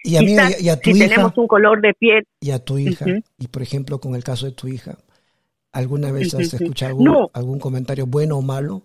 Y 0.02 0.16
a, 0.16 0.20
mí, 0.20 0.36
y 0.60 0.68
a 0.68 0.80
tu 0.80 0.92
si 0.92 0.98
tenemos 0.98 1.36
un 1.36 1.46
color 1.46 1.80
de 1.80 1.94
piel. 1.94 2.24
Y 2.40 2.50
a 2.50 2.58
tu 2.58 2.78
hija, 2.78 3.04
y 3.38 3.48
por 3.48 3.62
ejemplo, 3.62 3.98
con 3.98 4.14
el 4.14 4.24
caso 4.24 4.46
de 4.46 4.52
tu 4.52 4.68
hija, 4.68 4.98
¿alguna 5.72 6.12
vez 6.12 6.34
has 6.34 6.54
escuchado 6.54 6.90
algún, 6.90 7.28
algún 7.32 7.58
comentario 7.58 8.06
bueno 8.06 8.38
o 8.38 8.42
malo? 8.42 8.82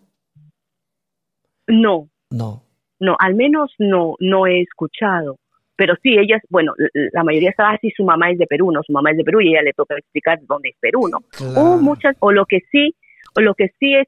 No. 1.67 2.09
No. 2.29 2.63
No, 2.99 3.15
al 3.19 3.35
menos 3.35 3.73
no, 3.79 4.15
no 4.19 4.45
he 4.45 4.61
escuchado. 4.61 5.37
Pero 5.75 5.95
sí, 6.03 6.15
ellas, 6.15 6.41
bueno, 6.49 6.73
la 7.11 7.23
mayoría 7.23 7.49
estaba 7.49 7.71
así, 7.71 7.89
su 7.97 8.03
mamá 8.03 8.29
es 8.29 8.37
de 8.37 8.45
Perú, 8.45 8.71
¿no? 8.71 8.83
Su 8.83 8.93
mamá 8.93 9.09
es 9.09 9.17
de 9.17 9.23
Perú 9.23 9.41
y 9.41 9.49
ella 9.49 9.63
le 9.63 9.73
toca 9.73 9.95
explicar 9.97 10.39
dónde 10.47 10.69
es 10.69 10.75
Perú, 10.79 11.09
¿no? 11.09 11.19
O 11.59 11.77
muchas, 11.77 12.15
o 12.19 12.31
lo 12.31 12.45
que 12.45 12.59
sí, 12.71 12.93
o 13.35 13.41
lo 13.41 13.55
que 13.55 13.69
sí 13.79 13.95
es, 13.95 14.07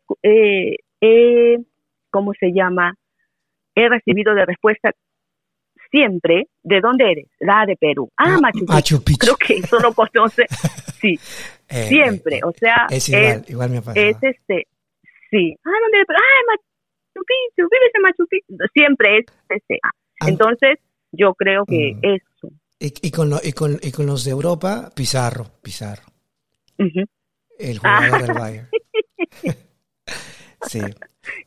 eh, 1.02 1.58
¿cómo 2.12 2.34
se 2.40 2.54
llama? 2.54 2.96
He 3.76 3.90
recibido 3.90 4.34
de 4.36 4.46
respuesta 4.46 4.92
siempre, 5.94 6.48
¿de 6.64 6.82
dónde 6.82 7.12
eres? 7.12 7.28
La 7.40 7.66
de 7.68 7.76
Perú. 7.78 8.10
Ah, 8.18 8.40
Machu 8.42 9.04
Picchu. 9.04 9.18
Creo 9.20 9.38
que 9.38 9.58
eso 9.58 9.80
lo 9.80 9.94
conoce. 9.94 10.46
Sí, 11.04 11.20
eh, 11.68 11.88
siempre. 11.90 12.40
O 12.46 12.54
sea, 12.54 12.88
es 12.90 13.10
igual, 13.10 13.44
igual 13.50 13.70
me 13.72 13.82
pasa. 13.82 14.00
Es 14.00 14.16
este, 14.22 14.68
sí. 15.30 15.54
Ah, 15.66 15.72
¿dónde? 15.82 15.98
Ah, 16.08 16.40
Machu 16.48 17.26
Picchu, 17.26 17.68
vives 17.70 17.92
en 17.94 18.02
Machu 18.02 18.26
Picchu. 18.30 18.56
Siempre 18.74 19.18
es 19.18 19.26
ese. 19.50 19.80
Ah. 19.84 19.90
Entonces, 20.30 20.80
yo 21.12 21.34
creo 21.34 21.66
que 21.66 21.96
mm. 21.96 22.06
eso. 22.06 22.56
Y, 22.80 23.12
con 23.12 23.34
y, 23.44 23.52
con, 23.52 23.78
y 23.82 23.92
con 23.92 24.06
los 24.06 24.24
de 24.24 24.32
Europa, 24.32 24.92
Pizarro, 24.96 25.46
Pizarro. 25.62 26.04
El 26.78 27.80
jugador 27.80 28.22
del 28.22 28.34
Bayern. 28.40 28.70
sí. 30.68 30.80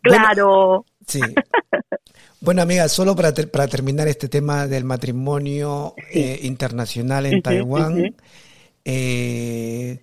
Claro. 0.02 0.84
sí. 1.06 1.20
Bueno, 2.40 2.62
amiga, 2.62 2.88
solo 2.88 3.16
para, 3.16 3.32
para 3.52 3.66
terminar 3.66 4.08
este 4.08 4.28
tema 4.28 4.66
del 4.66 4.84
matrimonio 4.84 5.94
eh, 6.12 6.40
internacional 6.42 7.26
en 7.26 7.42
Taiwán, 7.42 8.14
eh, 8.84 9.98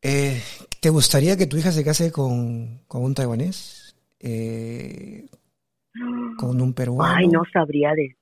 eh, 0.00 0.42
¿te 0.80 0.88
gustaría 0.90 1.36
que 1.36 1.46
tu 1.46 1.56
hija 1.56 1.72
se 1.72 1.84
case 1.84 2.10
con, 2.10 2.80
con 2.86 3.02
un 3.04 3.14
taiwanés? 3.14 3.82
eh, 4.22 5.26
con 6.38 6.60
un 6.60 6.72
peruano. 6.74 7.14
Ay, 7.14 7.28
no 7.28 7.42
sabría 7.52 7.92
de, 7.92 8.14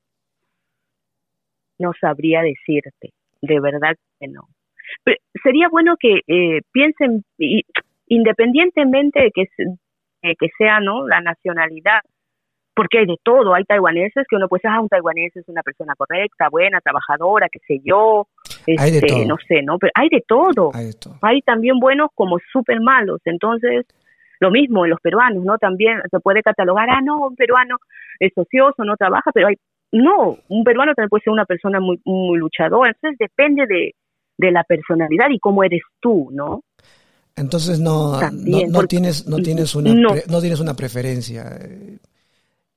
no 1.78 1.92
sabría 2.00 2.42
decirte, 2.42 3.12
de 3.42 3.60
verdad 3.60 3.94
que 4.18 4.28
no. 4.28 4.48
Pero 5.04 5.18
sería 5.42 5.68
bueno 5.68 5.94
que 5.98 6.20
eh, 6.26 6.62
piensen, 6.72 7.24
independientemente 8.08 9.20
de 9.20 9.30
que, 9.30 9.44
que 10.22 10.48
sea 10.58 10.80
no 10.80 11.06
la 11.06 11.20
nacionalidad, 11.20 12.00
porque 12.80 12.96
hay 13.00 13.04
de 13.04 13.18
todo, 13.22 13.52
hay 13.52 13.64
taiwaneses 13.64 14.26
que 14.26 14.36
uno 14.36 14.48
puede 14.48 14.60
decir, 14.62 14.70
ah, 14.74 14.80
un 14.80 14.88
taiwanés 14.88 15.36
es 15.36 15.46
una 15.48 15.62
persona 15.62 15.94
correcta, 15.94 16.48
buena, 16.50 16.80
trabajadora, 16.80 17.46
qué 17.52 17.58
sé 17.68 17.82
yo, 17.84 18.26
este, 18.66 19.26
no 19.26 19.36
sé, 19.46 19.62
¿no? 19.62 19.78
Pero 19.78 19.92
hay 19.94 20.08
de 20.08 20.24
todo. 20.26 20.70
Hay, 20.72 20.86
de 20.86 20.92
todo. 20.94 21.18
hay 21.20 21.42
también 21.42 21.78
buenos 21.78 22.08
como 22.14 22.38
súper 22.50 22.80
malos, 22.80 23.20
entonces 23.26 23.84
lo 24.38 24.50
mismo 24.50 24.86
en 24.86 24.92
los 24.92 25.00
peruanos, 25.02 25.44
¿no? 25.44 25.58
También 25.58 26.00
se 26.10 26.20
puede 26.20 26.40
catalogar, 26.40 26.88
ah, 26.88 27.02
no, 27.04 27.18
un 27.18 27.36
peruano 27.36 27.76
es 28.18 28.32
ocioso, 28.34 28.82
no 28.82 28.96
trabaja, 28.96 29.30
pero 29.34 29.48
hay, 29.48 29.56
no, 29.92 30.38
un 30.48 30.64
peruano 30.64 30.94
también 30.94 31.10
puede 31.10 31.24
ser 31.24 31.34
una 31.34 31.44
persona 31.44 31.80
muy, 31.80 32.00
muy 32.06 32.38
luchadora, 32.38 32.92
entonces 32.92 33.18
depende 33.18 33.66
de, 33.66 33.94
de 34.38 34.52
la 34.52 34.64
personalidad 34.64 35.28
y 35.28 35.38
cómo 35.38 35.64
eres 35.64 35.82
tú, 36.00 36.30
¿no? 36.32 36.62
Entonces 37.36 37.78
no, 37.78 38.18
no, 38.32 38.86
tienes 38.86 39.26
no 39.26 39.36
tienes 39.36 39.74
una 39.74 39.92
no, 39.94 40.40
tienes 40.40 40.60
una 40.60 40.74
preferencia 40.74 41.44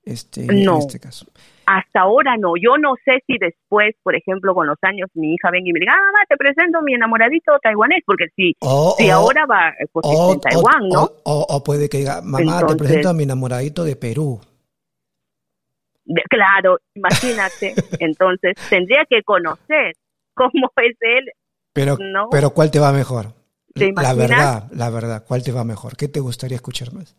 este 0.06 0.46
en 0.46 0.70
este 0.70 1.00
caso. 1.00 1.26
Hasta 1.66 2.02
ahora 2.02 2.36
no. 2.38 2.54
Yo 2.58 2.78
no 2.78 2.96
sé 3.06 3.24
si 3.26 3.38
después, 3.38 3.96
por 4.04 4.16
ejemplo, 4.16 4.54
con 4.54 4.68
los 4.68 4.78
años, 4.82 5.10
mi 5.14 5.34
hija 5.34 5.50
venga 5.50 5.70
y 5.70 5.74
me 5.74 5.80
diga, 5.80 5.94
ah, 5.94 6.12
mamá, 6.12 6.26
te 6.28 6.36
presento 6.36 6.80
a 6.80 6.82
mi 6.82 6.94
enamoradito 6.94 7.58
taiwanés, 7.62 8.04
porque 8.06 8.26
si, 8.36 8.54
si 8.98 9.10
ahora 9.10 9.46
va 9.46 9.74
pues, 9.92 10.06
en 10.06 10.40
Taiwán, 10.42 10.90
¿no? 10.90 11.10
O, 11.24 11.64
puede 11.64 11.88
que 11.88 12.00
diga, 12.00 12.22
mamá, 12.22 12.66
te 12.68 12.76
presento 12.76 13.10
a 13.10 13.14
mi 13.14 13.24
enamoradito 13.24 13.86
de 13.86 13.96
Perú. 13.96 14.42
claro, 16.30 16.80
imagínate. 16.96 17.74
Entonces, 18.00 18.56
tendría 18.70 19.06
que 19.10 19.24
conocer 19.24 19.94
cómo 20.34 20.70
es 20.78 20.98
él. 21.00 21.32
Pero, 21.72 21.98
pero 22.30 22.50
¿cuál 22.52 22.72
te 22.72 22.80
va 22.80 22.92
mejor? 22.92 23.34
La 23.76 24.14
verdad, 24.14 24.70
la 24.72 24.90
verdad, 24.90 25.24
¿cuál 25.28 25.44
te 25.44 25.52
va 25.52 25.64
mejor? 25.64 25.96
¿Qué 25.96 26.08
te 26.08 26.20
gustaría 26.20 26.56
escuchar 26.56 26.94
más? 26.94 27.16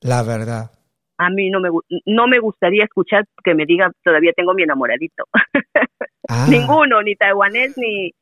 La 0.00 0.22
verdad. 0.22 0.77
A 1.18 1.30
mí 1.30 1.50
no 1.50 1.60
me, 1.60 1.68
no 2.06 2.26
me 2.26 2.38
gustaría 2.38 2.84
escuchar 2.84 3.24
que 3.44 3.54
me 3.54 3.66
diga 3.66 3.90
todavía 4.02 4.32
tengo 4.34 4.54
mi 4.54 4.62
enamoradito. 4.62 5.24
Ah, 6.30 6.46
Ninguno, 6.46 7.00
ni 7.00 7.14
taiwanés 7.16 7.78
ni, 7.78 8.12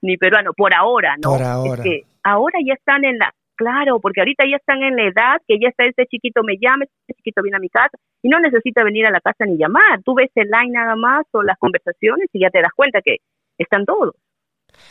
ni 0.00 0.16
peruano, 0.16 0.54
por 0.54 0.72
ahora, 0.72 1.16
¿no? 1.22 1.32
Por 1.32 1.42
ahora. 1.42 1.74
Es 1.74 1.80
que 1.82 2.04
ahora 2.22 2.58
ya 2.64 2.72
están 2.72 3.04
en 3.04 3.18
la, 3.18 3.34
claro, 3.54 4.00
porque 4.00 4.20
ahorita 4.22 4.44
ya 4.48 4.56
están 4.56 4.82
en 4.82 4.96
la 4.96 5.04
edad 5.04 5.36
que 5.46 5.58
ya 5.60 5.68
está 5.68 5.84
este 5.84 6.06
chiquito 6.06 6.42
me 6.42 6.56
llama, 6.56 6.84
este 6.84 7.12
chiquito 7.18 7.42
viene 7.42 7.58
a 7.58 7.60
mi 7.60 7.68
casa 7.68 7.98
y 8.22 8.30
no 8.30 8.40
necesita 8.40 8.82
venir 8.82 9.04
a 9.04 9.10
la 9.10 9.20
casa 9.20 9.44
ni 9.44 9.58
llamar. 9.58 10.00
Tú 10.02 10.14
ves 10.14 10.30
el 10.36 10.48
line 10.48 10.72
nada 10.72 10.96
más 10.96 11.26
o 11.32 11.42
las 11.42 11.58
conversaciones 11.58 12.28
y 12.32 12.40
ya 12.40 12.48
te 12.48 12.62
das 12.62 12.72
cuenta 12.74 13.02
que 13.02 13.18
están 13.58 13.84
todos. 13.84 14.14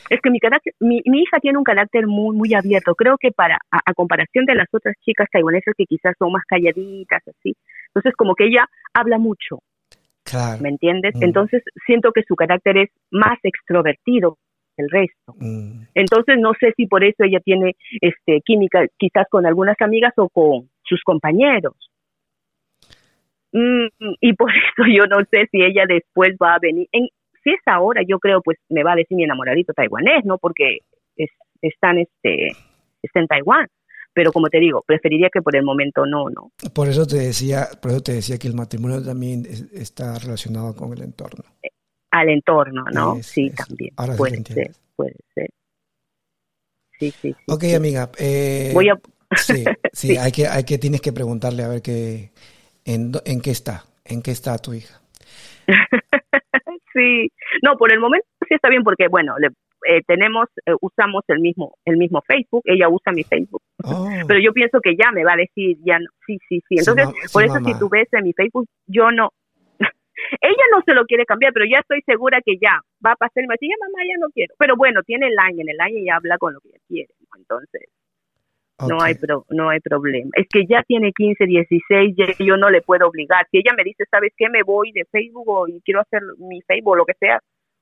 Es 0.09 0.19
que 0.21 0.29
mi 0.29 0.39
carácter, 0.39 0.73
mi, 0.79 1.01
mi 1.05 1.21
hija 1.21 1.39
tiene 1.39 1.57
un 1.57 1.63
carácter 1.63 2.07
muy, 2.07 2.35
muy 2.35 2.53
abierto. 2.53 2.95
Creo 2.95 3.17
que 3.17 3.31
para, 3.31 3.57
a, 3.71 3.79
a 3.85 3.93
comparación 3.93 4.45
de 4.45 4.55
las 4.55 4.67
otras 4.71 4.95
chicas 5.05 5.27
taiwanesas 5.31 5.73
que 5.77 5.85
quizás 5.85 6.15
son 6.17 6.31
más 6.31 6.43
calladitas, 6.45 7.21
así. 7.27 7.55
Entonces, 7.87 8.15
como 8.15 8.35
que 8.35 8.45
ella 8.45 8.65
habla 8.93 9.17
mucho, 9.17 9.59
claro. 10.23 10.61
¿me 10.61 10.69
entiendes? 10.69 11.15
Mm. 11.15 11.23
Entonces, 11.23 11.63
siento 11.85 12.11
que 12.11 12.23
su 12.27 12.35
carácter 12.35 12.77
es 12.77 12.89
más 13.11 13.37
extrovertido 13.43 14.37
que 14.75 14.83
el 14.83 14.89
resto. 14.89 15.35
Mm, 15.37 15.83
Entonces, 15.95 16.37
no 16.39 16.53
sé 16.59 16.73
si 16.77 16.87
por 16.87 17.03
eso 17.03 17.23
ella 17.23 17.39
tiene 17.39 17.75
este 18.01 18.41
química 18.45 18.85
quizás 18.97 19.27
con 19.29 19.45
algunas 19.45 19.79
amigas 19.81 20.13
o 20.17 20.29
con 20.29 20.69
sus 20.83 21.01
compañeros. 21.03 21.75
Mm, 23.51 23.87
y 24.21 24.33
por 24.33 24.51
eso 24.77 24.87
yo 24.87 25.05
no 25.07 25.23
sé 25.31 25.47
si 25.51 25.63
ella 25.63 25.85
después 25.87 26.35
va 26.41 26.55
a 26.55 26.59
venir. 26.59 26.87
En, 26.91 27.07
si 27.43 27.51
es 27.51 27.59
ahora, 27.65 28.01
yo 28.07 28.19
creo, 28.19 28.41
pues 28.41 28.57
me 28.69 28.83
va 28.83 28.93
a 28.93 28.95
decir 28.95 29.15
mi 29.17 29.23
enamoradito 29.23 29.73
taiwanés, 29.73 30.25
¿no? 30.25 30.37
Porque 30.37 30.79
es, 31.15 31.29
están, 31.61 31.97
este, 31.99 32.49
está 33.01 33.19
en 33.19 33.27
Taiwán. 33.27 33.67
Pero 34.13 34.31
como 34.31 34.49
te 34.49 34.59
digo, 34.59 34.83
preferiría 34.85 35.29
que 35.31 35.41
por 35.41 35.55
el 35.55 35.63
momento 35.63 36.05
no, 36.05 36.29
no. 36.29 36.51
Por 36.73 36.87
eso 36.87 37.05
te 37.05 37.17
decía, 37.17 37.67
por 37.81 37.91
eso 37.91 38.01
te 38.01 38.13
decía 38.13 38.37
que 38.39 38.47
el 38.47 38.55
matrimonio 38.55 39.03
también 39.03 39.45
es- 39.45 39.71
está 39.71 40.17
relacionado 40.17 40.75
con 40.75 40.91
el 40.93 41.03
entorno. 41.03 41.43
Al 42.11 42.29
entorno, 42.29 42.85
¿no? 42.91 43.15
Es- 43.17 43.27
sí, 43.27 43.51
también. 43.51 43.93
ahora 43.97 44.15
puede 44.15 44.43
ser, 44.43 44.71
puede 44.95 45.15
ser. 45.35 45.49
Sí, 46.99 47.11
sí, 47.21 47.33
sí. 47.33 47.35
Ok, 47.47 47.61
sí. 47.61 47.75
amiga. 47.75 48.09
eh, 48.17 48.71
Voy 48.73 48.89
a, 48.89 48.99
Sí, 49.37 49.63
sí, 49.93 50.17
hay 50.17 50.31
que, 50.31 50.47
hay 50.47 50.63
que, 50.63 50.79
tienes 50.79 51.01
que 51.01 51.13
preguntarle 51.13 51.63
a 51.63 51.67
ver 51.67 51.81
qué, 51.83 52.31
en, 52.85 53.11
en 53.25 53.41
qué 53.41 53.51
está, 53.51 53.85
en 54.05 54.21
qué 54.23 54.31
está 54.31 54.57
tu 54.57 54.73
hija. 54.73 54.99
sí, 56.93 57.31
no, 57.63 57.77
por 57.77 57.91
el 57.91 57.99
momento 57.99 58.27
sí 58.47 58.55
está 58.55 58.69
bien 58.69 58.83
porque 58.83 59.07
bueno, 59.07 59.35
le, 59.37 59.49
eh, 59.87 60.01
tenemos, 60.05 60.47
eh, 60.65 60.73
usamos 60.81 61.23
el 61.27 61.39
mismo, 61.39 61.75
el 61.85 61.97
mismo 61.97 62.21
Facebook, 62.21 62.63
ella 62.65 62.89
usa 62.89 63.11
mi 63.11 63.23
Facebook, 63.23 63.61
Oh, 63.83 64.09
pero 64.27 64.39
yo 64.39 64.51
pienso 64.51 64.81
que 64.81 64.95
ya 64.95 65.11
me 65.11 65.23
va 65.23 65.33
a 65.33 65.37
decir, 65.37 65.77
ya, 65.85 65.99
no, 65.99 66.07
sí, 66.27 66.37
sí, 66.49 66.61
sí, 66.67 66.75
entonces 66.79 67.07
sí, 67.07 67.33
por 67.33 67.43
eso 67.43 67.53
mamá. 67.55 67.69
si 67.69 67.79
tú 67.79 67.89
ves 67.89 68.07
en 68.11 68.25
mi 68.25 68.33
Facebook, 68.33 68.67
yo 68.87 69.11
no, 69.11 69.31
ella 70.41 70.63
no 70.71 70.81
se 70.85 70.93
lo 70.93 71.05
quiere 71.05 71.25
cambiar, 71.25 71.53
pero 71.53 71.65
ya 71.65 71.79
estoy 71.79 72.01
segura 72.01 72.41
que 72.45 72.57
ya 72.61 72.81
va 73.05 73.13
a 73.13 73.15
pasar 73.15 73.43
y 73.43 73.47
me 73.47 73.47
va 73.47 73.53
a 73.53 73.59
decir, 73.59 73.69
ya 73.69 73.85
mamá, 73.85 73.99
ya 74.05 74.17
no 74.19 74.29
quiero, 74.31 74.53
pero 74.59 74.75
bueno, 74.75 75.01
tiene 75.03 75.27
el 75.27 75.35
line, 75.35 75.61
en 75.61 75.69
el 75.69 75.77
line 75.77 76.01
ella 76.01 76.17
habla 76.17 76.37
con 76.37 76.53
lo 76.53 76.59
que 76.59 76.69
ella 76.69 76.79
quiere, 76.87 77.13
¿no? 77.21 77.27
entonces 77.37 77.83
no 78.87 79.01
hay 79.01 79.15
pro, 79.15 79.45
no 79.49 79.69
hay 79.69 79.79
problema. 79.79 80.29
Es 80.33 80.47
que 80.49 80.65
ya 80.67 80.83
tiene 80.83 81.11
15, 81.11 81.45
16, 81.45 82.15
ya 82.17 82.25
yo 82.45 82.55
no 82.57 82.69
le 82.69 82.81
puedo 82.81 83.07
obligar. 83.07 83.45
Si 83.51 83.57
ella 83.57 83.71
me 83.75 83.83
dice, 83.83 84.03
¿sabes 84.09 84.31
qué? 84.37 84.49
Me 84.49 84.63
voy 84.63 84.91
de 84.91 85.05
Facebook 85.11 85.47
o 85.47 85.67
y 85.67 85.81
quiero 85.81 86.01
hacer 86.01 86.21
mi 86.37 86.61
Facebook 86.61 86.93
o 86.93 86.95
lo 86.95 87.05
que 87.05 87.13
sea, 87.19 87.39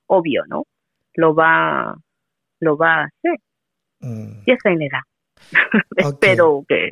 obvio, 0.08 0.44
¿no? 0.48 0.64
Lo 1.16 1.34
va 1.36 1.96
lo 2.60 2.78
va 2.78 3.02
a 3.02 3.06
hacer. 3.06 3.38
Mm, 4.00 4.44
Ya 4.48 4.54
está 4.54 4.72
en 4.72 4.80
la 4.80 4.86
edad. 4.86 5.02
Espero 5.96 6.64
que 6.68 6.90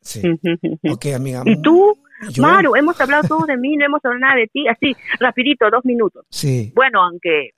sí. 0.00 0.22
Mm. 0.26 0.38
Ok, 0.92 1.06
amiga. 1.14 1.42
¿Y 1.44 1.60
tú? 1.60 1.98
Yo- 2.30 2.42
Maru, 2.42 2.74
hemos 2.76 2.98
hablado 3.00 3.26
todo 3.28 3.44
de 3.46 3.56
mí, 3.56 3.76
no 3.76 3.84
hemos 3.84 4.02
hablado 4.04 4.20
nada 4.20 4.36
de 4.36 4.46
ti. 4.46 4.66
Así, 4.68 4.94
rapidito, 5.20 5.68
dos 5.70 5.84
minutos. 5.84 6.24
Sí, 6.30 6.72
Bueno, 6.74 7.02
aunque 7.02 7.50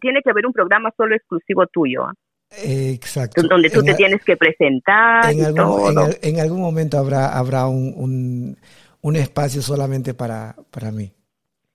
tiene 0.00 0.20
que 0.22 0.30
haber 0.30 0.46
un 0.46 0.52
programa 0.52 0.90
solo 0.96 1.14
exclusivo 1.14 1.66
tuyo, 1.68 2.06
eh, 2.10 2.14
exacto. 2.50 3.42
donde 3.42 3.70
tú 3.70 3.80
En 3.80 3.86
te 3.86 3.92
a- 3.92 3.96
tienes 3.96 4.24
que 4.24 4.36
presentar 4.36 5.30
en 5.30 5.38
y 5.38 5.42
algún, 5.44 5.60
en, 5.88 5.94
todo. 5.94 6.04
al- 6.06 6.18
en 6.22 6.40
algún 6.40 6.60
momento 6.60 6.98
habrá, 6.98 7.36
habrá 7.36 7.66
un, 7.66 7.92
un, 7.96 8.56
un 9.02 9.16
espacio 9.16 9.62
solamente 9.62 10.14
para, 10.14 10.54
para 10.70 10.90
mí. 10.90 11.12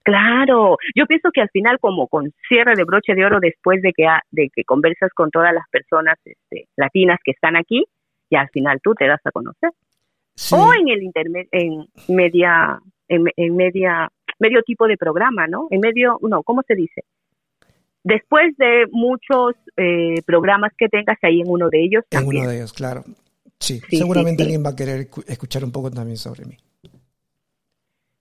Claro, 0.03 0.77
yo 0.95 1.05
pienso 1.07 1.29
que 1.33 1.41
al 1.41 1.49
final 1.49 1.79
como 1.79 2.07
con 2.07 2.31
cierre 2.47 2.75
de 2.75 2.83
broche 2.83 3.15
de 3.15 3.25
oro 3.25 3.39
después 3.39 3.81
de 3.81 3.91
que 3.91 4.05
ha- 4.05 4.21
de 4.29 4.49
que 4.53 4.63
conversas 4.63 5.09
con 5.15 5.31
todas 5.31 5.51
las 5.53 5.67
personas 5.71 6.15
este, 6.23 6.67
latinas 6.75 7.19
que 7.23 7.31
están 7.31 7.55
aquí, 7.55 7.85
y 8.29 8.35
al 8.35 8.49
final 8.49 8.79
tú 8.83 8.93
te 8.93 9.07
das 9.07 9.21
a 9.25 9.31
conocer. 9.31 9.71
Sí, 10.35 10.53
O 10.55 10.73
en 10.73 10.89
el 10.89 11.01
interme- 11.01 11.47
en 11.51 11.87
media 12.13 12.79
en, 13.07 13.25
en 13.35 13.55
media 13.55 14.09
medio 14.39 14.61
tipo 14.63 14.85
de 14.87 14.97
programa, 14.97 15.47
¿no? 15.47 15.67
En 15.71 15.79
medio, 15.79 16.19
no, 16.21 16.43
¿cómo 16.43 16.61
se 16.67 16.75
dice? 16.75 17.03
Después 18.05 18.55
de 18.57 18.85
muchos 18.91 19.55
eh, 19.77 20.21
programas 20.25 20.71
que 20.77 20.87
tengas 20.87 21.17
ahí 21.23 21.41
en 21.41 21.49
uno 21.49 21.69
de 21.69 21.83
ellos 21.83 22.03
en 22.11 22.19
también. 22.19 22.43
uno 22.43 22.51
de 22.51 22.57
ellos, 22.57 22.71
claro. 22.71 23.03
Sí, 23.59 23.81
Sí, 23.89 23.97
seguramente 23.97 24.43
sí, 24.43 24.49
sí. 24.49 24.53
alguien 24.55 24.63
va 24.65 24.69
a 24.69 24.75
querer 24.75 25.09
escu- 25.09 25.23
escuchar 25.27 25.63
un 25.63 25.71
poco 25.71 25.89
también 25.89 26.17
sobre 26.17 26.45
mí. 26.45 26.55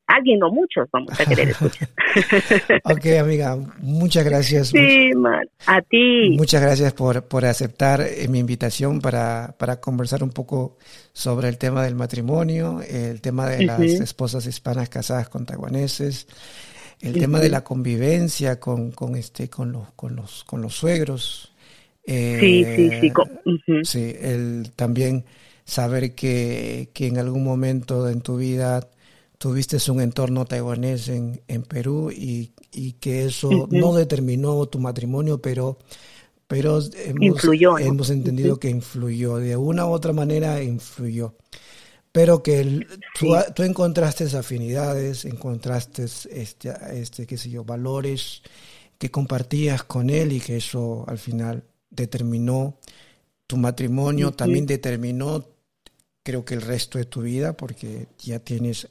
Alguien 0.07 0.43
o 0.43 0.51
muchos 0.51 0.87
vamos 0.93 1.19
a 1.19 1.25
querer 1.25 1.49
escuchar. 1.51 1.89
Ok, 2.85 3.07
amiga, 3.21 3.57
muchas 3.79 4.25
gracias. 4.25 4.69
sí, 4.69 5.11
man. 5.17 5.49
A 5.67 5.81
ti. 5.81 6.35
Muchas 6.37 6.61
gracias 6.63 6.93
por, 6.93 7.27
por 7.27 7.45
aceptar 7.47 8.03
eh, 8.03 8.29
mi 8.29 8.39
invitación 8.39 9.01
para, 9.01 9.55
para 9.59 9.81
conversar 9.81 10.23
un 10.23 10.31
poco 10.31 10.77
sobre 11.13 11.49
el 11.49 11.57
tema 11.59 11.83
del 11.85 11.95
matrimonio, 11.95 12.81
el 12.89 13.21
tema 13.23 13.49
de 13.49 13.65
las 13.65 13.81
esposas 13.81 14.47
hispanas 14.47 14.89
casadas 14.91 15.29
con 15.31 15.47
taiwaneses, 15.47 16.27
el 17.05 17.19
tema 17.19 17.41
de 17.41 17.51
la 17.51 17.65
convivencia 17.65 18.59
con, 18.61 18.91
con, 18.93 19.17
este, 19.17 19.49
con, 19.49 19.73
los, 19.73 19.93
con, 19.93 20.17
los, 20.17 20.45
con 20.45 20.63
los 20.63 20.75
suegros. 20.75 21.53
Eh, 22.05 22.39
Sí, 22.41 22.65
sí, 22.65 22.91
sí. 23.01 23.13
Sí, 23.83 24.17
el 24.21 24.73
también 24.77 25.25
saber 25.65 26.15
que, 26.15 26.91
que 26.93 27.07
en 27.07 27.19
algún 27.19 27.45
momento 27.45 28.09
en 28.09 28.21
tu 28.21 28.37
vida 28.37 28.89
tuviste 29.39 29.79
un 29.91 30.01
entorno 30.01 30.45
taiwanés 30.45 31.09
en, 31.09 31.43
en 31.49 31.63
Perú 31.63 32.11
y, 32.11 32.53
y 32.73 32.93
que 32.93 33.27
eso 33.27 33.69
no 33.71 33.95
determinó 33.95 34.67
tu 34.67 34.79
matrimonio, 34.79 35.39
pero, 35.39 35.79
pero 36.47 36.81
hemos, 37.05 37.23
Influyó, 37.23 37.73
¿no? 37.73 37.79
hemos 37.79 38.11
entendido 38.11 38.59
que 38.59 38.71
influyó, 38.71 39.37
de 39.37 39.57
una 39.57 39.87
u 39.87 39.91
otra 39.91 40.13
manera 40.13 40.63
influyó. 40.63 41.35
Pero 42.15 42.45
que 42.45 42.61
el- 42.61 42.87
tú, 43.19 43.27
Sí. 43.27 43.33
tú 43.57 43.65
encontraste 43.65 44.25
afinidades, 44.37 45.25
encontraste 45.25 46.05
este, 46.05 46.71
este, 46.93 47.27
qué 47.27 47.37
sé 47.37 47.51
yo, 47.51 47.65
valores 47.65 48.43
que 48.99 49.11
compartías 49.11 49.83
con 49.83 50.09
él 50.11 50.31
y 50.33 50.39
que 50.41 50.57
eso 50.59 51.05
al 51.09 51.19
final 51.19 51.65
determinó 51.91 52.77
tu 53.49 53.57
matrimonio, 53.57 54.31
también 54.31 54.65
determinó 54.65 55.45
creo 56.23 56.45
que 56.45 56.55
el 56.55 56.63
resto 56.63 56.99
de 56.99 57.05
tu 57.05 57.21
vida, 57.23 57.55
porque 57.57 58.07
ya 58.19 58.39
tienes 58.39 58.89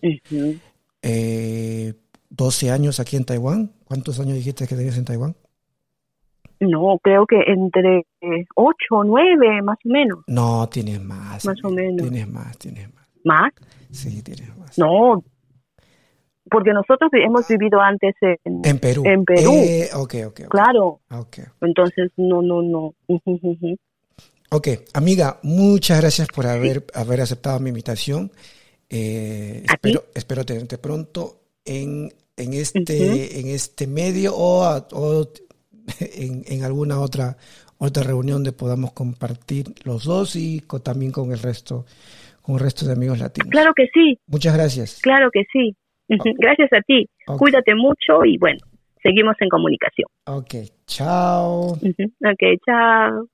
eh, 1.01 1.93
12 2.29 2.71
años 2.71 2.99
aquí 2.99 3.15
en 3.15 3.23
Taiwán. 3.25 3.71
¿Cuántos 3.85 4.19
años 4.19 4.35
dijiste 4.35 4.67
que 4.67 4.75
tenías 4.75 4.97
en 4.97 5.05
Taiwán? 5.05 5.35
No, 6.59 6.99
creo 7.01 7.25
que 7.25 7.37
entre 7.47 7.99
eh, 8.21 8.45
ocho 8.55 8.95
o 8.95 9.03
nueve, 9.03 9.61
más 9.63 9.77
o 9.85 9.89
menos. 9.89 10.19
No, 10.27 10.67
tienes 10.69 11.01
más. 11.01 11.43
Más 11.45 11.57
o 11.63 11.69
menos. 11.69 12.01
Tienes 12.09 12.27
más, 12.27 12.57
tienes 12.57 12.93
más. 12.93 13.02
¿Más? 13.23 13.51
Sí, 13.91 14.21
tienes 14.21 14.55
más. 14.57 14.77
No, 14.77 15.23
porque 16.49 16.71
nosotros 16.73 17.09
hemos 17.13 17.47
vivido 17.47 17.79
antes 17.79 18.15
en... 18.21 18.61
En 18.63 18.79
Perú. 18.79 19.03
En 19.05 19.23
Perú. 19.25 19.51
Eh, 19.53 19.89
ok, 19.93 20.15
ok, 20.27 20.39
ok. 20.45 20.49
Claro, 20.49 20.99
entonces 21.61 22.11
no, 22.17 22.41
no, 22.41 22.61
no. 22.61 22.93
Ok, 24.51 24.67
amiga, 24.93 25.39
muchas 25.41 25.99
gracias 25.99 26.27
por 26.27 26.45
haber, 26.45 26.85
haber 26.93 27.21
aceptado 27.21 27.59
mi 27.59 27.69
invitación. 27.69 28.31
Eh, 28.87 29.63
espero, 29.67 30.03
espero 30.13 30.45
tenerte 30.45 30.77
pronto 30.77 31.39
en, 31.65 32.13
en, 32.37 32.53
este, 32.53 33.39
en 33.39 33.47
este 33.47 33.87
medio 33.87 34.35
o, 34.35 34.63
a- 34.63 34.87
o 34.91 35.27
en, 35.99 36.43
en 36.47 36.63
alguna 36.63 36.99
otra, 36.99 37.35
otra 37.79 38.03
reunión 38.03 38.37
donde 38.43 38.51
podamos 38.51 38.91
compartir 38.91 39.73
los 39.85 40.03
dos 40.03 40.35
y 40.35 40.59
con- 40.59 40.81
también 40.83 41.11
con 41.11 41.31
el 41.31 41.39
resto, 41.39 41.87
con 42.43 42.55
el 42.55 42.61
resto 42.61 42.85
de 42.85 42.93
amigos 42.93 43.19
latinos. 43.19 43.49
Claro 43.49 43.73
que 43.73 43.87
sí. 43.91 44.19
Muchas 44.27 44.53
gracias. 44.53 44.99
Claro 45.01 45.31
que 45.31 45.43
sí. 45.51 45.75
Gracias 46.37 46.71
a 46.73 46.81
ti. 46.81 47.07
Okay. 47.25 47.39
Cuídate 47.39 47.73
mucho 47.73 48.25
y 48.25 48.37
bueno, 48.37 48.59
seguimos 49.01 49.35
en 49.39 49.49
comunicación. 49.49 50.07
Ok, 50.25 50.55
chao. 50.85 51.71
Ok, 51.71 52.43
chao. 52.65 53.27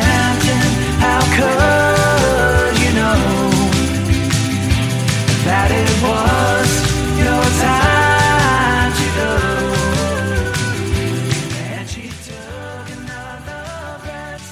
hand. 0.00 0.21